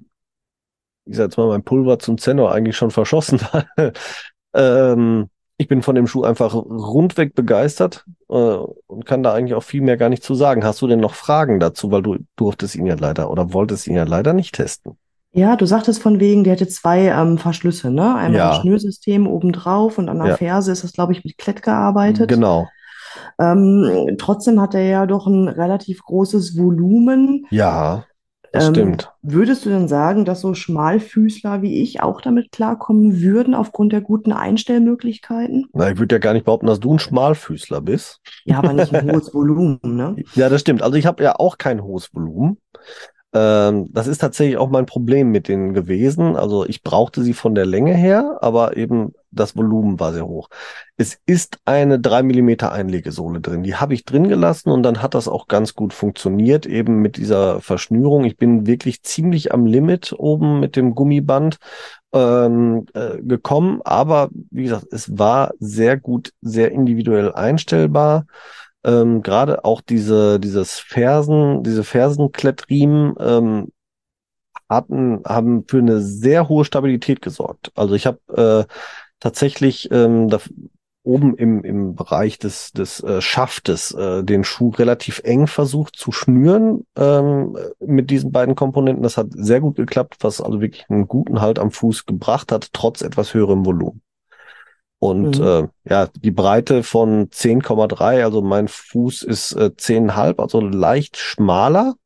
ich 1.05 1.17
sag 1.17 1.25
jetzt 1.25 1.37
mal, 1.37 1.49
mein 1.49 1.63
Pulver 1.63 1.99
zum 1.99 2.19
Zenor 2.19 2.53
eigentlich 2.53 2.77
schon 2.77 2.91
verschossen. 2.91 3.41
ähm, 4.55 5.31
ich 5.57 5.69
bin 5.69 5.83
von 5.83 5.95
dem 5.95 6.09
Schuh 6.09 6.25
einfach 6.25 6.55
rundweg 6.55 7.35
begeistert 7.35 8.05
äh, 8.29 8.35
und 8.35 9.07
kann 9.07 9.23
da 9.23 9.33
eigentlich 9.33 9.55
auch 9.55 9.63
viel 9.63 9.83
mehr 9.83 9.97
gar 9.97 10.09
nicht 10.09 10.25
zu 10.25 10.35
sagen. 10.35 10.65
Hast 10.65 10.83
du 10.83 10.89
denn 10.89 10.99
noch 10.99 11.15
Fragen 11.15 11.61
dazu? 11.61 11.93
Weil 11.93 12.03
du 12.03 12.19
durftest 12.37 12.75
ihn 12.75 12.87
ja 12.87 12.97
leider 12.97 13.31
oder 13.31 13.53
wolltest 13.53 13.87
ihn 13.87 13.95
ja 13.95 14.05
leider 14.05 14.33
nicht 14.33 14.55
testen. 14.55 14.99
Ja, 15.35 15.57
du 15.57 15.67
sagtest 15.67 16.01
von 16.01 16.21
wegen, 16.21 16.45
der 16.45 16.53
hätte 16.55 16.69
zwei 16.69 17.07
ähm, 17.09 17.39
Verschlüsse, 17.39 17.91
ne? 17.91 18.15
Einmal 18.15 18.41
Ja. 18.41 18.51
ein 18.53 18.61
Schnürsystem 18.63 19.27
obendrauf 19.27 19.99
und 19.99 20.09
an 20.09 20.19
der 20.19 20.29
Ja. 20.29 20.37
Ferse 20.37 20.71
ist 20.73 20.85
das, 20.85 20.93
glaube 20.93 21.13
ich, 21.13 21.25
mit 21.25 21.39
Klett 21.39 21.63
gearbeitet. 21.63 22.29
Genau. 22.29 22.69
Ähm, 23.41 24.17
trotzdem 24.19 24.61
hat 24.61 24.75
er 24.75 24.83
ja 24.85 25.07
doch 25.07 25.27
ein 25.27 25.49
relativ 25.49 26.03
großes 26.03 26.57
Volumen. 26.57 27.47
Ja, 27.51 28.05
das 28.53 28.67
Ähm, 28.67 28.73
stimmt. 28.73 29.13
würdest 29.23 29.65
du 29.65 29.71
denn 29.71 29.89
sagen, 29.89 30.25
dass 30.25 30.41
so 30.41 30.55
Schmalfüßler 30.55 31.63
wie 31.63 31.83
ich 31.83 32.01
auch 32.01 32.21
damit 32.21 32.53
klarkommen 32.53 33.21
würden, 33.21 33.55
aufgrund 33.55 33.93
der 33.93 34.01
guten 34.01 34.33
Einstellmöglichkeiten? 34.33 35.67
Na, 35.73 35.91
ich 35.91 35.99
würde 35.99 36.15
ja 36.15 36.19
gar 36.21 36.35
nicht 36.35 36.45
behaupten, 36.45 36.67
dass 36.67 36.79
du 36.79 36.95
ein 36.95 37.01
Schmalfüßler 37.01 37.81
bist. 37.81 38.21
Ja, 38.45 38.59
aber 38.59 38.73
nicht 38.73 38.95
ein 38.95 39.03
hohes 39.13 39.35
Volumen, 39.35 39.81
ne? 39.83 40.17
Ja, 40.37 40.49
das 40.49 40.61
stimmt. 40.61 40.83
Also 40.83 40.97
ich 40.97 41.07
habe 41.07 41.25
ja 41.25 41.35
auch 41.37 41.59
kein 41.59 41.83
hohes 41.83 42.15
Volumen. 42.15 42.59
Ähm, 43.35 43.89
das 43.93 44.07
ist 44.07 44.19
tatsächlich 44.19 44.57
auch 44.59 44.71
mein 44.71 44.87
Problem 44.87 45.33
mit 45.33 45.49
denen 45.49 45.75
gewesen. 45.75 46.37
Also 46.37 46.65
ich 46.65 46.83
brauchte 46.83 47.23
sie 47.23 47.35
von 47.35 47.57
der 47.57 47.67
Länge 47.67 47.93
her, 47.93 48.39
aber 48.41 48.77
eben 48.77 49.13
das 49.33 49.57
Volumen 49.57 49.99
war 49.99 50.13
sehr 50.13 50.27
hoch. 50.27 50.49
Es 50.97 51.19
ist 51.27 51.59
eine 51.65 51.99
3 51.99 52.23
Millimeter 52.23 52.71
Einlegesohle 52.71 53.41
drin. 53.41 53.65
Die 53.65 53.75
habe 53.75 53.93
ich 53.93 54.05
drin 54.05 54.29
gelassen 54.29 54.71
und 54.71 54.85
dann 54.85 55.03
hat 55.03 55.15
das 55.15 55.27
auch 55.27 55.49
ganz 55.49 55.75
gut 55.75 55.93
funktioniert, 55.93 56.65
eben 56.65 57.03
mit 57.03 57.17
dieser 57.17 57.61
Verschnürung. 57.61 58.25
Ich 58.25 58.37
bin 58.37 58.69
wirklich 58.69 59.03
ziemlich 59.03 59.53
am 59.53 59.67
Limit 59.67 60.15
oben 60.17 60.61
mit 60.61 60.77
dem 60.77 60.95
Gummiband 60.95 61.57
ähm, 62.13 62.87
äh, 62.95 63.21
gekommen, 63.21 63.81
aber 63.85 64.29
wie 64.51 64.63
gesagt, 64.63 64.87
es 64.93 65.19
war 65.19 65.53
sehr 65.59 65.97
gut, 65.97 66.33
sehr 66.41 66.71
individuell 66.71 67.33
einstellbar. 67.33 68.27
Ähm, 68.85 69.23
gerade 69.23 69.65
auch 69.65 69.81
diese, 69.81 70.39
dieses 70.39 70.79
Fersen, 70.79 71.63
diese 71.63 71.85
Fersenklettriemen 71.85 73.15
ähm, 73.19 73.73
hatten, 74.69 75.23
haben 75.27 75.65
für 75.69 75.79
eine 75.79 76.01
sehr 76.01 76.49
hohe 76.49 76.65
Stabilität 76.65 77.23
gesorgt. 77.23 77.71
Also 77.75 77.95
ich 77.95 78.07
habe 78.07 78.67
äh, 78.69 78.73
tatsächlich 79.21 79.91
ähm, 79.91 80.29
da, 80.29 80.39
oben 81.05 81.37
im, 81.37 81.63
im 81.63 81.95
Bereich 81.95 82.39
des, 82.39 82.73
des 82.73 83.03
äh, 83.03 83.21
Schaftes 83.21 83.93
äh, 83.93 84.25
den 84.25 84.43
Schuh 84.43 84.71
relativ 84.71 85.21
eng 85.23 85.47
versucht 85.47 85.97
zu 85.97 86.13
schnüren 86.13 86.87
ähm, 86.97 87.57
mit 87.79 88.11
diesen 88.11 88.33
beiden 88.33 88.55
Komponenten. 88.55 89.03
Das 89.03 89.19
hat 89.19 89.27
sehr 89.31 89.61
gut 89.61 89.77
geklappt, 89.77 90.17
was 90.21 90.41
also 90.41 90.61
wirklich 90.61 90.87
einen 90.89 91.07
guten 91.07 91.41
Halt 91.41 91.59
am 91.59 91.71
Fuß 91.71 92.07
gebracht 92.07 92.51
hat, 92.51 92.71
trotz 92.73 93.03
etwas 93.03 93.35
höherem 93.35 93.67
Volumen. 93.67 94.01
Und 95.05 95.39
Mhm. 95.39 95.45
äh, 95.45 95.69
ja, 95.91 96.09
die 96.17 96.31
Breite 96.31 96.83
von 96.83 97.29
10,3, 97.31 98.25
also 98.25 98.41
mein 98.41 98.69
Fuß 98.69 99.23
ist 99.23 99.53
äh, 99.53 99.71
10,5, 99.77 100.41
also 100.41 100.61
leicht 100.61 101.19
schmaler. 101.19 101.97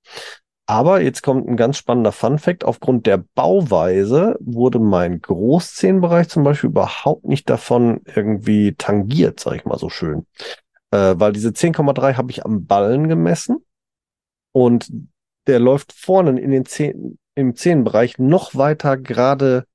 Aber 0.67 1.01
jetzt 1.01 1.23
kommt 1.23 1.47
ein 1.49 1.57
ganz 1.57 1.77
spannender 1.77 2.11
Funfact. 2.11 2.65
Aufgrund 2.65 3.07
der 3.07 3.23
Bauweise 3.37 4.37
wurde 4.41 4.81
mein 4.81 5.21
Großzehenbereich 5.21 6.29
zum 6.29 6.43
Beispiel 6.43 6.71
überhaupt 6.71 7.25
nicht 7.25 7.49
davon 7.49 8.01
irgendwie 8.17 8.75
tangiert, 8.75 9.39
sag 9.39 9.55
ich 9.55 9.65
mal 9.65 9.79
so 9.79 9.91
schön. 9.91 10.27
Äh, 10.91 11.15
weil 11.19 11.31
diese 11.31 11.53
10,3 11.53 12.17
habe 12.17 12.33
ich 12.33 12.45
am 12.45 12.67
Ballen 12.67 13.07
gemessen 13.07 13.59
und 14.51 14.91
der 15.47 15.61
läuft 15.61 15.93
vorne 15.93 16.41
in 16.41 16.51
den 16.51 16.65
Zehen, 16.65 17.21
im 17.37 17.55
Zehenbereich 17.55 18.19
noch 18.19 18.57
weiter 18.57 18.97
gerade 18.97 19.67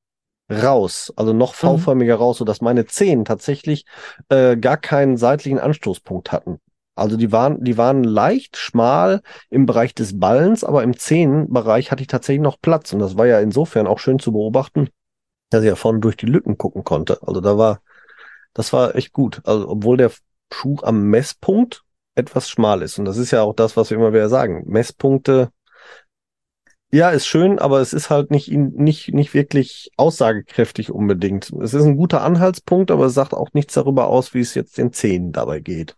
raus, 0.62 1.12
also 1.16 1.34
noch 1.34 1.54
Mhm. 1.54 1.58
V-förmiger 1.58 2.16
raus, 2.16 2.38
sodass 2.38 2.62
meine 2.62 2.86
Zehen 2.86 3.26
tatsächlich 3.26 3.86
äh, 4.30 4.58
gar 4.58 4.78
keinen 4.78 5.18
seitlichen 5.18 5.60
Anstoßpunkt 5.60 6.32
hatten. 6.32 6.60
Also 6.96 7.18
die 7.18 7.32
waren, 7.32 7.64
die 7.64 7.78
waren 7.78 8.04
leicht 8.04 8.56
schmal 8.56 9.22
im 9.50 9.66
Bereich 9.66 9.96
des 9.96 10.20
Ballens, 10.20 10.64
aber 10.64 10.84
im 10.84 10.96
Zehenbereich 10.96 11.92
hatte 11.92 12.02
ich 12.04 12.08
tatsächlich 12.08 12.44
noch 12.44 12.62
Platz. 12.62 12.94
Und 12.94 13.00
das 13.00 13.18
war 13.18 13.26
ja 13.26 13.40
insofern 13.40 13.88
auch 13.88 13.98
schön 14.00 14.20
zu 14.20 14.32
beobachten, 14.32 14.90
dass 15.50 15.64
ich 15.64 15.70
ja 15.70 15.76
vorne 15.76 16.00
durch 16.00 16.18
die 16.18 16.28
Lücken 16.28 16.58
gucken 16.58 16.84
konnte. 16.84 17.20
Also 17.24 17.42
da 17.42 17.58
war, 17.58 17.82
das 18.54 18.74
war 18.74 18.96
echt 18.96 19.12
gut. 19.12 19.42
Also 19.44 19.70
obwohl 19.70 19.98
der 19.98 20.12
Schuh 20.52 20.78
am 20.84 21.10
Messpunkt 21.10 21.84
etwas 22.16 22.48
schmal 22.48 22.84
ist. 22.84 23.00
Und 23.00 23.06
das 23.06 23.18
ist 23.18 23.32
ja 23.32 23.42
auch 23.42 23.56
das, 23.56 23.76
was 23.76 23.90
wir 23.90 23.98
immer 23.98 24.14
wieder 24.14 24.30
sagen. 24.30 24.64
Messpunkte, 24.68 25.50
ja, 26.94 27.10
ist 27.10 27.26
schön, 27.26 27.58
aber 27.58 27.82
es 27.82 27.92
ist 27.92 28.12
halt 28.12 28.30
nicht, 28.30 28.52
nicht, 28.52 29.12
nicht 29.16 29.34
wirklich 29.34 29.90
aussagekräftig 29.98 30.92
unbedingt. 30.92 31.52
Es 31.60 31.74
ist 31.74 31.84
ein 31.84 31.98
guter 31.98 32.24
Anhaltspunkt, 32.24 32.92
aber 32.92 33.08
es 33.08 33.16
sagt 33.16 33.34
auch 33.34 33.50
nichts 33.54 33.74
darüber 33.74 34.06
aus, 34.08 34.36
wie 34.36 34.42
es 34.42 34.54
jetzt 34.54 34.78
den 34.78 34.94
Zehen 34.94 35.32
dabei 35.32 35.60
geht. 35.60 35.96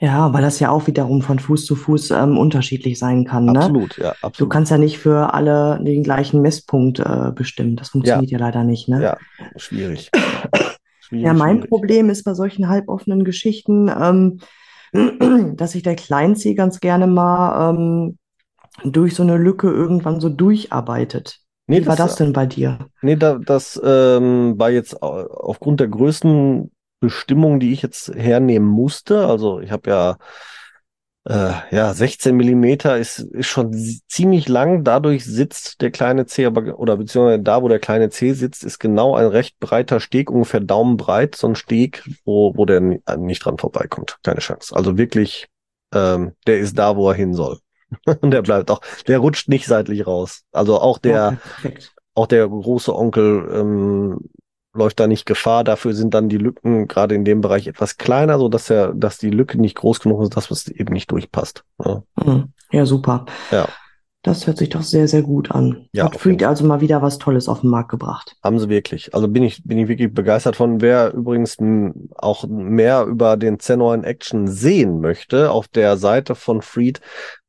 Ja, 0.00 0.32
weil 0.32 0.42
das 0.42 0.58
ja 0.58 0.70
auch 0.70 0.88
wiederum 0.88 1.22
von 1.22 1.38
Fuß 1.38 1.64
zu 1.64 1.76
Fuß 1.76 2.10
ähm, 2.10 2.36
unterschiedlich 2.36 2.98
sein 2.98 3.24
kann, 3.24 3.44
ne? 3.44 3.60
Absolut, 3.60 3.96
ja, 3.98 4.10
Du 4.20 4.26
absolut. 4.26 4.52
kannst 4.52 4.72
ja 4.72 4.78
nicht 4.78 4.98
für 4.98 5.32
alle 5.32 5.78
den 5.80 6.02
gleichen 6.02 6.42
Messpunkt 6.42 6.98
äh, 6.98 7.30
bestimmen. 7.32 7.76
Das 7.76 7.90
funktioniert 7.90 8.32
ja. 8.32 8.38
leider 8.38 8.64
nicht, 8.64 8.88
ne? 8.88 9.00
Ja, 9.00 9.16
schwierig. 9.54 10.10
schwierig 10.98 11.24
Ja, 11.24 11.34
mein 11.34 11.58
schwierig. 11.58 11.70
Problem 11.70 12.10
ist 12.10 12.24
bei 12.24 12.34
solchen 12.34 12.68
halboffenen 12.68 13.22
Geschichten, 13.22 13.88
ähm, 13.88 14.40
dass 15.56 15.70
sich 15.70 15.84
der 15.84 15.94
Kleinzeh 15.94 16.54
ganz 16.54 16.80
gerne 16.80 17.06
mal 17.06 17.70
ähm, 17.70 18.18
durch 18.84 19.14
so 19.14 19.22
eine 19.22 19.36
Lücke 19.36 19.68
irgendwann 19.70 20.20
so 20.20 20.28
durcharbeitet. 20.28 21.38
Nee, 21.66 21.82
Wie 21.82 21.86
war 21.86 21.96
das- 21.96 22.08
das 22.10 22.16
denn 22.16 22.32
bei 22.32 22.46
dir? 22.46 22.78
Nee, 23.02 23.16
da, 23.16 23.38
das 23.38 23.80
ähm, 23.84 24.54
war 24.58 24.70
jetzt 24.70 25.02
au- 25.02 25.26
aufgrund 25.26 25.80
der 25.80 25.88
Größenbestimmung, 25.88 27.60
die 27.60 27.72
ich 27.72 27.82
jetzt 27.82 28.12
hernehmen 28.14 28.68
musste. 28.68 29.26
Also 29.26 29.60
ich 29.60 29.70
habe 29.70 29.90
ja 29.90 30.16
äh, 31.24 31.52
ja 31.70 31.94
16 31.94 32.36
Millimeter 32.36 32.98
ist, 32.98 33.20
ist 33.20 33.46
schon 33.46 33.72
ziemlich 34.08 34.48
lang. 34.48 34.82
Dadurch 34.84 35.24
sitzt 35.24 35.80
der 35.80 35.90
kleine 35.92 36.26
Zeh, 36.26 36.46
aber 36.46 36.78
oder 36.78 36.96
beziehungsweise 36.96 37.42
da, 37.42 37.62
wo 37.62 37.68
der 37.68 37.78
kleine 37.78 38.10
Zeh 38.10 38.32
sitzt, 38.32 38.64
ist 38.64 38.78
genau 38.80 39.14
ein 39.14 39.26
recht 39.26 39.58
breiter 39.60 40.00
Steg, 40.00 40.30
ungefähr 40.30 40.60
daumenbreit, 40.60 41.36
so 41.36 41.46
ein 41.46 41.54
Steg, 41.54 42.02
wo 42.24 42.54
wo 42.56 42.64
der 42.64 42.80
ni- 42.80 43.00
nicht 43.18 43.44
dran 43.44 43.58
vorbeikommt. 43.58 44.18
Keine 44.24 44.40
Chance. 44.40 44.74
Also 44.74 44.98
wirklich, 44.98 45.46
ähm, 45.94 46.32
der 46.46 46.58
ist 46.58 46.76
da, 46.76 46.96
wo 46.96 47.08
er 47.08 47.14
hin 47.14 47.34
soll. 47.34 47.58
Und 48.20 48.30
der 48.30 48.42
bleibt 48.42 48.70
auch, 48.70 48.80
der 49.06 49.18
rutscht 49.18 49.48
nicht 49.48 49.66
seitlich 49.66 50.06
raus. 50.06 50.42
Also 50.52 50.80
auch 50.80 50.98
der 50.98 51.38
perfekt. 51.60 51.92
auch 52.14 52.26
der 52.26 52.48
große 52.48 52.94
Onkel 52.94 53.48
ähm, 53.52 54.20
läuft 54.74 55.00
da 55.00 55.06
nicht 55.06 55.26
Gefahr. 55.26 55.64
Dafür 55.64 55.94
sind 55.94 56.14
dann 56.14 56.28
die 56.28 56.38
Lücken 56.38 56.88
gerade 56.88 57.14
in 57.14 57.24
dem 57.24 57.40
Bereich 57.40 57.66
etwas 57.66 57.98
kleiner, 57.98 58.38
so 58.38 58.48
dass 58.48 58.70
er, 58.70 58.94
dass 58.94 59.18
die 59.18 59.30
Lücke 59.30 59.60
nicht 59.60 59.76
groß 59.76 60.00
genug 60.00 60.22
ist, 60.22 60.36
dass 60.36 60.50
es 60.50 60.68
eben 60.68 60.92
nicht 60.92 61.10
durchpasst. 61.10 61.64
Ja, 61.84 62.02
Hm. 62.20 62.52
Ja, 62.70 62.86
super. 62.86 63.26
Ja. 63.50 63.68
Das 64.24 64.46
hört 64.46 64.56
sich 64.56 64.68
doch 64.68 64.82
sehr, 64.82 65.08
sehr 65.08 65.22
gut 65.22 65.50
an. 65.50 65.88
Ja, 65.92 66.04
Hat 66.04 66.16
Freed 66.16 66.44
also 66.44 66.64
mal 66.64 66.80
wieder 66.80 67.02
was 67.02 67.18
Tolles 67.18 67.48
auf 67.48 67.62
den 67.62 67.70
Markt 67.70 67.90
gebracht. 67.90 68.36
haben 68.42 68.58
sie 68.60 68.68
wirklich. 68.68 69.12
Also 69.14 69.26
bin 69.26 69.42
ich, 69.42 69.64
bin 69.64 69.78
ich 69.78 69.88
wirklich 69.88 70.14
begeistert 70.14 70.54
von. 70.54 70.80
Wer 70.80 71.12
übrigens 71.12 71.56
auch 72.16 72.46
mehr 72.46 73.04
über 73.04 73.36
den 73.36 73.58
Zenor 73.58 73.94
in 73.96 74.04
Action 74.04 74.46
sehen 74.46 75.00
möchte, 75.00 75.50
auf 75.50 75.66
der 75.66 75.96
Seite 75.96 76.36
von 76.36 76.62
Freed 76.62 77.00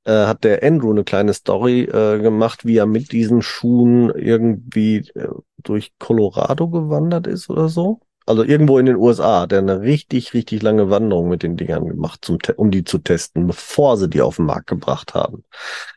äh, 0.06 0.26
hat 0.26 0.44
der 0.44 0.64
Andrew 0.64 0.92
eine 0.92 1.04
kleine 1.04 1.34
Story 1.34 1.84
äh, 1.84 2.20
gemacht, 2.20 2.66
wie 2.66 2.78
er 2.78 2.86
mit 2.86 3.12
diesen 3.12 3.42
Schuhen 3.42 4.10
irgendwie 4.10 4.98
äh, 5.16 5.30
durch 5.64 5.94
Colorado 6.00 6.70
gewandert 6.70 7.28
ist 7.28 7.50
oder 7.50 7.70
so. 7.70 8.00
Also 8.26 8.44
irgendwo 8.44 8.80
in 8.80 8.86
den 8.86 8.96
USA 8.96 9.42
hat 9.42 9.52
er 9.52 9.60
eine 9.60 9.82
richtig, 9.82 10.34
richtig 10.34 10.62
lange 10.62 10.90
Wanderung 10.90 11.28
mit 11.28 11.44
den 11.44 11.58
Dingern 11.58 11.88
gemacht, 11.88 12.24
zum, 12.24 12.38
um 12.56 12.72
die 12.72 12.86
zu 12.86 13.00
testen, 13.00 13.48
bevor 13.48 13.98
sie 13.98 14.10
die 14.10 14.22
auf 14.22 14.38
den 14.38 14.46
Markt 14.46 14.68
gebracht 14.68 15.14
haben. 15.14 15.44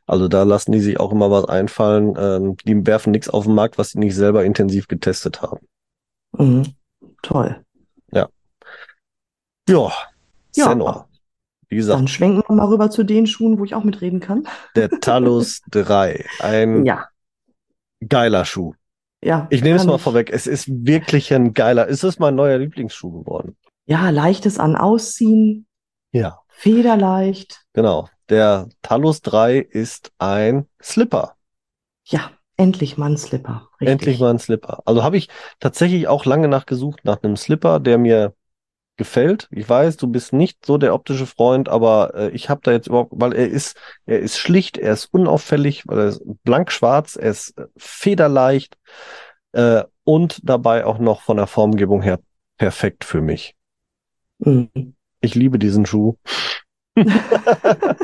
Also 0.07 0.27
da 0.27 0.43
lassen 0.43 0.73
die 0.73 0.81
sich 0.81 0.99
auch 0.99 1.13
immer 1.13 1.31
was 1.31 1.45
einfallen. 1.45 2.15
Ähm, 2.19 2.57
die 2.65 2.85
werfen 2.85 3.13
nichts 3.13 3.29
auf 3.29 3.45
den 3.45 3.55
Markt, 3.55 3.79
was 3.79 3.91
sie 3.91 4.01
nicht 4.01 4.17
selber 4.17 4.45
intensiv 4.45 4.89
getestet 4.89 5.41
haben. 5.41 5.67
Mhm. 6.37 6.65
Toll. 7.23 7.65
Ja, 9.69 9.91
Ja. 10.57 10.71
Senor. 10.71 11.06
Wie 11.69 11.77
gesagt, 11.77 11.99
Dann 11.99 12.09
schwenken 12.09 12.43
wir 12.47 12.55
mal 12.55 12.67
rüber 12.67 12.91
zu 12.91 13.03
den 13.05 13.27
Schuhen, 13.27 13.59
wo 13.59 13.65
ich 13.65 13.75
auch 13.75 13.83
mitreden 13.85 14.21
kann. 14.21 14.47
der 14.77 14.89
Talus 15.01 15.63
3. 15.71 16.25
Ein 16.41 16.85
Ja, 16.87 17.07
geiler 18.09 18.45
Schuh. 18.45 18.75
ja. 19.23 19.47
Ich 19.51 19.63
nehme 19.63 19.77
es 19.77 19.85
mal 19.85 19.97
ich- 19.97 20.03
vorweg. 20.03 20.31
Es 20.33 20.47
ist 20.47 20.69
wirklich 20.69 21.33
ein 21.35 21.55
geiler. 21.55 21.89
Es 21.89 22.05
ist 22.05 22.21
mein 22.21 22.35
neuer 22.37 22.59
Lieblingsschuh 22.59 23.23
geworden. 23.23 23.57
Ja, 23.87 24.11
leichtes 24.11 24.59
an 24.59 24.77
Ausziehen, 24.77 25.67
Ja, 26.13 26.41
federleicht. 26.49 27.63
genau. 27.73 28.09
Der 28.29 28.69
Talus 28.83 29.23
3 29.23 29.59
ist 29.59 30.11
ein 30.19 30.67
Slipper. 30.83 31.35
Ja, 32.05 32.31
endlich 32.57 32.97
mal 32.99 33.11
ein 33.13 33.17
Slipper. 33.17 33.69
Richtig. 33.81 33.89
Endlich 33.93 34.21
mal 34.21 34.31
ein 34.31 34.39
Slipper. 34.41 34.83
Also 34.85 35.05
habe 35.05 35.17
ich 35.17 35.29
tatsächlich 35.61 36.09
auch 36.09 36.25
lange 36.25 36.49
nachgesucht 36.49 37.05
nach 37.05 37.23
einem 37.23 37.37
Slipper, 37.37 37.79
der 37.81 37.99
mir 37.99 38.35
gefällt. 38.97 39.49
Ich 39.51 39.69
weiß, 39.69 39.97
du 39.97 40.09
bist 40.09 40.33
nicht 40.33 40.65
so 40.65 40.79
der 40.79 40.95
optische 40.95 41.27
Freund, 41.27 41.69
aber 41.69 42.15
äh, 42.15 42.31
ich 42.31 42.49
habe 42.49 42.61
da 42.63 42.73
jetzt 42.73 42.87
überhaupt, 42.87 43.13
weil 43.15 43.35
er 43.35 43.49
ist, 43.49 43.77
er 44.07 44.21
ist 44.21 44.39
schlicht, 44.39 44.79
er 44.79 44.93
ist 44.93 45.13
unauffällig, 45.13 45.87
weil 45.87 45.99
er 45.99 46.07
ist 46.09 46.23
blank 46.45 46.73
schwarz, 46.73 47.17
er 47.17 47.31
ist 47.31 47.57
äh, 47.59 47.67
federleicht 47.77 48.77
äh, 49.53 49.85
und 50.05 50.41
dabei 50.45 50.85
auch 50.85 50.99
noch 50.99 51.23
von 51.23 51.37
der 51.37 51.47
Formgebung 51.47 52.03
her 52.03 52.21
perfekt 52.59 53.05
für 53.05 53.21
mich. 53.21 53.55
Mhm. 54.39 54.95
Ich 55.21 55.35
liebe 55.35 55.59
diesen 55.59 55.87
Schuh. 55.87 56.17
Da 56.95 57.05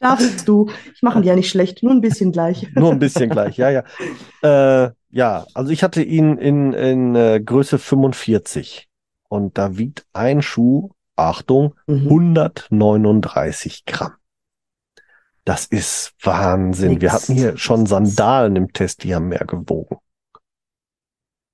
Darfst 0.00 0.46
du. 0.48 0.70
Ich 0.94 1.02
mache 1.02 1.20
die 1.20 1.28
ja 1.28 1.34
nicht 1.34 1.48
schlecht, 1.48 1.82
nur 1.82 1.92
ein 1.92 2.00
bisschen 2.00 2.32
gleich. 2.32 2.66
nur 2.74 2.92
ein 2.92 2.98
bisschen 2.98 3.30
gleich, 3.30 3.56
ja, 3.56 3.70
ja. 3.70 3.84
Äh, 4.42 4.90
ja, 5.10 5.46
also 5.54 5.70
ich 5.70 5.82
hatte 5.82 6.02
ihn 6.02 6.36
in, 6.38 6.72
in 6.72 7.14
äh, 7.14 7.40
Größe 7.40 7.78
45 7.78 8.85
und 9.28 9.58
da 9.58 9.76
wiegt 9.76 10.06
ein 10.12 10.42
Schuh, 10.42 10.90
Achtung, 11.16 11.74
mhm. 11.86 12.08
139 12.08 13.84
Gramm. 13.84 14.14
Das 15.44 15.66
ist 15.66 16.14
Wahnsinn. 16.22 16.90
Nix. 16.90 17.02
Wir 17.02 17.12
hatten 17.12 17.34
hier 17.34 17.56
schon 17.56 17.86
Sandalen 17.86 18.56
im 18.56 18.72
Test, 18.72 19.04
die 19.04 19.14
haben 19.14 19.28
mehr 19.28 19.46
gewogen. 19.46 19.98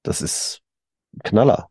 Das 0.02 0.22
ist 0.22 0.60
Knaller. 1.22 1.68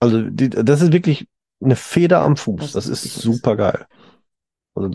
Also 0.00 0.22
die, 0.22 0.48
das 0.48 0.80
ist 0.80 0.92
wirklich 0.92 1.28
eine 1.62 1.76
Feder 1.76 2.22
am 2.22 2.36
Fuß. 2.36 2.72
Das, 2.72 2.86
ist 2.86 3.02
super 3.02 3.56
geil. 3.56 3.86
Also 4.74 4.90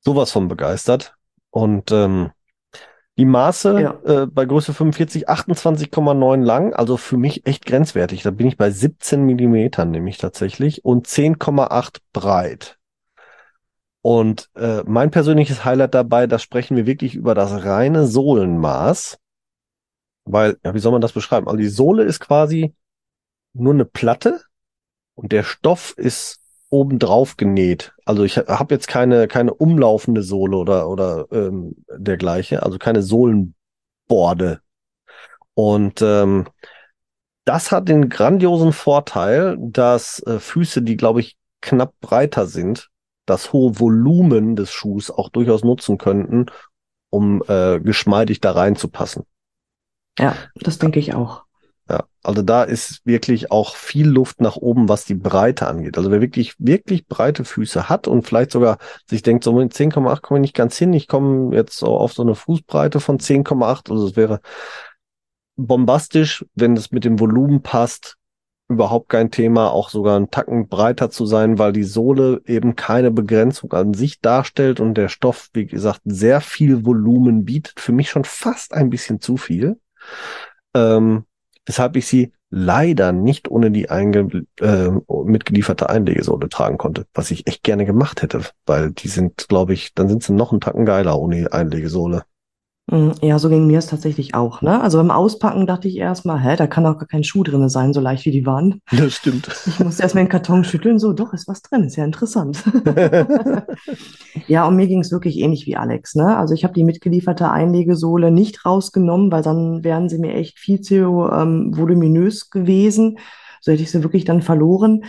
sowas 0.00 0.32
von 0.32 0.48
begeistert. 0.48 1.14
Und 1.50 1.92
ähm, 1.92 2.32
die 3.16 3.24
Maße 3.24 3.80
ja. 3.80 3.98
äh, 4.04 4.26
bei 4.26 4.44
Größe 4.44 4.74
45 4.74 5.28
28,9 5.28 6.42
lang, 6.42 6.74
also 6.74 6.96
für 6.96 7.16
mich 7.16 7.46
echt 7.46 7.64
grenzwertig. 7.64 8.22
Da 8.22 8.30
bin 8.30 8.46
ich 8.46 8.56
bei 8.56 8.70
17 8.70 9.24
Millimetern 9.24 9.90
nämlich 9.90 10.18
tatsächlich 10.18 10.84
und 10.84 11.06
10,8 11.06 11.98
breit. 12.12 12.78
Und 14.02 14.50
äh, 14.54 14.82
mein 14.86 15.10
persönliches 15.10 15.64
Highlight 15.64 15.94
dabei, 15.94 16.26
da 16.26 16.38
sprechen 16.38 16.76
wir 16.76 16.86
wirklich 16.86 17.14
über 17.14 17.34
das 17.34 17.64
reine 17.64 18.06
Sohlenmaß. 18.06 19.18
Weil, 20.24 20.58
ja, 20.64 20.74
wie 20.74 20.78
soll 20.78 20.92
man 20.92 21.00
das 21.00 21.12
beschreiben? 21.12 21.48
Also 21.48 21.56
die 21.56 21.68
Sohle 21.68 22.04
ist 22.04 22.20
quasi 22.20 22.74
nur 23.54 23.72
eine 23.72 23.84
Platte 23.84 24.42
und 25.14 25.32
der 25.32 25.42
Stoff 25.42 25.94
ist 25.96 26.40
obendrauf 26.70 27.36
genäht. 27.36 27.94
Also 28.04 28.24
ich 28.24 28.36
habe 28.38 28.74
jetzt 28.74 28.88
keine, 28.88 29.28
keine 29.28 29.54
umlaufende 29.54 30.22
Sohle 30.22 30.56
oder, 30.56 30.88
oder 30.88 31.26
ähm, 31.30 31.76
dergleiche, 31.96 32.62
also 32.62 32.78
keine 32.78 33.02
Sohlenborde. 33.02 34.60
Und 35.54 36.02
ähm, 36.02 36.48
das 37.44 37.70
hat 37.70 37.88
den 37.88 38.08
grandiosen 38.08 38.72
Vorteil, 38.72 39.56
dass 39.58 40.20
äh, 40.26 40.40
Füße, 40.40 40.82
die, 40.82 40.96
glaube 40.96 41.20
ich, 41.20 41.36
knapp 41.62 41.94
breiter 42.00 42.46
sind, 42.46 42.90
das 43.24 43.52
hohe 43.52 43.78
Volumen 43.78 44.56
des 44.56 44.72
Schuhs 44.72 45.10
auch 45.10 45.28
durchaus 45.28 45.64
nutzen 45.64 45.98
könnten, 45.98 46.46
um 47.10 47.42
äh, 47.48 47.80
geschmeidig 47.80 48.40
da 48.40 48.52
reinzupassen. 48.52 49.24
Ja, 50.18 50.36
das 50.56 50.78
denke 50.78 50.98
ich 50.98 51.14
auch. 51.14 51.45
Ja, 51.88 52.04
also 52.24 52.42
da 52.42 52.64
ist 52.64 53.06
wirklich 53.06 53.52
auch 53.52 53.76
viel 53.76 54.08
Luft 54.08 54.40
nach 54.40 54.56
oben, 54.56 54.88
was 54.88 55.04
die 55.04 55.14
Breite 55.14 55.68
angeht. 55.68 55.96
Also 55.96 56.10
wer 56.10 56.20
wirklich, 56.20 56.54
wirklich 56.58 57.06
breite 57.06 57.44
Füße 57.44 57.88
hat 57.88 58.08
und 58.08 58.26
vielleicht 58.26 58.50
sogar 58.50 58.78
sich 59.08 59.22
denkt, 59.22 59.44
so 59.44 59.52
mit 59.52 59.72
10,8 59.72 60.20
komme 60.20 60.40
ich 60.40 60.42
nicht 60.42 60.56
ganz 60.56 60.76
hin, 60.76 60.92
ich 60.92 61.06
komme 61.06 61.54
jetzt 61.54 61.78
so 61.78 61.96
auf 61.96 62.12
so 62.12 62.22
eine 62.22 62.34
Fußbreite 62.34 62.98
von 62.98 63.20
10,8, 63.20 63.92
also 63.92 64.08
es 64.08 64.16
wäre 64.16 64.40
bombastisch, 65.54 66.44
wenn 66.54 66.76
es 66.76 66.90
mit 66.90 67.04
dem 67.04 67.20
Volumen 67.20 67.62
passt, 67.62 68.16
überhaupt 68.68 69.08
kein 69.08 69.30
Thema, 69.30 69.70
auch 69.70 69.90
sogar 69.90 70.16
einen 70.16 70.30
Tacken 70.30 70.68
breiter 70.68 71.10
zu 71.10 71.24
sein, 71.24 71.58
weil 71.58 71.72
die 71.72 71.84
Sohle 71.84 72.42
eben 72.46 72.74
keine 72.74 73.10
Begrenzung 73.12 73.72
an 73.72 73.94
sich 73.94 74.20
darstellt 74.20 74.80
und 74.80 74.94
der 74.94 75.08
Stoff, 75.08 75.50
wie 75.52 75.66
gesagt, 75.66 76.00
sehr 76.04 76.40
viel 76.40 76.84
Volumen 76.84 77.44
bietet. 77.44 77.78
Für 77.78 77.92
mich 77.92 78.10
schon 78.10 78.24
fast 78.24 78.74
ein 78.74 78.90
bisschen 78.90 79.20
zu 79.20 79.36
viel. 79.36 79.78
Ähm, 80.74 81.24
weshalb 81.66 81.96
ich 81.96 82.06
sie 82.06 82.32
leider 82.48 83.12
nicht 83.12 83.50
ohne 83.50 83.70
die 83.70 83.90
einge 83.90 84.46
äh, 84.60 84.90
mitgelieferte 85.24 85.90
Einlegesohle 85.90 86.48
tragen 86.48 86.78
konnte, 86.78 87.06
was 87.12 87.30
ich 87.30 87.46
echt 87.46 87.62
gerne 87.64 87.84
gemacht 87.84 88.22
hätte, 88.22 88.40
weil 88.64 88.92
die 88.92 89.08
sind, 89.08 89.48
glaube 89.48 89.74
ich, 89.74 89.92
dann 89.94 90.08
sind 90.08 90.22
sie 90.22 90.32
noch 90.32 90.52
einen 90.52 90.60
Tacken 90.60 90.86
geiler 90.86 91.18
ohne 91.18 91.52
Einlegesohle. 91.52 92.22
Mm, 92.88 93.10
ja, 93.20 93.38
so 93.40 93.48
ging 93.48 93.66
mir 93.66 93.78
es 93.78 93.88
tatsächlich 93.88 94.34
auch. 94.34 94.62
Ne? 94.62 94.80
Also 94.80 94.98
beim 94.98 95.10
Auspacken 95.10 95.66
dachte 95.66 95.88
ich 95.88 95.96
erstmal, 95.96 96.40
hä, 96.40 96.54
da 96.56 96.68
kann 96.68 96.86
auch 96.86 96.98
gar 96.98 97.08
kein 97.08 97.24
Schuh 97.24 97.42
drin 97.42 97.68
sein, 97.68 97.92
so 97.92 98.00
leicht 98.00 98.24
wie 98.26 98.30
die 98.30 98.46
waren. 98.46 98.80
Das 98.92 99.14
stimmt. 99.14 99.48
Ich 99.66 99.80
musste 99.80 100.04
erstmal 100.04 100.24
den 100.24 100.30
Karton 100.30 100.62
schütteln, 100.62 101.00
so, 101.00 101.12
doch, 101.12 101.32
ist 101.32 101.48
was 101.48 101.62
drin, 101.62 101.82
ist 101.82 101.96
ja 101.96 102.04
interessant. 102.04 102.62
ja, 104.46 104.66
und 104.68 104.76
mir 104.76 104.86
ging 104.86 105.00
es 105.00 105.10
wirklich 105.10 105.40
ähnlich 105.40 105.66
wie 105.66 105.76
Alex. 105.76 106.14
Ne? 106.14 106.36
Also 106.36 106.54
ich 106.54 106.62
habe 106.62 106.74
die 106.74 106.84
mitgelieferte 106.84 107.50
Einlegesohle 107.50 108.30
nicht 108.30 108.64
rausgenommen, 108.64 109.32
weil 109.32 109.42
dann 109.42 109.82
wären 109.82 110.08
sie 110.08 110.18
mir 110.18 110.34
echt 110.34 110.60
viel 110.60 110.80
zu 110.80 111.28
ähm, 111.32 111.76
voluminös 111.76 112.50
gewesen. 112.50 113.18
So 113.60 113.72
hätte 113.72 113.82
ich 113.82 113.90
sie 113.90 114.04
wirklich 114.04 114.24
dann 114.24 114.42
verloren. 114.42 115.04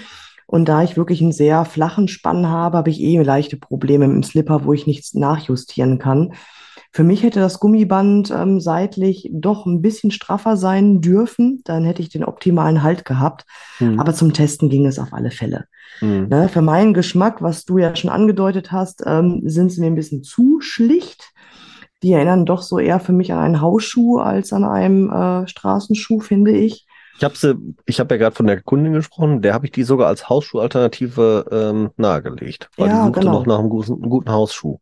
Und 0.48 0.68
da 0.68 0.82
ich 0.82 0.98
wirklich 0.98 1.22
einen 1.22 1.34
sehr 1.34 1.64
flachen 1.66 2.08
Spann 2.08 2.48
habe, 2.48 2.78
habe 2.78 2.90
ich 2.90 3.02
eh 3.02 3.22
leichte 3.22 3.58
Probleme 3.58 4.08
mit 4.08 4.16
dem 4.16 4.24
Slipper, 4.24 4.64
wo 4.64 4.74
ich 4.74 4.88
nichts 4.88 5.14
nachjustieren 5.14 6.00
kann. 6.00 6.34
Für 6.98 7.04
mich 7.04 7.22
hätte 7.22 7.40
das 7.40 7.60
Gummiband 7.60 8.32
ähm, 8.32 8.60
seitlich 8.60 9.30
doch 9.32 9.68
ein 9.68 9.84
bisschen 9.84 10.10
straffer 10.10 10.58
sein 10.58 11.00
dürfen. 11.00 11.62
Dann 11.64 11.84
hätte 11.84 12.02
ich 12.02 12.10
den 12.10 12.24
optimalen 12.24 12.82
Halt 12.82 13.06
gehabt. 13.06 13.46
Mhm. 13.80 14.00
Aber 14.00 14.16
zum 14.16 14.34
Testen 14.34 14.68
ging 14.68 14.88
es 14.88 14.98
auf 14.98 15.14
alle 15.14 15.30
Fälle. 15.30 15.66
Mhm. 16.02 16.30
Ne, 16.30 16.50
für 16.50 16.64
meinen 16.64 16.96
Geschmack, 16.96 17.44
was 17.44 17.66
du 17.66 17.78
ja 17.78 17.96
schon 17.96 18.10
angedeutet 18.10 18.72
hast, 18.72 19.04
ähm, 19.06 19.44
sind 19.46 19.72
sie 19.72 19.82
mir 19.82 19.86
ein 19.86 19.96
bisschen 19.96 20.24
zu 20.24 20.60
schlicht. 20.60 21.34
Die 22.02 22.14
erinnern 22.14 22.48
doch 22.48 22.64
so 22.64 22.80
eher 22.80 23.00
für 23.00 23.14
mich 23.14 23.32
an 23.32 23.38
einen 23.38 23.62
Hausschuh 23.62 24.18
als 24.18 24.52
an 24.52 24.64
einem 24.64 25.12
äh, 25.12 25.48
Straßenschuh, 25.48 26.20
finde 26.20 26.54
ich. 26.54 26.88
Ich 27.20 27.24
habe 27.24 27.38
sie, 27.38 27.54
ich 27.86 28.00
habe 28.00 28.16
ja 28.16 28.18
gerade 28.18 28.36
von 28.36 28.48
der 28.48 28.64
Kundin 28.64 28.94
gesprochen, 28.94 29.44
der 29.44 29.54
habe 29.54 29.68
ich 29.68 29.72
die 29.72 29.84
sogar 29.84 30.08
als 30.08 30.30
Hausschuhalternative 30.30 31.46
ähm, 31.52 31.92
nahegelegt, 31.96 32.72
weil 32.76 32.90
ja, 32.90 33.02
die 33.02 33.06
suchte 33.06 33.20
genau. 33.20 33.34
noch 33.34 33.46
nach 33.46 33.60
einem 33.60 33.70
guten, 33.70 34.02
guten 34.02 34.32
Hausschuh. 34.32 34.80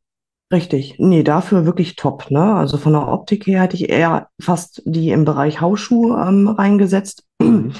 Richtig. 0.51 0.95
Nee, 0.99 1.23
dafür 1.23 1.65
wirklich 1.65 1.95
top, 1.95 2.29
ne? 2.29 2.55
Also 2.55 2.77
von 2.77 2.93
der 2.93 3.07
Optik 3.07 3.47
her 3.47 3.61
hätte 3.61 3.75
ich 3.75 3.89
eher 3.89 4.29
fast 4.39 4.81
die 4.85 5.09
im 5.09 5.25
Bereich 5.25 5.59
Hausschuh 5.59 6.15
ähm, 6.15 6.47
reingesetzt. 6.47 7.23
Mhm. 7.39 7.73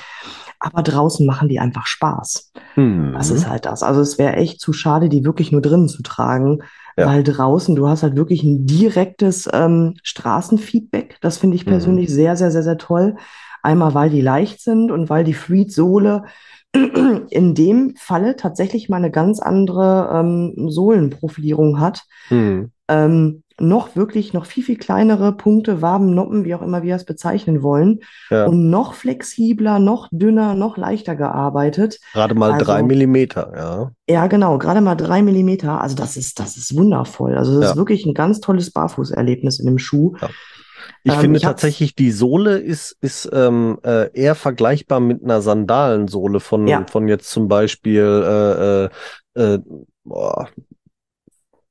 Aber 0.59 0.81
draußen 0.81 1.27
machen 1.27 1.47
die 1.47 1.59
einfach 1.59 1.85
Spaß. 1.85 2.51
Mhm. 2.75 3.13
Das 3.13 3.29
ist 3.29 3.47
halt 3.47 3.65
das. 3.65 3.83
Also 3.83 4.01
es 4.01 4.17
wäre 4.17 4.35
echt 4.37 4.59
zu 4.59 4.73
schade, 4.73 5.09
die 5.09 5.23
wirklich 5.23 5.51
nur 5.51 5.61
drinnen 5.61 5.87
zu 5.87 6.01
tragen. 6.01 6.63
Ja. 6.97 7.07
Weil 7.07 7.23
draußen, 7.23 7.75
du 7.75 7.87
hast 7.87 8.03
halt 8.03 8.15
wirklich 8.15 8.43
ein 8.43 8.65
direktes 8.65 9.47
ähm, 9.51 9.95
Straßenfeedback. 10.01 11.17
Das 11.21 11.37
finde 11.37 11.57
ich 11.57 11.65
mhm. 11.65 11.71
persönlich 11.71 12.09
mhm. 12.09 12.13
sehr, 12.13 12.35
sehr, 12.35 12.51
sehr, 12.51 12.63
sehr 12.63 12.77
toll. 12.77 13.17
Einmal, 13.65 13.93
weil 13.93 14.09
die 14.09 14.21
leicht 14.21 14.61
sind 14.61 14.91
und 14.91 15.09
weil 15.09 15.23
die 15.23 15.33
Freed-Sohle 15.33 16.23
in 17.29 17.55
dem 17.55 17.95
Falle 17.97 18.35
tatsächlich 18.35 18.89
mal 18.89 18.97
eine 18.97 19.11
ganz 19.11 19.39
andere 19.39 20.09
ähm, 20.13 20.69
Sohlenprofilierung 20.69 21.79
hat. 21.79 22.03
Mhm. 22.29 22.71
Ähm, 22.87 23.43
noch 23.57 23.95
wirklich 23.95 24.33
noch 24.33 24.45
viel, 24.45 24.63
viel 24.63 24.77
kleinere 24.77 25.31
Punkte, 25.31 25.81
Waben, 25.81 26.13
Noppen, 26.13 26.43
wie 26.43 26.53
auch 26.55 26.61
immer 26.61 26.83
wir 26.83 26.95
es 26.95 27.05
bezeichnen 27.05 27.63
wollen. 27.63 28.01
Ja. 28.29 28.45
Und 28.45 28.69
noch 28.69 28.93
flexibler, 28.93 29.79
noch 29.79 30.09
dünner, 30.11 30.55
noch 30.55 30.75
leichter 30.75 31.15
gearbeitet. 31.15 31.99
Gerade 32.13 32.35
mal 32.35 32.51
also, 32.51 32.65
drei 32.65 32.83
Millimeter, 32.83 33.53
ja. 33.55 33.91
Ja, 34.13 34.27
genau, 34.27 34.57
gerade 34.57 34.81
mal 34.81 34.95
drei 34.95 35.21
Millimeter. 35.21 35.81
Also 35.81 35.95
das 35.95 36.17
ist, 36.17 36.39
das 36.39 36.57
ist 36.57 36.75
wundervoll. 36.75 37.37
Also 37.37 37.55
das 37.55 37.63
ja. 37.63 37.71
ist 37.71 37.77
wirklich 37.77 38.05
ein 38.05 38.13
ganz 38.13 38.41
tolles 38.41 38.71
Barfußerlebnis 38.71 39.59
in 39.59 39.67
dem 39.67 39.77
Schuh. 39.77 40.15
Ja. 40.21 40.29
Ich 41.05 41.13
ähm, 41.13 41.19
finde 41.19 41.37
ich 41.37 41.43
tatsächlich, 41.43 41.93
die 41.93 42.09
Sohle 42.09 42.57
ist, 42.57 42.97
ist 42.99 43.29
ähm, 43.31 43.77
äh, 43.83 44.11
eher 44.19 44.33
vergleichbar 44.33 44.99
mit 44.99 45.23
einer 45.23 45.39
Sandalensohle 45.39 46.39
von, 46.39 46.67
ja. 46.67 46.83
von 46.87 47.07
jetzt 47.07 47.29
zum 47.29 47.47
Beispiel 47.47 48.89
äh, 49.37 49.41
äh, 49.41 49.53
äh, 49.53 49.59
boah, 50.03 50.49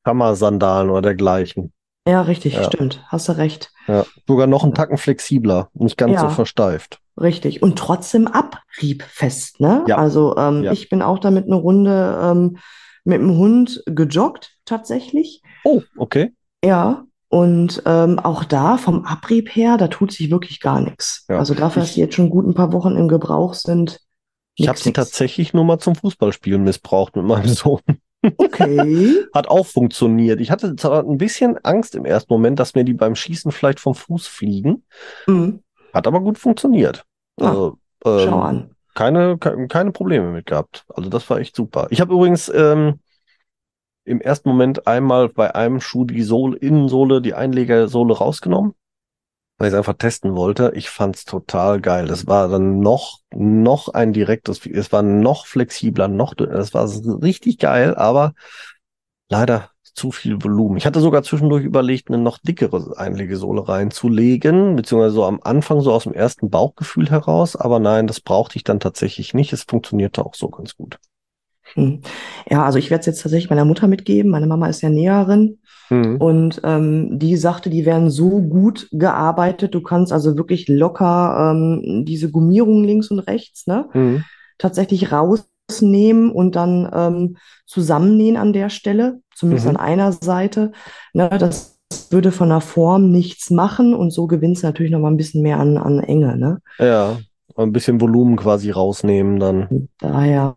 Kammersandalen 0.05 0.89
oder 0.89 1.03
dergleichen. 1.03 1.73
Ja, 2.07 2.23
richtig, 2.23 2.55
ja. 2.55 2.63
stimmt. 2.63 3.05
Hast 3.09 3.29
du 3.29 3.33
recht. 3.33 3.73
Ja, 3.89 4.07
sogar 4.29 4.47
noch 4.47 4.63
einen 4.63 4.75
Tacken 4.75 4.99
flexibler, 4.99 5.69
nicht 5.75 5.99
ganz 5.99 6.13
ja, 6.13 6.21
so 6.21 6.29
versteift. 6.29 7.01
Richtig. 7.21 7.61
Und 7.61 7.77
trotzdem 7.77 8.29
abriebfest, 8.29 9.59
ne? 9.59 9.85
Ja. 9.89 9.97
Also 9.97 10.37
ähm, 10.37 10.63
ich 10.71 10.89
bin 10.89 11.03
auch 11.03 11.19
damit 11.19 11.47
eine 11.47 11.57
Runde 11.57 12.21
ähm, 12.23 12.59
mit 13.03 13.21
dem 13.21 13.37
Hund 13.37 13.83
gejoggt, 13.87 14.53
tatsächlich. 14.65 15.43
Oh, 15.65 15.83
okay. 15.97 16.33
Ja, 16.65 17.05
und 17.35 17.83
ähm, 17.85 18.21
auch 18.21 18.45
da 18.45 18.77
vom 18.77 19.05
Abrieb 19.05 19.57
her, 19.57 19.77
da 19.77 19.89
tut 19.89 20.13
sich 20.13 20.31
wirklich 20.31 20.61
gar 20.61 20.81
nichts. 20.81 21.25
Ja, 21.29 21.41
also 21.41 21.53
dafür, 21.53 21.83
dass 21.83 21.95
die 21.95 21.99
jetzt 21.99 22.15
schon 22.15 22.31
gut 22.31 22.47
ein 22.47 22.55
paar 22.55 22.73
Wochen 22.73 22.95
im 22.95 23.09
Gebrauch 23.09 23.55
sind. 23.55 23.99
Ich 24.55 24.69
habe 24.69 24.79
sie 24.79 24.93
tatsächlich 24.93 25.53
nur 25.53 25.65
mal 25.65 25.81
zum 25.81 25.97
Fußballspielen 25.97 26.63
missbraucht 26.63 27.17
mit 27.17 27.25
meinem 27.25 27.49
Sohn. 27.49 27.81
Okay. 28.23 29.17
Hat 29.35 29.49
auch 29.49 29.67
funktioniert. 29.67 30.41
Ich 30.41 30.53
hatte 30.53 30.77
zwar 30.77 31.01
ein 31.01 31.19
bisschen 31.19 31.59
Angst 31.65 31.97
im 31.97 32.05
ersten 32.05 32.33
Moment, 32.33 32.61
dass 32.61 32.77
mir 32.77 32.85
die 32.85 32.95
beim 32.95 33.17
Schießen 33.17 33.51
vielleicht 33.51 33.81
vom 33.81 33.97
Fuß 33.97 34.29
fliegen. 34.29 34.85
Mhm. 35.27 35.59
Hat 35.93 36.07
aber 36.07 36.21
gut 36.21 36.39
funktioniert. 36.39 37.05
Ah, 37.41 37.49
also, 37.49 37.79
ähm, 38.05 38.21
schau 38.29 38.41
an. 38.43 38.71
Keine, 38.95 39.39
keine 39.39 39.91
Probleme 39.91 40.31
mit 40.31 40.47
gehabt. 40.47 40.85
Also 40.89 41.11
das 41.11 41.29
war 41.29 41.41
echt 41.41 41.57
super. 41.57 41.89
Ich 41.91 42.01
habe 42.01 42.15
übrigens 42.15 42.49
ähm, 42.55 43.01
im 44.05 44.21
ersten 44.21 44.49
Moment 44.49 44.87
einmal 44.87 45.29
bei 45.29 45.55
einem 45.55 45.81
Schuh 45.81 46.05
die 46.05 46.23
Sohle, 46.23 46.57
Innensohle, 46.57 47.23
die 47.23 47.35
Einlegersohle 47.35 48.15
rausgenommen, 48.15 48.75
weil 49.59 49.69
ich 49.69 49.73
es 49.73 49.79
einfach 49.79 49.95
testen 49.95 50.35
wollte. 50.35 50.73
Ich 50.75 50.91
fand's 50.91 51.25
total 51.25 51.81
geil. 51.81 52.07
Das 52.07 52.27
war 52.27 52.49
dann 52.49 52.81
noch, 52.81 53.21
noch 53.35 53.89
ein 53.89 54.13
direktes, 54.13 54.65
es 54.67 54.93
war 54.93 55.03
noch 55.03 55.47
flexibler, 55.47 56.09
noch 56.09 56.35
dünner. 56.35 56.55
Das 56.55 56.75
war 56.75 56.89
richtig 57.23 57.59
geil, 57.59 57.95
aber 57.95 58.35
leider 59.29 59.71
zu 59.95 60.11
viel 60.11 60.43
Volumen. 60.43 60.77
Ich 60.77 60.87
hatte 60.87 61.01
sogar 61.01 61.23
zwischendurch 61.23 61.65
überlegt, 61.65 62.09
eine 62.09 62.19
noch 62.19 62.39
dickere 62.39 62.99
Einlegesohle 62.99 63.69
reinzulegen, 63.69 64.77
beziehungsweise 64.77 65.15
so 65.15 65.25
am 65.25 65.41
Anfang 65.43 65.81
so 65.81 65.93
aus 65.93 66.03
dem 66.03 66.13
ersten 66.13 66.51
Bauchgefühl 66.51 67.11
heraus. 67.11 67.55
Aber 67.57 67.79
nein, 67.79 68.07
das 68.07 68.21
brauchte 68.21 68.57
ich 68.57 68.65
dann 68.65 68.81
tatsächlich 68.81 69.35
nicht. 69.35 69.53
Es 69.53 69.63
funktionierte 69.63 70.27
auch 70.27 70.35
so 70.35 70.49
ganz 70.49 70.77
gut. 70.77 70.99
Hm. 71.75 72.01
Ja, 72.49 72.65
also 72.65 72.79
ich 72.79 72.91
werde 72.91 73.01
es 73.01 73.07
jetzt 73.07 73.23
tatsächlich 73.23 73.51
meiner 73.51 73.65
Mutter 73.65 73.87
mitgeben. 73.87 74.31
Meine 74.31 74.47
Mama 74.47 74.69
ist 74.69 74.83
ja 74.83 74.91
Näherin. 74.91 75.59
Mhm. 75.91 76.17
Und 76.17 76.61
ähm, 76.65 77.19
die 77.19 77.37
sagte, 77.37 77.71
die 77.71 77.85
werden 77.85 78.11
so 78.11 78.41
gut 78.41 78.89
gearbeitet. 78.93 79.75
Du 79.75 79.83
kannst 79.83 80.13
also 80.13 80.37
wirklich 80.37 80.69
locker 80.69 81.53
ähm, 81.53 82.05
diese 82.07 82.31
Gummierung 82.31 82.85
links 82.85 83.11
und 83.11 83.21
rechts, 83.21 83.67
ne? 83.67 83.89
Mhm. 83.93 84.25
Tatsächlich 84.59 85.13
rausnehmen 85.13 86.31
und 86.31 86.57
dann 86.57 86.89
ähm, 86.95 87.37
zusammennähen 87.67 88.37
an 88.37 88.53
der 88.53 88.71
Stelle, 88.71 89.21
zumindest 89.35 89.67
mhm. 89.67 89.77
an 89.77 89.77
einer 89.77 90.13
Seite. 90.13 90.73
Ne, 91.13 91.29
das 91.29 91.79
würde 92.11 92.33
von 92.33 92.49
der 92.49 92.61
Form 92.61 93.11
nichts 93.11 93.51
machen 93.51 93.95
und 93.95 94.11
so 94.11 94.27
gewinnst 94.27 94.63
du 94.63 94.69
natürlich 94.69 94.93
noch 94.93 95.01
mal 95.01 95.11
ein 95.11 95.17
bisschen 95.17 95.43
mehr 95.43 95.59
an, 95.59 95.77
an 95.77 96.01
Enge, 96.01 96.37
ne? 96.37 96.61
Ja, 96.79 97.19
ein 97.57 97.73
bisschen 97.73 98.01
Volumen 98.01 98.37
quasi 98.37 98.71
rausnehmen 98.71 99.39
dann. 99.39 99.89
Daher 99.99 100.57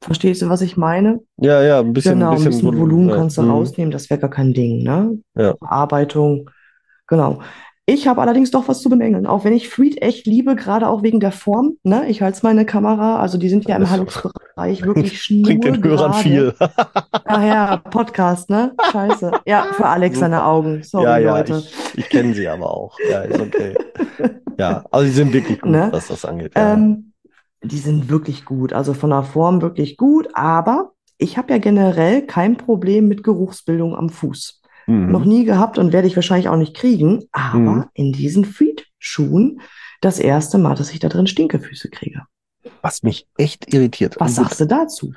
Verstehst 0.00 0.42
du, 0.42 0.48
was 0.48 0.60
ich 0.60 0.76
meine? 0.76 1.20
Ja, 1.38 1.62
ja, 1.62 1.80
ein 1.80 1.92
bisschen, 1.92 2.18
genau, 2.18 2.30
ein 2.30 2.36
bisschen, 2.36 2.52
bisschen 2.52 2.78
Volumen 2.78 3.08
ja. 3.08 3.16
kannst 3.16 3.38
du 3.38 3.42
mhm. 3.42 3.50
rausnehmen, 3.50 3.90
das 3.90 4.10
wäre 4.10 4.20
gar 4.20 4.30
kein 4.30 4.52
Ding, 4.52 4.82
ne? 4.82 5.18
Ja. 5.34 5.54
Bearbeitung, 5.54 6.50
genau. 7.06 7.40
Ich 7.88 8.08
habe 8.08 8.20
allerdings 8.20 8.50
doch 8.50 8.66
was 8.66 8.82
zu 8.82 8.88
bemängeln, 8.88 9.28
auch 9.28 9.44
wenn 9.44 9.52
ich 9.52 9.68
Freed 9.68 10.02
echt 10.02 10.26
liebe, 10.26 10.56
gerade 10.56 10.88
auch 10.88 11.04
wegen 11.04 11.20
der 11.20 11.30
Form. 11.30 11.76
Ne? 11.84 12.08
Ich 12.08 12.20
halte 12.20 12.40
meine 12.42 12.66
Kamera, 12.66 13.20
also 13.20 13.38
die 13.38 13.48
sind 13.48 13.68
ja 13.68 13.76
im 13.76 13.88
Haltungsbereich 13.88 14.82
wirklich 14.84 15.22
schnurgerade. 15.22 15.60
Bringt 15.60 15.84
den 15.84 15.84
Hörern 15.84 16.14
viel. 16.14 16.52
Ach 16.58 17.42
ja, 17.44 17.76
Podcast, 17.76 18.50
ne? 18.50 18.74
Scheiße. 18.90 19.30
Ja, 19.46 19.68
für 19.74 19.86
Alex 19.86 20.18
seine 20.18 20.44
Augen. 20.44 20.82
Sorry, 20.82 21.04
ja, 21.04 21.18
ja, 21.18 21.36
Leute. 21.36 21.62
Ich, 21.94 21.98
ich 21.98 22.08
kenne 22.08 22.34
sie 22.34 22.48
aber 22.48 22.68
auch. 22.68 22.98
Ja, 23.08 23.20
ist 23.20 23.40
okay. 23.40 23.76
ja, 24.58 24.84
also 24.90 25.06
sie 25.06 25.12
sind 25.12 25.32
wirklich 25.32 25.60
gut, 25.60 25.70
ne? 25.70 25.86
was 25.92 26.08
das 26.08 26.24
angeht. 26.24 26.54
Ja. 26.56 26.72
Ähm, 26.72 27.12
die 27.66 27.78
sind 27.78 28.08
wirklich 28.08 28.44
gut, 28.44 28.72
also 28.72 28.94
von 28.94 29.10
der 29.10 29.22
Form 29.22 29.62
wirklich 29.62 29.96
gut, 29.96 30.28
aber 30.34 30.92
ich 31.18 31.38
habe 31.38 31.52
ja 31.52 31.58
generell 31.58 32.22
kein 32.22 32.56
Problem 32.56 33.08
mit 33.08 33.22
Geruchsbildung 33.22 33.94
am 33.94 34.10
Fuß. 34.10 34.60
Mhm. 34.86 35.10
Noch 35.10 35.24
nie 35.24 35.44
gehabt 35.44 35.78
und 35.78 35.92
werde 35.92 36.08
ich 36.08 36.16
wahrscheinlich 36.16 36.48
auch 36.48 36.56
nicht 36.56 36.74
kriegen, 36.74 37.24
aber 37.32 37.58
mhm. 37.58 37.84
in 37.94 38.12
diesen 38.12 38.44
Freed-Schuhen 38.44 39.60
das 40.00 40.18
erste 40.18 40.58
Mal, 40.58 40.74
dass 40.74 40.92
ich 40.92 41.00
da 41.00 41.08
drin 41.08 41.26
Stinkefüße 41.26 41.90
kriege. 41.90 42.22
Was 42.82 43.02
mich 43.02 43.26
echt 43.36 43.72
irritiert. 43.72 44.16
Was 44.18 44.34
sagst 44.34 44.60
du 44.60 44.66
dazu? 44.66 45.12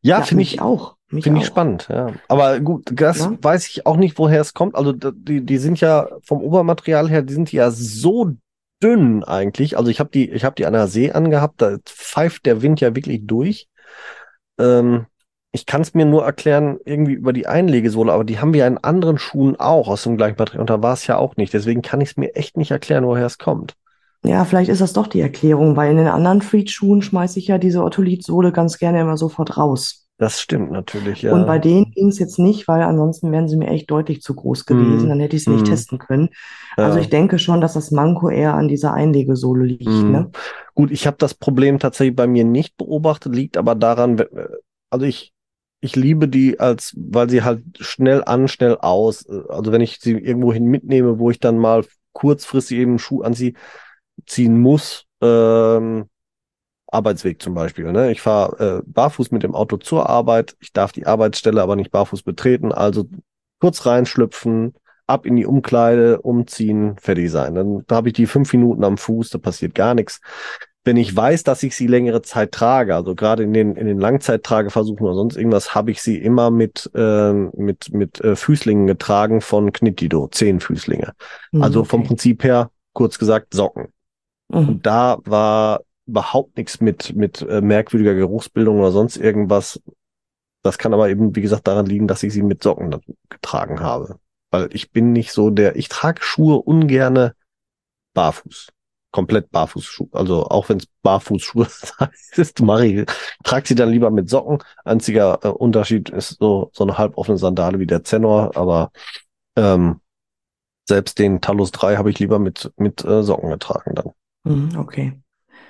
Ja, 0.00 0.18
ja 0.18 0.24
finde 0.24 0.42
ich 0.42 0.60
auch. 0.60 0.96
Finde 1.08 1.40
ich 1.40 1.46
spannend, 1.46 1.88
ja. 1.90 2.12
Aber 2.28 2.58
gut, 2.60 2.90
das 2.90 3.18
ja? 3.18 3.36
weiß 3.40 3.68
ich 3.68 3.84
auch 3.84 3.98
nicht, 3.98 4.18
woher 4.18 4.40
es 4.40 4.54
kommt. 4.54 4.74
Also 4.74 4.92
die, 4.92 5.44
die 5.44 5.58
sind 5.58 5.78
ja 5.78 6.08
vom 6.24 6.40
Obermaterial 6.40 7.10
her, 7.10 7.20
die 7.20 7.34
sind 7.34 7.52
ja 7.52 7.70
so 7.70 8.32
dünn 8.82 9.24
eigentlich. 9.24 9.76
Also 9.78 9.90
ich 9.90 10.00
habe 10.00 10.10
die, 10.10 10.30
ich 10.30 10.44
habe 10.44 10.54
die 10.54 10.66
an 10.66 10.72
der 10.72 10.88
See 10.88 11.12
angehabt, 11.12 11.62
da 11.62 11.78
pfeift 11.84 12.46
der 12.46 12.62
Wind 12.62 12.80
ja 12.80 12.94
wirklich 12.94 13.20
durch. 13.24 13.68
Ähm, 14.58 15.06
ich 15.52 15.66
kann 15.66 15.82
es 15.82 15.92
mir 15.92 16.06
nur 16.06 16.24
erklären, 16.24 16.78
irgendwie 16.84 17.12
über 17.12 17.32
die 17.32 17.46
Einlegesohle, 17.46 18.12
aber 18.12 18.24
die 18.24 18.40
haben 18.40 18.54
wir 18.54 18.66
in 18.66 18.78
anderen 18.78 19.18
Schuhen 19.18 19.60
auch 19.60 19.88
aus 19.88 20.02
dem 20.04 20.16
gleichen 20.16 20.36
Material 20.38 20.62
und 20.62 20.70
da 20.70 20.82
war 20.82 20.94
es 20.94 21.06
ja 21.06 21.18
auch 21.18 21.36
nicht. 21.36 21.52
Deswegen 21.52 21.82
kann 21.82 22.00
ich 22.00 22.10
es 22.10 22.16
mir 22.16 22.34
echt 22.34 22.56
nicht 22.56 22.70
erklären, 22.70 23.04
woher 23.04 23.26
es 23.26 23.38
kommt. 23.38 23.74
Ja, 24.24 24.44
vielleicht 24.44 24.70
ist 24.70 24.80
das 24.80 24.92
doch 24.92 25.08
die 25.08 25.20
Erklärung, 25.20 25.76
weil 25.76 25.90
in 25.90 25.96
den 25.96 26.06
anderen 26.06 26.42
Freed-Schuhen 26.42 27.02
schmeiße 27.02 27.38
ich 27.38 27.48
ja 27.48 27.58
diese 27.58 27.82
Ottolit-Sohle 27.82 28.52
ganz 28.52 28.78
gerne 28.78 29.00
immer 29.00 29.16
sofort 29.16 29.56
raus. 29.56 30.01
Das 30.18 30.40
stimmt 30.40 30.70
natürlich, 30.70 31.22
ja. 31.22 31.32
Und 31.32 31.46
bei 31.46 31.58
denen 31.58 31.90
ging 31.90 32.08
es 32.08 32.18
jetzt 32.18 32.38
nicht, 32.38 32.68
weil 32.68 32.82
ansonsten 32.82 33.32
wären 33.32 33.48
sie 33.48 33.56
mir 33.56 33.68
echt 33.68 33.90
deutlich 33.90 34.22
zu 34.22 34.34
groß 34.34 34.66
gewesen. 34.66 35.06
Mm. 35.06 35.08
Dann 35.08 35.20
hätte 35.20 35.34
ich 35.34 35.44
sie 35.44 35.50
mm. 35.50 35.54
nicht 35.54 35.66
mhm. 35.66 35.70
testen 35.70 35.98
können. 35.98 36.28
Ja. 36.76 36.84
Also 36.84 37.00
ich 37.00 37.08
denke 37.08 37.38
schon, 37.40 37.60
dass 37.60 37.72
das 37.72 37.90
Manko 37.90 38.28
eher 38.28 38.54
an 38.54 38.68
dieser 38.68 38.94
Einlegesohle 38.94 39.64
liegt. 39.64 39.88
Mm. 39.88 40.12
Ne? 40.12 40.30
Gut, 40.74 40.92
ich 40.92 41.06
habe 41.06 41.16
das 41.18 41.34
Problem 41.34 41.78
tatsächlich 41.78 42.14
bei 42.14 42.26
mir 42.28 42.44
nicht 42.44 42.76
beobachtet, 42.76 43.34
liegt 43.34 43.56
aber 43.56 43.74
daran, 43.74 44.22
also 44.90 45.06
ich, 45.06 45.32
ich 45.80 45.96
liebe 45.96 46.28
die 46.28 46.60
als, 46.60 46.94
weil 46.96 47.28
sie 47.28 47.42
halt 47.42 47.64
schnell 47.80 48.22
an, 48.24 48.46
schnell 48.46 48.76
aus. 48.76 49.28
Also 49.28 49.72
wenn 49.72 49.80
ich 49.80 49.98
sie 49.98 50.12
irgendwohin 50.12 50.66
mitnehme, 50.66 51.18
wo 51.18 51.30
ich 51.30 51.40
dann 51.40 51.58
mal 51.58 51.84
kurzfristig 52.12 52.78
eben 52.78 52.92
einen 52.92 52.98
Schuh 53.00 53.22
anziehen 53.22 54.60
muss, 54.60 55.06
ähm, 55.20 56.04
Arbeitsweg 56.92 57.40
zum 57.42 57.54
Beispiel. 57.54 57.90
Ne? 57.90 58.12
Ich 58.12 58.20
fahre 58.20 58.78
äh, 58.78 58.82
barfuß 58.86 59.30
mit 59.30 59.42
dem 59.42 59.54
Auto 59.54 59.76
zur 59.78 60.08
Arbeit. 60.08 60.56
Ich 60.60 60.72
darf 60.72 60.92
die 60.92 61.06
Arbeitsstelle 61.06 61.62
aber 61.62 61.76
nicht 61.76 61.90
barfuß 61.90 62.22
betreten. 62.22 62.72
Also 62.72 63.06
kurz 63.60 63.86
reinschlüpfen, 63.86 64.74
ab 65.06 65.26
in 65.26 65.36
die 65.36 65.46
Umkleide, 65.46 66.20
umziehen, 66.20 66.96
fertig 67.00 67.30
sein. 67.30 67.54
Dann 67.54 67.84
da 67.86 67.96
habe 67.96 68.08
ich 68.08 68.14
die 68.14 68.26
fünf 68.26 68.52
Minuten 68.52 68.84
am 68.84 68.98
Fuß, 68.98 69.30
da 69.30 69.38
passiert 69.38 69.74
gar 69.74 69.94
nichts. 69.94 70.20
Wenn 70.84 70.96
ich 70.96 71.14
weiß, 71.14 71.44
dass 71.44 71.62
ich 71.62 71.76
sie 71.76 71.86
längere 71.86 72.22
Zeit 72.22 72.50
trage, 72.50 72.96
also 72.96 73.14
gerade 73.14 73.44
in 73.44 73.52
den 73.52 73.76
in 73.76 73.86
den 73.86 74.00
Langzeittrageversuchen 74.00 75.06
oder 75.06 75.14
sonst 75.14 75.36
irgendwas, 75.36 75.76
habe 75.76 75.92
ich 75.92 76.02
sie 76.02 76.18
immer 76.18 76.50
mit 76.50 76.90
äh, 76.94 77.32
mit 77.32 77.92
mit 77.92 78.20
äh, 78.20 78.34
Füßlingen 78.34 78.88
getragen 78.88 79.40
von 79.40 79.72
Knittido, 79.72 80.26
zehn 80.28 80.58
Füßlinge. 80.58 81.12
Mhm, 81.52 81.62
also 81.62 81.84
vom 81.84 82.02
Prinzip 82.02 82.42
her, 82.42 82.70
kurz 82.92 83.18
gesagt, 83.18 83.54
Socken. 83.54 83.92
Mhm. 84.48 84.68
Und 84.68 84.86
da 84.86 85.18
war 85.24 85.82
überhaupt 86.06 86.56
nichts 86.56 86.80
mit, 86.80 87.14
mit 87.14 87.42
äh, 87.42 87.60
merkwürdiger 87.60 88.14
Geruchsbildung 88.14 88.78
oder 88.80 88.90
sonst 88.90 89.16
irgendwas. 89.16 89.80
Das 90.62 90.78
kann 90.78 90.94
aber 90.94 91.08
eben, 91.08 91.34
wie 91.34 91.42
gesagt, 91.42 91.66
daran 91.66 91.86
liegen, 91.86 92.06
dass 92.06 92.22
ich 92.22 92.32
sie 92.32 92.42
mit 92.42 92.62
Socken 92.62 93.00
getragen 93.28 93.80
habe. 93.80 94.18
Weil 94.50 94.68
ich 94.72 94.90
bin 94.92 95.12
nicht 95.12 95.32
so 95.32 95.50
der, 95.50 95.76
ich 95.76 95.88
trage 95.88 96.22
Schuhe 96.22 96.60
ungerne 96.60 97.34
barfuß. 98.14 98.68
Komplett 99.10 99.50
Barfußschuhe. 99.50 100.08
Also 100.12 100.46
auch 100.46 100.70
wenn 100.70 100.78
es 100.78 100.86
Barfußschuhe 101.02 101.66
ist, 102.36 102.60
mache 102.62 102.86
ich, 102.86 103.06
trage 103.44 103.68
sie 103.68 103.74
dann 103.74 103.90
lieber 103.90 104.10
mit 104.10 104.30
Socken. 104.30 104.58
Einziger 104.84 105.38
äh, 105.42 105.48
Unterschied 105.48 106.08
ist 106.08 106.38
so, 106.38 106.70
so 106.72 106.84
eine 106.84 106.96
halboffene 106.96 107.36
Sandale 107.36 107.78
wie 107.78 107.86
der 107.86 108.04
Zenor, 108.04 108.56
aber 108.56 108.90
ähm, 109.56 110.00
selbst 110.88 111.18
den 111.18 111.40
Talus 111.40 111.72
3 111.72 111.96
habe 111.96 112.10
ich 112.10 112.18
lieber 112.18 112.38
mit, 112.38 112.72
mit 112.76 113.04
äh, 113.04 113.22
Socken 113.22 113.50
getragen 113.50 113.94
dann. 113.94 114.12
Mhm, 114.44 114.78
okay. 114.78 115.21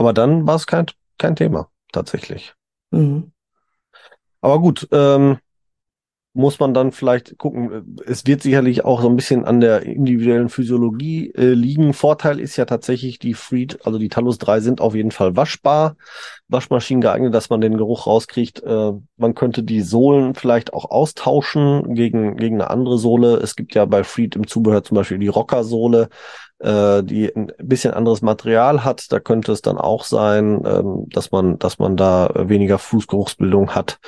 Aber 0.02 0.12
dann 0.12 0.48
war 0.48 0.56
es 0.56 0.66
kein, 0.66 0.86
kein 1.16 1.36
Thema, 1.36 1.68
tatsächlich. 1.92 2.54
Mhm. 2.90 3.30
Aber 4.40 4.58
gut, 4.58 4.88
ähm, 4.90 5.38
muss 6.34 6.58
man 6.58 6.74
dann 6.74 6.90
vielleicht 6.90 7.38
gucken. 7.38 7.96
Es 8.04 8.26
wird 8.26 8.42
sicherlich 8.42 8.84
auch 8.84 9.00
so 9.00 9.08
ein 9.08 9.14
bisschen 9.14 9.44
an 9.44 9.60
der 9.60 9.82
individuellen 9.82 10.48
Physiologie 10.48 11.30
äh, 11.36 11.52
liegen. 11.52 11.92
Vorteil 11.92 12.40
ist 12.40 12.56
ja 12.56 12.64
tatsächlich, 12.64 13.20
die 13.20 13.34
Freed, 13.34 13.86
also 13.86 14.00
die 14.00 14.08
Talus 14.08 14.38
3 14.38 14.58
sind 14.58 14.80
auf 14.80 14.96
jeden 14.96 15.12
Fall 15.12 15.36
waschbar, 15.36 15.94
Waschmaschinen 16.48 17.00
geeignet, 17.00 17.32
dass 17.32 17.48
man 17.48 17.60
den 17.60 17.76
Geruch 17.76 18.08
rauskriegt. 18.08 18.60
Äh, 18.64 18.92
man 19.16 19.34
könnte 19.36 19.62
die 19.62 19.82
Sohlen 19.82 20.34
vielleicht 20.34 20.72
auch 20.72 20.90
austauschen 20.90 21.94
gegen, 21.94 22.36
gegen 22.36 22.60
eine 22.60 22.70
andere 22.70 22.98
Sohle. 22.98 23.36
Es 23.36 23.54
gibt 23.54 23.76
ja 23.76 23.84
bei 23.84 24.02
Freed 24.02 24.34
im 24.34 24.48
Zubehör 24.48 24.82
zum 24.82 24.96
Beispiel 24.96 25.18
die 25.18 25.28
Rocker-Sohle 25.28 26.08
äh, 26.62 27.02
die 27.02 27.34
ein 27.34 27.52
bisschen 27.58 27.92
anderes 27.92 28.22
Material 28.22 28.84
hat. 28.84 29.10
Da 29.12 29.20
könnte 29.20 29.52
es 29.52 29.62
dann 29.62 29.78
auch 29.78 30.04
sein, 30.04 30.62
ähm, 30.64 31.06
dass 31.08 31.32
man, 31.32 31.58
dass 31.58 31.78
man 31.78 31.96
da 31.96 32.30
weniger 32.34 32.78
Fußgeruchsbildung 32.78 33.74
hat. 33.74 33.98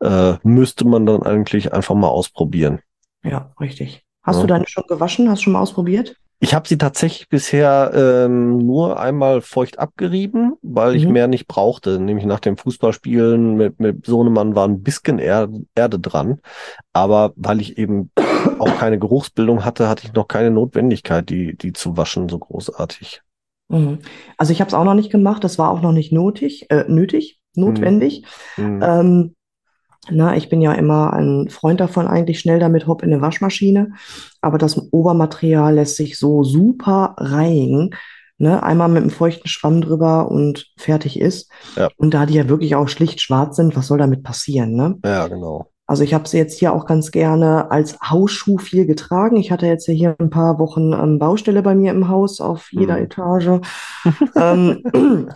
Äh, 0.00 0.34
müsste 0.42 0.86
man 0.86 1.06
dann 1.06 1.22
eigentlich 1.22 1.72
einfach 1.72 1.94
mal 1.94 2.08
ausprobieren. 2.08 2.80
Ja, 3.22 3.52
richtig. 3.60 4.04
Hast 4.22 4.36
ja. 4.36 4.42
du 4.42 4.46
deine 4.46 4.68
schon 4.68 4.84
gewaschen? 4.88 5.28
Hast 5.30 5.40
du 5.40 5.44
schon 5.44 5.52
mal 5.54 5.60
ausprobiert? 5.60 6.16
Ich 6.38 6.54
habe 6.54 6.68
sie 6.68 6.76
tatsächlich 6.76 7.30
bisher 7.30 7.92
ähm, 7.94 8.58
nur 8.58 9.00
einmal 9.00 9.40
feucht 9.40 9.78
abgerieben, 9.78 10.56
weil 10.60 10.90
mhm. 10.90 10.96
ich 10.96 11.06
mehr 11.08 11.28
nicht 11.28 11.46
brauchte. 11.46 11.98
Nämlich 11.98 12.26
nach 12.26 12.40
dem 12.40 12.58
Fußballspielen 12.58 13.56
mit, 13.56 13.80
mit 13.80 14.04
Sohnemann 14.04 14.54
war 14.54 14.68
ein 14.68 14.82
bisschen 14.82 15.18
Erde, 15.18 15.62
Erde 15.74 15.98
dran. 15.98 16.40
Aber 16.92 17.32
weil 17.36 17.62
ich 17.62 17.78
eben 17.78 18.10
auch 18.58 18.78
keine 18.78 18.98
Geruchsbildung 18.98 19.64
hatte, 19.64 19.88
hatte 19.88 20.06
ich 20.06 20.12
noch 20.12 20.28
keine 20.28 20.50
Notwendigkeit, 20.50 21.28
die, 21.28 21.56
die 21.56 21.72
zu 21.72 21.96
waschen, 21.96 22.28
so 22.28 22.38
großartig. 22.38 23.22
Mhm. 23.68 23.98
Also 24.36 24.52
ich 24.52 24.60
habe 24.60 24.68
es 24.68 24.74
auch 24.74 24.84
noch 24.84 24.94
nicht 24.94 25.10
gemacht, 25.10 25.44
das 25.44 25.58
war 25.58 25.70
auch 25.70 25.82
noch 25.82 25.92
nicht 25.92 26.12
nötig, 26.12 26.70
äh, 26.70 26.84
nötig, 26.88 27.40
notwendig. 27.54 28.24
Mhm. 28.56 28.82
Ähm, 28.82 29.34
na, 30.08 30.36
ich 30.36 30.48
bin 30.48 30.60
ja 30.60 30.72
immer 30.72 31.12
ein 31.12 31.48
Freund 31.48 31.80
davon, 31.80 32.06
eigentlich 32.06 32.38
schnell 32.38 32.60
damit 32.60 32.86
hopp 32.86 33.02
in 33.02 33.12
eine 33.12 33.22
Waschmaschine. 33.22 33.92
Aber 34.40 34.58
das 34.58 34.92
Obermaterial 34.92 35.74
lässt 35.74 35.96
sich 35.96 36.18
so 36.18 36.44
super 36.44 37.16
reinigen. 37.18 37.90
Ne? 38.38 38.62
Einmal 38.62 38.88
mit 38.88 39.02
einem 39.02 39.10
feuchten 39.10 39.48
Schwamm 39.48 39.80
drüber 39.80 40.30
und 40.30 40.70
fertig 40.76 41.18
ist. 41.18 41.50
Ja. 41.74 41.88
Und 41.96 42.14
da 42.14 42.26
die 42.26 42.34
ja 42.34 42.48
wirklich 42.48 42.76
auch 42.76 42.88
schlicht 42.88 43.20
schwarz 43.20 43.56
sind, 43.56 43.74
was 43.76 43.88
soll 43.88 43.98
damit 43.98 44.22
passieren? 44.22 44.74
Ne? 44.74 44.98
Ja, 45.04 45.26
genau. 45.26 45.70
Also 45.86 46.02
ich 46.02 46.14
habe 46.14 46.28
sie 46.28 46.38
jetzt 46.38 46.58
hier 46.58 46.72
auch 46.72 46.84
ganz 46.84 47.12
gerne 47.12 47.70
als 47.70 47.98
Hausschuh 48.00 48.58
viel 48.58 48.86
getragen. 48.86 49.36
Ich 49.36 49.52
hatte 49.52 49.66
jetzt 49.66 49.86
hier 49.86 50.16
ein 50.18 50.30
paar 50.30 50.58
Wochen 50.58 50.92
ähm, 50.92 51.18
Baustelle 51.18 51.62
bei 51.62 51.76
mir 51.76 51.92
im 51.92 52.08
Haus 52.08 52.40
auf 52.40 52.72
jeder 52.72 52.96
mhm. 52.96 53.04
Etage. 53.04 53.60
ähm, 54.36 54.82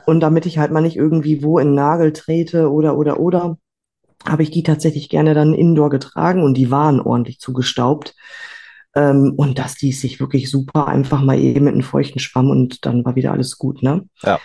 und 0.07 0.21
damit 0.21 0.47
ich 0.47 0.59
halt 0.59 0.73
mal 0.73 0.81
nicht 0.81 0.97
irgendwie 0.97 1.45
wo 1.45 1.59
in 1.59 1.75
Nagel 1.75 2.13
trete 2.13 2.71
oder 2.71 2.97
oder 2.97 3.21
oder, 3.21 3.59
habe 4.29 4.43
ich 4.43 4.51
die 4.51 4.65
tatsächlich 4.65 5.09
gerne 5.09 5.35
dann 5.35 5.55
indoor 5.55 5.89
getragen 5.89 6.43
und 6.43 6.55
die 6.55 6.71
waren 6.71 7.01
ordentlich 7.01 7.39
zugestaubt. 7.39 8.17
Ähm, 8.97 9.35
und 9.37 9.59
das 9.59 9.81
ließ 9.81 10.01
sich 10.01 10.19
wirklich 10.19 10.51
super 10.51 10.89
einfach 10.89 11.23
mal 11.23 11.39
eben 11.39 11.67
mit 11.67 11.75
einem 11.75 11.85
feuchten 11.85 12.19
Schwamm 12.19 12.51
und 12.51 12.85
dann 12.85 13.05
war 13.05 13.15
wieder 13.15 13.31
alles 13.31 13.57
gut, 13.57 13.85
ne? 13.85 14.09
Ja. 14.23 14.41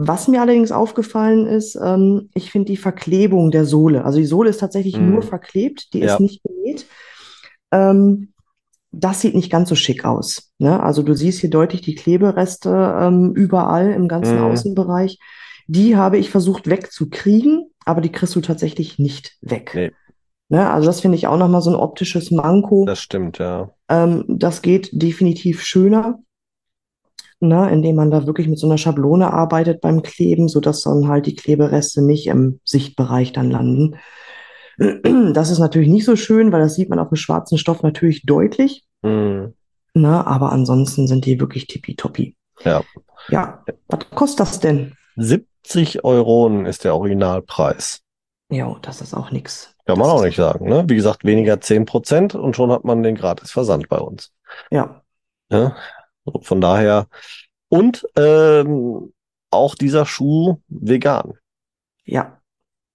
Was 0.00 0.28
mir 0.28 0.40
allerdings 0.40 0.70
aufgefallen 0.70 1.46
ist, 1.46 1.76
ähm, 1.82 2.30
ich 2.32 2.52
finde 2.52 2.66
die 2.66 2.76
Verklebung 2.76 3.50
der 3.50 3.64
Sohle, 3.64 4.04
also 4.04 4.18
die 4.18 4.26
Sohle 4.26 4.50
ist 4.50 4.58
tatsächlich 4.60 5.00
Mhm. 5.00 5.10
nur 5.10 5.22
verklebt, 5.22 5.92
die 5.92 5.98
Ja. 5.98 6.14
ist 6.14 6.20
nicht 6.20 6.40
genäht. 6.44 6.86
Ähm, 7.72 8.32
das 8.92 9.20
sieht 9.20 9.34
nicht 9.34 9.50
ganz 9.50 9.68
so 9.68 9.74
schick 9.74 10.04
aus. 10.04 10.52
Ne? 10.58 10.80
Also 10.82 11.02
du 11.02 11.14
siehst 11.14 11.40
hier 11.40 11.50
deutlich 11.50 11.80
die 11.82 11.96
Klebereste 11.96 12.70
ähm, 13.00 13.32
überall 13.34 13.90
im 13.90 14.06
ganzen 14.08 14.36
Mhm. 14.36 14.44
Außenbereich. 14.44 15.18
Die 15.66 15.96
habe 15.96 16.16
ich 16.16 16.30
versucht 16.30 16.70
wegzukriegen, 16.70 17.68
aber 17.84 18.00
die 18.00 18.12
kriegst 18.12 18.34
du 18.36 18.40
tatsächlich 18.40 18.98
nicht 19.00 19.36
weg. 19.42 19.72
Nee. 19.74 19.90
Ne? 20.48 20.70
Also 20.70 20.86
das 20.86 21.00
finde 21.00 21.16
ich 21.18 21.26
auch 21.26 21.36
nochmal 21.36 21.60
so 21.60 21.70
ein 21.70 21.76
optisches 21.76 22.30
Manko. 22.30 22.84
Das 22.86 23.00
stimmt, 23.00 23.38
ja. 23.38 23.70
Ähm, 23.90 24.24
das 24.28 24.62
geht 24.62 24.90
definitiv 24.92 25.62
schöner, 25.62 26.20
ne, 27.40 27.70
indem 27.70 27.96
man 27.96 28.10
da 28.10 28.26
wirklich 28.26 28.48
mit 28.48 28.58
so 28.58 28.66
einer 28.66 28.78
Schablone 28.78 29.32
arbeitet 29.32 29.80
beim 29.80 30.02
Kleben, 30.02 30.48
sodass 30.48 30.82
dann 30.82 31.08
halt 31.08 31.26
die 31.26 31.34
Klebereste 31.36 32.02
nicht 32.02 32.26
im 32.26 32.60
Sichtbereich 32.64 33.32
dann 33.32 33.50
landen. 33.50 33.96
Das 35.32 35.50
ist 35.50 35.58
natürlich 35.58 35.88
nicht 35.88 36.04
so 36.04 36.14
schön, 36.14 36.52
weil 36.52 36.60
das 36.60 36.74
sieht 36.76 36.88
man 36.88 36.98
auf 37.00 37.08
dem 37.08 37.16
schwarzen 37.16 37.58
Stoff 37.58 37.82
natürlich 37.82 38.22
deutlich, 38.24 38.84
Mhm. 39.02 39.54
ne, 39.94 40.26
aber 40.26 40.52
ansonsten 40.52 41.06
sind 41.06 41.24
die 41.24 41.40
wirklich 41.40 41.66
tippitoppi. 41.66 42.36
Ja. 42.64 42.82
Ja, 43.28 43.64
was 43.88 44.00
kostet 44.10 44.40
das 44.40 44.60
denn? 44.60 44.94
70 45.16 46.04
Euro 46.04 46.48
ist 46.64 46.84
der 46.84 46.94
Originalpreis. 46.94 48.00
Ja, 48.50 48.76
das 48.82 49.00
ist 49.00 49.14
auch 49.14 49.30
nix. 49.30 49.74
Kann 49.84 49.98
man 49.98 50.08
Das 50.08 50.16
auch 50.16 50.24
nicht 50.24 50.36
sagen, 50.36 50.68
ne? 50.68 50.84
Wie 50.86 50.94
gesagt, 50.94 51.24
weniger 51.24 51.60
10 51.60 51.84
Prozent 51.84 52.34
und 52.34 52.54
schon 52.56 52.70
hat 52.70 52.84
man 52.84 53.02
den 53.02 53.14
gratis 53.16 53.50
Versand 53.50 53.88
bei 53.88 53.98
uns. 53.98 54.32
Ja, 54.70 55.02
Ja, 55.50 55.76
von 56.42 56.60
daher. 56.60 57.08
Und 57.68 58.06
ähm, 58.16 59.12
auch 59.50 59.74
dieser 59.74 60.06
Schuh 60.06 60.58
vegan. 60.68 61.34
ja, 62.04 62.38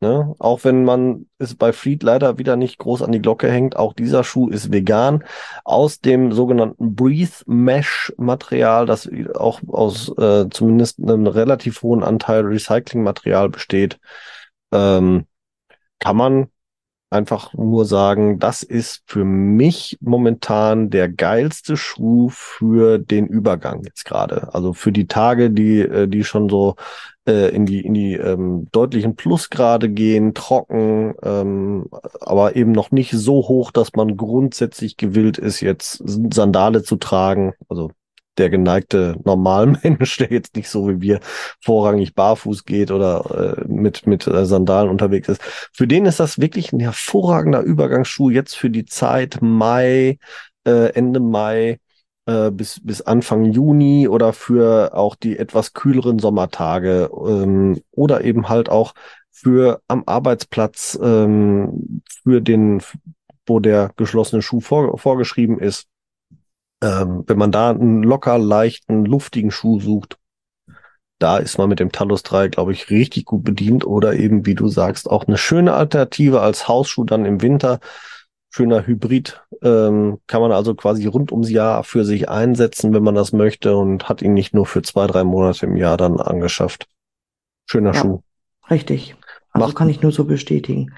Ne? 0.04 0.36
Auch 0.38 0.66
wenn 0.66 0.84
man 0.84 1.28
es 1.38 1.56
bei 1.56 1.72
Fleet 1.72 2.04
leider 2.04 2.38
wieder 2.38 2.58
nicht 2.58 2.78
groß 2.78 3.04
an 3.04 3.14
die 3.14 3.22
Glocke 3.22 3.50
hängt, 3.50 3.78
auch 3.78 3.94
dieser 3.94 4.26
Schuh 4.26 4.50
ist 4.50 4.70
vegan 4.70 5.24
aus 5.64 6.02
dem 6.02 6.34
sogenannten 6.34 6.94
Breathe 6.94 7.32
Mesh 7.46 8.14
Material, 8.18 8.86
das 8.86 9.10
auch 9.36 9.62
aus 9.66 10.10
äh, 10.18 10.50
zumindest 10.50 11.00
einem 11.02 11.26
relativ 11.26 11.82
hohen 11.84 12.04
Anteil 12.04 12.42
Recyclingmaterial 12.42 13.48
besteht. 13.48 13.98
Ähm, 14.74 15.26
kann 16.00 16.18
man 16.18 16.48
einfach 17.14 17.54
nur 17.54 17.86
sagen, 17.86 18.40
das 18.40 18.64
ist 18.64 19.04
für 19.06 19.24
mich 19.24 19.98
momentan 20.02 20.90
der 20.90 21.10
geilste 21.10 21.78
Schuh 21.78 22.30
für 22.30 22.98
den 22.98 23.28
Übergang 23.28 23.84
jetzt 23.84 24.04
gerade. 24.04 24.54
Also 24.54 24.74
für 24.74 24.92
die 24.92 25.08
Tage, 25.08 25.52
die, 25.52 25.80
äh, 25.80 26.08
die 26.08 26.24
schon 26.24 26.50
so 26.50 26.76
äh, 27.26 27.56
in 27.56 27.66
die, 27.66 27.82
in 27.82 27.94
die 27.94 28.16
ähm, 28.16 28.68
deutlichen 28.72 29.16
Plusgrade 29.16 29.90
gehen, 29.90 30.34
trocken, 30.34 31.14
ähm, 31.24 31.86
aber 32.20 32.56
eben 32.56 32.72
noch 32.72 32.92
nicht 32.92 33.12
so 33.12 33.48
hoch, 33.48 33.72
dass 33.72 33.94
man 33.94 34.18
grundsätzlich 34.18 34.98
gewillt 34.98 35.38
ist, 35.38 35.62
jetzt 35.62 36.04
Sandale 36.06 36.84
zu 36.84 36.98
tragen. 36.98 37.54
Also 37.70 37.92
der 38.38 38.50
geneigte 38.50 39.16
Normalmensch, 39.24 40.18
der 40.20 40.32
jetzt 40.32 40.56
nicht 40.56 40.70
so 40.70 40.90
wie 40.90 41.02
wir 41.02 41.20
vorrangig 41.62 42.16
barfuß 42.16 42.66
geht 42.66 42.92
oder 42.92 43.58
äh, 43.60 43.68
mit, 43.68 44.08
mit 44.08 44.28
äh, 44.28 44.46
Sandalen 44.46 44.90
unterwegs 44.90 45.30
ist. 45.30 45.42
Für 45.74 45.88
den 45.88 46.06
ist 46.06 46.20
das 46.20 46.40
wirklich 46.40 46.74
ein 46.74 46.80
hervorragender 46.80 47.62
Übergangsschuh 47.62 48.30
jetzt 48.30 48.56
für 48.56 48.70
die 48.70 48.86
Zeit 48.86 49.40
Mai, 49.42 50.18
äh, 50.66 50.94
Ende 50.94 51.20
Mai 51.20 51.80
äh, 52.26 52.52
bis, 52.52 52.80
bis 52.84 53.02
Anfang 53.02 53.46
Juni 53.46 54.08
oder 54.08 54.34
für 54.34 54.96
auch 54.96 55.16
die 55.16 55.38
etwas 55.38 55.74
kühleren 55.74 56.20
Sommertage 56.20 57.10
ähm, 57.14 57.82
oder 57.92 58.24
eben 58.24 58.50
halt 58.50 58.70
auch 58.70 58.94
für 59.32 59.82
am 59.88 60.04
Arbeitsplatz 60.06 60.98
ähm, 61.02 62.02
für 62.24 62.42
den, 62.42 62.82
wo 63.46 63.60
der 63.60 63.92
geschlossene 63.98 64.42
Schuh 64.42 64.62
vor, 64.62 64.98
vorgeschrieben 64.98 65.60
ist. 65.60 65.88
Ähm, 66.84 67.24
wenn 67.28 67.38
man 67.38 67.52
da 67.52 67.70
einen 67.72 68.04
locker 68.04 68.38
leichten, 68.38 69.06
luftigen 69.06 69.52
Schuh 69.52 69.80
sucht, 69.80 70.18
da 71.20 71.38
ist 71.38 71.58
man 71.58 71.70
mit 71.70 71.80
dem 71.80 71.92
Talus 71.92 72.24
3, 72.24 72.50
glaube 72.50 72.74
ich, 72.74 72.90
richtig 72.90 73.26
gut 73.26 73.44
bedient 73.46 73.86
oder 73.86 74.14
eben, 74.16 74.46
wie 74.46 74.56
du 74.56 74.68
sagst, 74.68 75.10
auch 75.10 75.26
eine 75.26 75.38
schöne 75.38 75.74
Alternative 75.74 76.42
als 76.42 76.68
Hausschuh 76.68 77.06
dann 77.06 77.26
im 77.26 77.42
Winter. 77.42 77.80
Schöner 78.50 78.86
Hybrid, 78.86 79.42
ähm, 79.64 80.20
kann 80.28 80.42
man 80.42 80.52
also 80.52 80.76
quasi 80.76 81.08
rund 81.08 81.32
ums 81.32 81.50
Jahr 81.50 81.84
für 81.84 82.04
sich 82.06 82.30
einsetzen, 82.30 82.94
wenn 82.94 83.02
man 83.02 83.16
das 83.16 83.32
möchte 83.34 83.76
und 83.78 84.10
hat 84.10 84.22
ihn 84.22 84.34
nicht 84.36 84.54
nur 84.54 84.66
für 84.68 84.82
zwei, 84.84 85.08
drei 85.08 85.24
Monate 85.24 85.66
im 85.66 85.76
Jahr 85.76 85.98
dann 85.98 86.20
angeschafft. 86.20 86.88
Schöner 87.66 87.94
Ja. 87.94 88.02
Schuh. 88.02 88.22
richtig. 88.70 89.16
Also 89.52 89.68
Macht- 89.68 89.76
kann 89.78 89.90
ich 89.90 90.02
nur 90.02 90.12
so 90.12 90.26
bestätigen. 90.26 90.94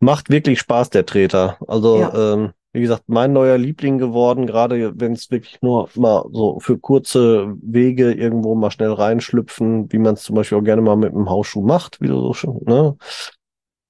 Macht 0.00 0.28
wirklich 0.30 0.58
Spaß, 0.60 0.90
der 0.90 1.06
Treter. 1.06 1.56
Also, 1.66 2.00
Ja. 2.00 2.34
ähm, 2.34 2.52
wie 2.78 2.82
gesagt, 2.82 3.08
mein 3.08 3.32
neuer 3.32 3.58
Liebling 3.58 3.98
geworden, 3.98 4.46
gerade 4.46 4.92
wenn 5.00 5.14
es 5.14 5.32
wirklich 5.32 5.60
nur 5.62 5.88
mal 5.96 6.24
so 6.30 6.60
für 6.60 6.78
kurze 6.78 7.56
Wege 7.60 8.12
irgendwo 8.12 8.54
mal 8.54 8.70
schnell 8.70 8.92
reinschlüpfen, 8.92 9.92
wie 9.92 9.98
man 9.98 10.14
es 10.14 10.22
zum 10.22 10.36
Beispiel 10.36 10.58
auch 10.58 10.62
gerne 10.62 10.80
mal 10.80 10.96
mit 10.96 11.12
einem 11.12 11.28
Hausschuh 11.28 11.62
macht, 11.62 12.00
wie 12.00 12.06
du 12.06 12.20
so 12.20 12.34
schon, 12.34 12.60
ne? 12.66 12.96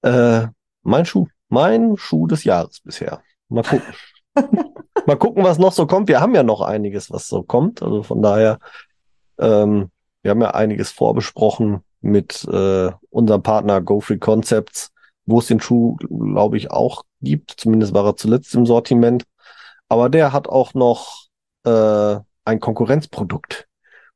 Äh, 0.03 0.47
mein 0.83 1.05
Schuh, 1.05 1.27
mein 1.51 1.99
Schuh 1.99 2.27
des 2.27 2.45
Jahres 2.45 2.81
bisher. 2.81 3.21
Mal 3.51 3.63
gucken. 3.63 3.95
mal 5.07 5.17
gucken, 5.17 5.45
was 5.45 5.59
noch 5.59 5.73
so 5.73 5.87
kommt. 5.87 6.09
Wir 6.09 6.21
haben 6.21 6.35
ja 6.35 6.43
noch 6.43 6.63
einiges, 6.63 7.11
was 7.11 7.29
so 7.29 7.43
kommt. 7.43 7.83
Also 7.83 8.03
von 8.03 8.23
daher, 8.23 8.59
ähm, 9.39 9.91
wir 10.23 10.31
haben 10.31 10.41
ja 10.41 10.53
einiges 10.53 10.91
vorbesprochen 10.93 11.81
mit 12.01 12.43
äh, 12.51 12.91
unserem 13.11 13.43
Partner 13.43 13.83
Go 13.83 14.01
Free 14.01 14.17
Concepts 14.17 14.93
wo 15.29 15.41
es 15.41 15.47
den 15.47 15.61
Schuh, 15.61 15.97
glaube 15.97 16.57
ich, 16.57 16.71
auch 16.71 17.05
gibt. 17.21 17.55
Zumindest 17.59 17.93
war 17.93 18.07
er 18.07 18.17
zuletzt 18.17 18.55
im 18.55 18.65
Sortiment. 18.65 19.25
Aber 19.89 20.09
der 20.09 20.33
hat 20.33 20.49
auch 20.49 20.75
noch 20.75 21.27
äh, 21.65 22.17
ein 22.45 22.61
Konkurrenzprodukt 22.61 23.69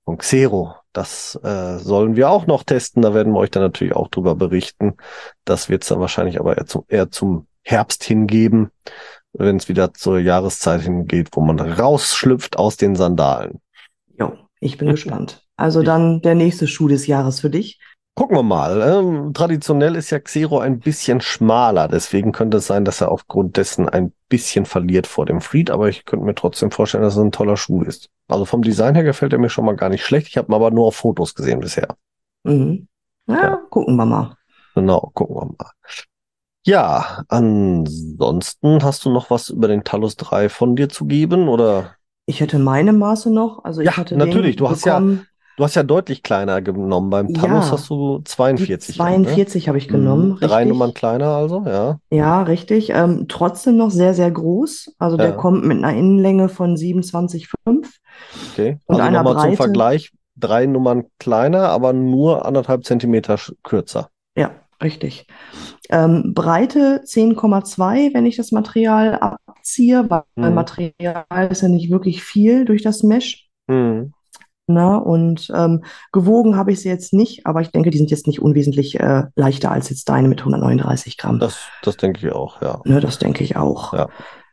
von 0.04 0.18
Xero. 0.18 0.74
Das 0.92 1.38
äh, 1.42 1.78
sollen 1.78 2.16
wir 2.16 2.30
auch 2.30 2.46
noch 2.46 2.64
testen. 2.64 3.02
Da 3.02 3.12
werden 3.12 3.34
wir 3.34 3.40
euch 3.40 3.50
dann 3.50 3.62
natürlich 3.62 3.94
auch 3.94 4.08
drüber 4.08 4.34
berichten. 4.34 4.96
Das 5.44 5.68
wird 5.68 5.82
es 5.82 5.88
dann 5.90 6.00
wahrscheinlich 6.00 6.40
aber 6.40 6.56
eher 6.56 6.66
zum, 6.66 6.84
eher 6.88 7.10
zum 7.10 7.46
Herbst 7.62 8.04
hingeben, 8.04 8.70
wenn 9.34 9.56
es 9.56 9.68
wieder 9.68 9.92
zur 9.92 10.18
Jahreszeit 10.18 10.80
hingeht, 10.80 11.28
wo 11.32 11.42
man 11.42 11.60
rausschlüpft 11.60 12.58
aus 12.58 12.78
den 12.78 12.96
Sandalen. 12.96 13.60
Jo, 14.18 14.32
ich 14.60 14.78
bin 14.78 14.90
gespannt. 14.90 15.46
Also 15.56 15.82
dann 15.82 16.22
der 16.22 16.34
nächste 16.34 16.66
Schuh 16.66 16.88
des 16.88 17.06
Jahres 17.06 17.40
für 17.40 17.50
dich. 17.50 17.78
Gucken 18.14 18.36
wir 18.36 18.42
mal. 18.42 18.82
Ähm, 18.82 19.32
traditionell 19.32 19.96
ist 19.96 20.10
ja 20.10 20.18
Xero 20.18 20.58
ein 20.58 20.80
bisschen 20.80 21.22
schmaler, 21.22 21.88
deswegen 21.88 22.30
könnte 22.32 22.58
es 22.58 22.66
sein, 22.66 22.84
dass 22.84 23.00
er 23.00 23.10
aufgrund 23.10 23.56
dessen 23.56 23.88
ein 23.88 24.12
bisschen 24.28 24.66
verliert 24.66 25.06
vor 25.06 25.24
dem 25.24 25.40
Freed, 25.40 25.70
aber 25.70 25.88
ich 25.88 26.04
könnte 26.04 26.26
mir 26.26 26.34
trotzdem 26.34 26.70
vorstellen, 26.70 27.04
dass 27.04 27.16
es 27.16 27.22
ein 27.22 27.32
toller 27.32 27.56
Schuh 27.56 27.82
ist. 27.82 28.10
Also 28.28 28.44
vom 28.44 28.60
Design 28.62 28.94
her 28.94 29.04
gefällt 29.04 29.32
er 29.32 29.38
mir 29.38 29.48
schon 29.48 29.64
mal 29.64 29.76
gar 29.76 29.88
nicht 29.88 30.04
schlecht. 30.04 30.28
Ich 30.28 30.36
habe 30.36 30.52
ihn 30.52 30.54
aber 30.54 30.70
nur 30.70 30.88
auf 30.88 30.96
Fotos 30.96 31.34
gesehen 31.34 31.60
bisher. 31.60 31.96
Mhm. 32.44 32.86
Ja, 33.28 33.42
Ja. 33.42 33.56
gucken 33.70 33.96
wir 33.96 34.04
mal. 34.04 34.36
Genau, 34.74 35.10
gucken 35.14 35.36
wir 35.36 35.46
mal. 35.46 35.70
Ja, 36.64 37.24
ansonsten 37.28 38.84
hast 38.84 39.04
du 39.04 39.10
noch 39.10 39.30
was 39.30 39.48
über 39.48 39.68
den 39.68 39.84
Talus 39.84 40.16
3 40.16 40.48
von 40.48 40.76
dir 40.76 40.88
zu 40.88 41.06
geben 41.06 41.48
oder? 41.48 41.96
Ich 42.26 42.40
hätte 42.40 42.58
meine 42.58 42.92
Maße 42.92 43.32
noch. 43.32 43.64
Also 43.64 43.80
ich 43.80 43.86
Ja, 43.86 43.96
hatte 43.96 44.16
natürlich. 44.16 44.56
den 44.56 44.64
Du 44.64 44.70
hast 44.70 44.84
ja 44.84 45.02
Du 45.58 45.64
hast 45.64 45.74
ja 45.74 45.82
deutlich 45.82 46.22
kleiner 46.22 46.62
genommen. 46.62 47.10
Beim 47.10 47.32
Talus 47.34 47.66
Ja. 47.66 47.72
hast 47.72 47.90
du 47.90 48.18
die 48.18 48.24
42. 48.24 48.96
42 48.96 49.68
habe 49.68 49.76
ich 49.78 49.86
genommen. 49.88 50.30
Mhm. 50.30 50.40
Drei. 50.40 50.64
Nummern 50.64 50.94
kleiner 50.94 51.26
also, 51.28 51.62
ja. 51.66 51.98
Ja, 52.10 52.42
richtig. 52.42 52.90
Ähm, 52.90 53.26
trotzdem 53.28 53.76
noch 53.76 53.90
sehr, 53.90 54.14
sehr 54.14 54.30
groß. 54.30 54.94
Also 54.98 55.16
der 55.16 55.30
Ja. 55.30 55.36
kommt 55.36 55.64
mit 55.64 55.76
einer 55.78 55.94
Innenlänge 55.96 56.48
von 56.48 56.76
27,5. 56.76 57.98
Okay. 58.52 58.78
Und 58.86 58.94
Also 58.96 59.06
einer 59.08 59.22
nochmal 59.22 59.34
zum. 59.48 59.56
Vergleich, 59.56 60.12
drei 60.36 60.64
Nummern 60.66 61.04
kleiner, 61.18 61.68
aber 61.68 61.92
nur 61.92 62.46
anderthalb 62.46 62.84
Zentimeter 62.84 63.36
kürzer. 63.62 64.08
Ja, 64.34 64.52
richtig. 64.82 65.26
Ähm, 65.90 66.32
Breite 66.34 67.02
10,2, 67.04 68.14
wenn 68.14 68.24
ich 68.24 68.36
das 68.36 68.52
Material 68.52 69.16
abziehe, 69.46 70.08
weil 70.08 70.22
Mhm. 70.36 70.54
Material 70.54 71.24
ist 71.50 71.60
ja 71.60 71.68
nicht 71.68 71.90
wirklich 71.90 72.22
viel 72.22 72.64
durch 72.64 72.82
das 72.82 73.02
Mesh. 73.02 73.48
Mhm. 73.66 74.14
Na, 74.68 74.96
und 74.96 75.50
ähm, 75.54 75.82
gewogen 76.12 76.56
habe 76.56 76.72
ich 76.72 76.80
sie 76.80 76.88
jetzt 76.88 77.12
nicht, 77.12 77.46
aber 77.46 77.60
ich 77.60 77.70
denke, 77.70 77.90
die 77.90 77.98
sind 77.98 78.10
jetzt 78.10 78.26
nicht 78.28 78.40
unwesentlich 78.40 78.98
äh, 79.00 79.24
leichter 79.34 79.72
als 79.72 79.90
jetzt 79.90 80.08
deine 80.08 80.28
mit 80.28 80.38
139 80.40 81.18
Gramm. 81.18 81.40
Das, 81.40 81.58
das 81.82 81.96
denke 81.96 82.26
ich 82.26 82.32
auch, 82.32 82.62
ja. 82.62 82.80
Ne, 82.84 83.00
das 83.00 83.18
denke 83.18 83.42
ich 83.42 83.56
auch. 83.56 83.92
Ja. 83.92 84.08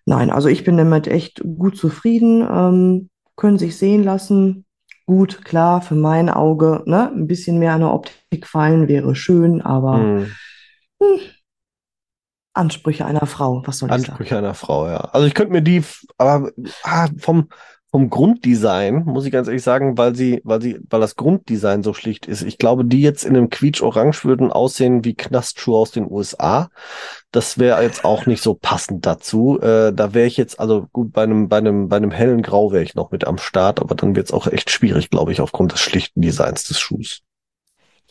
Nein, 0.06 0.32
also 0.32 0.50
ich 0.50 0.64
bin 0.64 0.78
damit 0.78 1.08
echt 1.08 1.44
gut 1.58 1.78
zufrieden. 1.78 2.42
Ähm, 2.42 3.10
können 3.36 3.58
sich 3.58 3.78
sehen 3.78 4.04
lassen. 4.04 4.66
Gut, 5.06 5.46
klar, 5.46 5.82
für 5.82 5.96
mein 5.96 6.30
Auge, 6.30 6.84
ne, 6.86 7.12
ein 7.12 7.26
bisschen 7.28 7.58
mehr 7.58 7.74
an 7.74 7.82
der 7.82 7.94
Optik 7.94 8.46
fallen 8.46 8.88
wäre 8.88 9.16
schön, 9.16 9.62
aber 9.62 9.98
Mhm. 9.98 10.32
Hm. 11.02 11.20
Ansprüche 12.54 13.06
einer 13.06 13.26
Frau, 13.26 13.62
was 13.66 13.78
soll 13.78 13.90
ich 13.90 13.96
sagen? 13.96 14.10
Ansprüche 14.10 14.38
einer 14.38 14.54
Frau, 14.54 14.88
ja. 14.88 14.98
Also 14.98 15.28
ich 15.28 15.34
könnte 15.34 15.54
mir 15.54 15.62
die, 15.62 15.84
aber 16.18 16.52
ah, 16.84 17.08
vom, 17.18 17.48
vom 17.92 18.10
Grunddesign, 18.10 19.04
muss 19.06 19.26
ich 19.26 19.32
ganz 19.32 19.48
ehrlich 19.48 19.64
sagen, 19.64 19.98
weil 19.98 20.16
sie, 20.16 20.42
weil 20.44 20.62
sie, 20.62 20.80
weil 20.90 21.00
das 21.02 21.16
Grunddesign 21.16 21.82
so 21.82 21.94
schlicht 21.94 22.28
ist. 22.28 22.44
Ich 22.44 22.60
glaube, 22.60 22.86
die 22.86 23.02
jetzt 23.02 23.24
in 23.24 23.36
einem 23.36 23.50
Quietsch-Orange 23.50 24.26
würden 24.26 24.52
aussehen 24.52 25.04
wie 25.04 25.16
Knastschuhe 25.16 25.78
aus 25.78 25.92
den 25.92 26.10
USA. 26.10 26.70
Das 27.32 27.58
wäre 27.58 27.82
jetzt 27.82 28.06
auch 28.06 28.28
nicht 28.28 28.44
so 28.44 28.54
passend 28.54 29.06
dazu. 29.08 29.60
Äh, 29.60 29.92
da 29.92 30.14
wäre 30.14 30.28
ich 30.28 30.38
jetzt, 30.38 30.60
also 30.60 30.88
gut, 30.92 31.14
bei 31.14 31.24
einem, 31.24 31.50
bei 31.50 31.58
einem, 31.58 31.90
bei 31.90 31.98
einem 31.98 32.12
hellen 32.12 32.44
Grau 32.44 32.72
wäre 32.72 32.84
ich 32.84 32.94
noch 32.94 33.12
mit 33.12 33.26
am 33.26 33.40
Start, 33.40 33.80
aber 33.80 33.96
dann 33.96 34.16
wird 34.16 34.28
es 34.28 34.34
auch 34.34 34.46
echt 34.46 34.70
schwierig, 34.70 35.10
glaube 35.10 35.32
ich, 35.32 35.42
aufgrund 35.42 35.72
des 35.72 35.80
schlichten 35.80 36.22
Designs 36.22 36.66
des 36.66 36.80
Schuhs. 36.80 37.22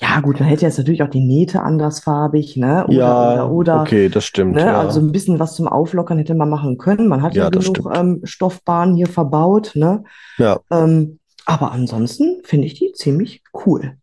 Ja, 0.00 0.20
gut, 0.20 0.38
man 0.38 0.48
hätte 0.48 0.64
jetzt 0.64 0.78
natürlich 0.78 1.02
auch 1.02 1.10
die 1.10 1.24
Nähte 1.24 1.60
andersfarbig, 1.62 2.56
ne? 2.56 2.86
Oder, 2.86 2.96
ja, 2.96 3.32
oder, 3.32 3.50
oder, 3.50 3.80
okay, 3.82 4.08
das 4.08 4.24
stimmt. 4.24 4.54
Ne? 4.54 4.64
Ja. 4.64 4.80
Also 4.80 5.00
ein 5.00 5.10
bisschen 5.10 5.40
was 5.40 5.56
zum 5.56 5.66
Auflockern 5.66 6.18
hätte 6.18 6.36
man 6.36 6.48
machen 6.48 6.78
können. 6.78 7.08
Man 7.08 7.22
hat 7.22 7.34
ja, 7.34 7.44
ja 7.44 7.50
genug 7.50 7.90
ähm, 7.92 8.20
Stoffbahnen 8.22 8.94
hier 8.94 9.08
verbaut, 9.08 9.72
ne? 9.74 10.04
Ja. 10.36 10.60
Ähm, 10.70 11.18
aber 11.46 11.72
ansonsten 11.72 12.42
finde 12.44 12.66
ich 12.66 12.74
die 12.74 12.92
ziemlich 12.92 13.42
cool. 13.66 13.96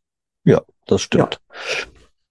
Ja, 0.44 0.62
das 0.88 1.02
stimmt. 1.02 1.40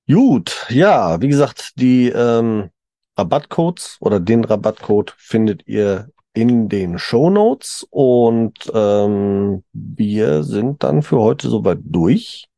Ja. 0.09 0.15
Gut, 0.15 0.67
ja, 0.69 1.23
wie 1.23 1.29
gesagt, 1.29 1.73
die 1.77 2.09
ähm, 2.09 2.69
Rabattcodes 3.17 3.97
oder 4.01 4.21
den 4.21 4.45
Rabattcode 4.45 5.15
findet 5.17 5.67
ihr 5.67 6.11
in 6.35 6.69
den 6.69 6.99
Show 6.99 7.31
Notes 7.31 7.87
und 7.91 8.71
ähm, 8.75 9.62
wir 9.73 10.43
sind 10.43 10.83
dann 10.83 11.03
für 11.03 11.21
heute 11.21 11.49
soweit 11.49 11.79
durch. 11.83 12.49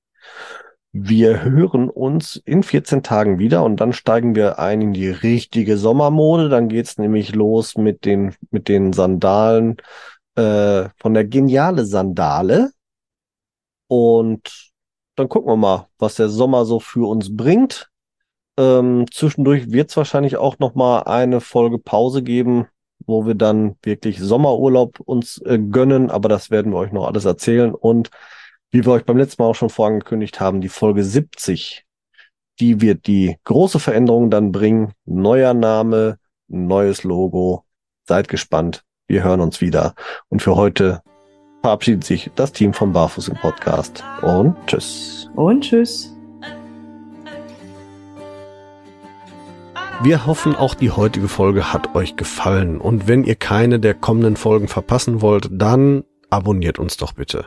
Wir 0.99 1.45
hören 1.45 1.91
uns 1.91 2.37
in 2.37 2.63
14 2.63 3.03
Tagen 3.03 3.39
wieder 3.39 3.63
und 3.65 3.77
dann 3.81 3.93
steigen 3.93 4.35
wir 4.35 4.59
ein 4.59 4.81
in 4.81 4.93
die 4.95 5.11
richtige 5.11 5.77
Sommermode. 5.77 6.49
Dann 6.49 6.69
geht's 6.69 6.97
nämlich 6.97 7.35
los 7.35 7.77
mit 7.77 8.07
den, 8.07 8.35
mit 8.51 8.67
den 8.69 8.95
Sandalen 8.95 9.77
äh, 10.37 10.89
von 10.97 11.13
der 11.13 11.27
geniale 11.27 11.85
Sandale. 11.85 12.71
Und 13.89 14.73
dann 15.17 15.29
gucken 15.29 15.53
wir 15.53 15.57
mal, 15.57 15.89
was 15.99 16.15
der 16.15 16.31
Sommer 16.31 16.65
so 16.65 16.81
für 16.81 17.07
uns 17.11 17.37
bringt. 17.37 17.91
Ähm, 18.57 19.05
zwischendurch 19.13 19.71
wird 19.71 19.91
es 19.91 19.99
wahrscheinlich 19.99 20.39
auch 20.39 20.59
noch 20.61 20.75
mal 20.75 21.03
eine 21.03 21.43
Folge 21.43 21.79
Pause 21.79 22.23
geben, 22.23 22.69
wo 23.05 23.27
wir 23.27 23.35
dann 23.35 23.77
wirklich 23.83 24.19
Sommerurlaub 24.19 25.01
uns 25.01 25.43
äh, 25.43 25.59
gönnen. 25.59 26.11
Aber 26.11 26.31
das 26.31 26.51
werden 26.51 26.73
wir 26.73 26.79
euch 26.79 26.93
noch 26.93 27.07
alles 27.07 27.27
erzählen 27.27 27.75
und 27.75 28.11
wie 28.71 28.85
wir 28.85 28.93
euch 28.93 29.05
beim 29.05 29.17
letzten 29.17 29.43
Mal 29.43 29.49
auch 29.49 29.55
schon 29.55 29.71
vorangekündigt 29.71 30.41
haben, 30.41 30.61
die 30.61 30.69
Folge 30.69 31.05
70, 31.05 31.85
die 32.61 32.81
wird 32.81 33.07
die 33.07 33.37
große 33.45 33.79
Veränderung 33.79 34.31
dann 34.31 34.53
bringen. 34.53 34.93
Neuer 35.05 35.55
Name, 35.55 36.19
neues 36.49 37.05
Logo. 37.05 37.65
Seid 38.09 38.29
gespannt. 38.29 38.83
Wir 39.09 39.23
hören 39.23 39.41
uns 39.41 39.61
wieder. 39.61 39.95
Und 40.29 40.43
für 40.43 40.57
heute 40.57 41.03
verabschiedet 41.63 42.05
sich 42.05 42.31
das 42.35 42.53
Team 42.53 42.73
von 42.73 42.93
Barfuß 42.93 43.29
im 43.29 43.37
Podcast. 43.37 44.03
Und 44.23 44.57
tschüss. 44.67 45.31
Und 45.35 45.63
tschüss. 45.63 46.13
Wir 50.03 50.27
hoffen, 50.27 50.55
auch 50.55 50.75
die 50.75 50.91
heutige 50.91 51.29
Folge 51.29 51.73
hat 51.73 51.95
euch 51.95 52.17
gefallen. 52.17 52.81
Und 52.81 53.09
wenn 53.09 53.25
ihr 53.25 53.35
keine 53.35 53.81
der 53.81 53.95
kommenden 53.95 54.37
Folgen 54.37 54.69
verpassen 54.69 55.23
wollt, 55.23 55.49
dann 55.51 56.05
abonniert 56.29 56.79
uns 56.79 56.97
doch 56.97 57.13
bitte. 57.13 57.47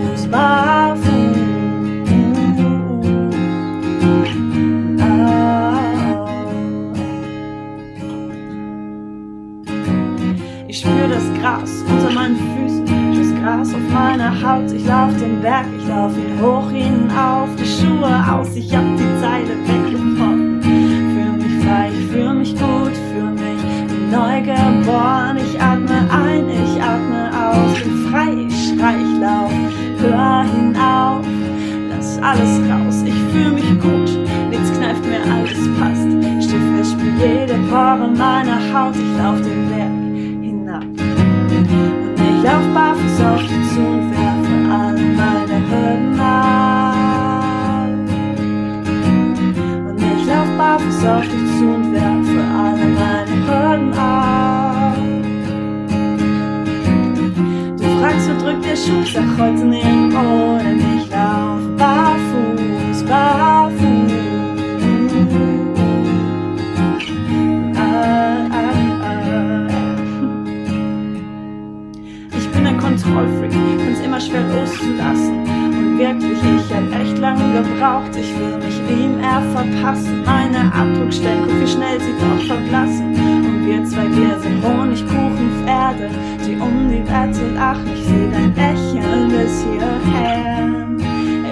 Gebraucht, 77.63 78.15
ich 78.15 78.33
will 78.37 78.57
mich 78.57 78.79
ihm 78.89 79.19
er 79.19 79.41
verpassen. 79.53 80.23
Meine 80.25 80.73
Abdruckstellen, 80.73 81.43
guck 81.45 81.61
wie 81.61 81.67
schnell 81.67 81.99
sie 81.99 82.13
doch 82.19 82.45
verblassen. 82.45 83.13
Und 83.13 83.67
Wir 83.67 83.85
zwei, 83.85 84.09
wir 84.09 84.39
sind 84.39 84.63
Honigkuchenpferde, 84.63 86.09
die 86.45 86.55
um 86.55 86.89
die 86.89 87.03
Wette 87.07 87.53
lachen. 87.55 87.89
Ich 87.93 88.05
seh 88.05 88.29
dein 88.31 88.53
Lächeln 88.55 89.29
bis 89.29 89.63
hierher. 89.63 90.69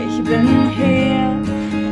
Ich 0.08 0.24
bin 0.24 0.48
hier, 0.78 1.32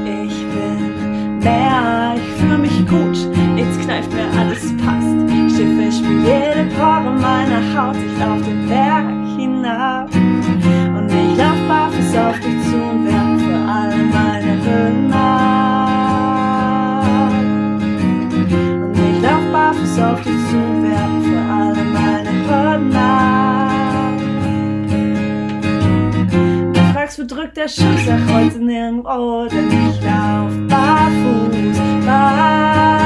ich 0.05 0.37
bin 0.53 1.39
mehr, 1.39 2.15
ich 2.15 2.41
fühle 2.41 2.57
mich 2.57 2.87
gut, 2.87 3.17
jetzt 3.55 3.81
kneift 3.81 4.11
mir 4.13 4.27
alles 4.39 4.75
passt. 4.77 5.17
Schiffe 5.55 5.91
spielt 5.91 6.23
jede 6.23 6.69
Pore 6.75 7.11
meiner 7.19 7.61
Haut, 7.73 7.95
ich 7.95 8.19
lauf 8.19 8.41
den 8.43 8.67
Berg 8.67 9.05
hinab. 9.37 10.09
Und 10.13 11.07
ich 11.07 11.37
lauf 11.37 11.57
barfuß 11.67 12.17
auf 12.17 12.39
dich 12.39 12.61
zu 12.69 12.75
und 12.75 13.05
werfe 13.05 13.16
barfuß 19.97 20.03
auf 20.03 20.21
dich 20.21 20.49
zu 20.49 20.57
und 20.57 20.83
werfe 20.83 21.21
für 21.21 21.39
alle 21.39 21.83
meine 21.83 22.29
ab. 22.95 24.13
Du 26.73 26.81
fragst, 26.93 27.19
wo 27.19 27.23
drückt 27.25 27.57
der 27.57 27.67
Schuh, 27.67 27.97
sag 28.05 28.19
heute 28.33 28.59
nirgendwo, 28.59 29.47
denn 29.47 29.67
ich 29.67 30.01
lauf 30.03 30.51
barfuß, 30.67 31.77
barfuß. 32.05 32.96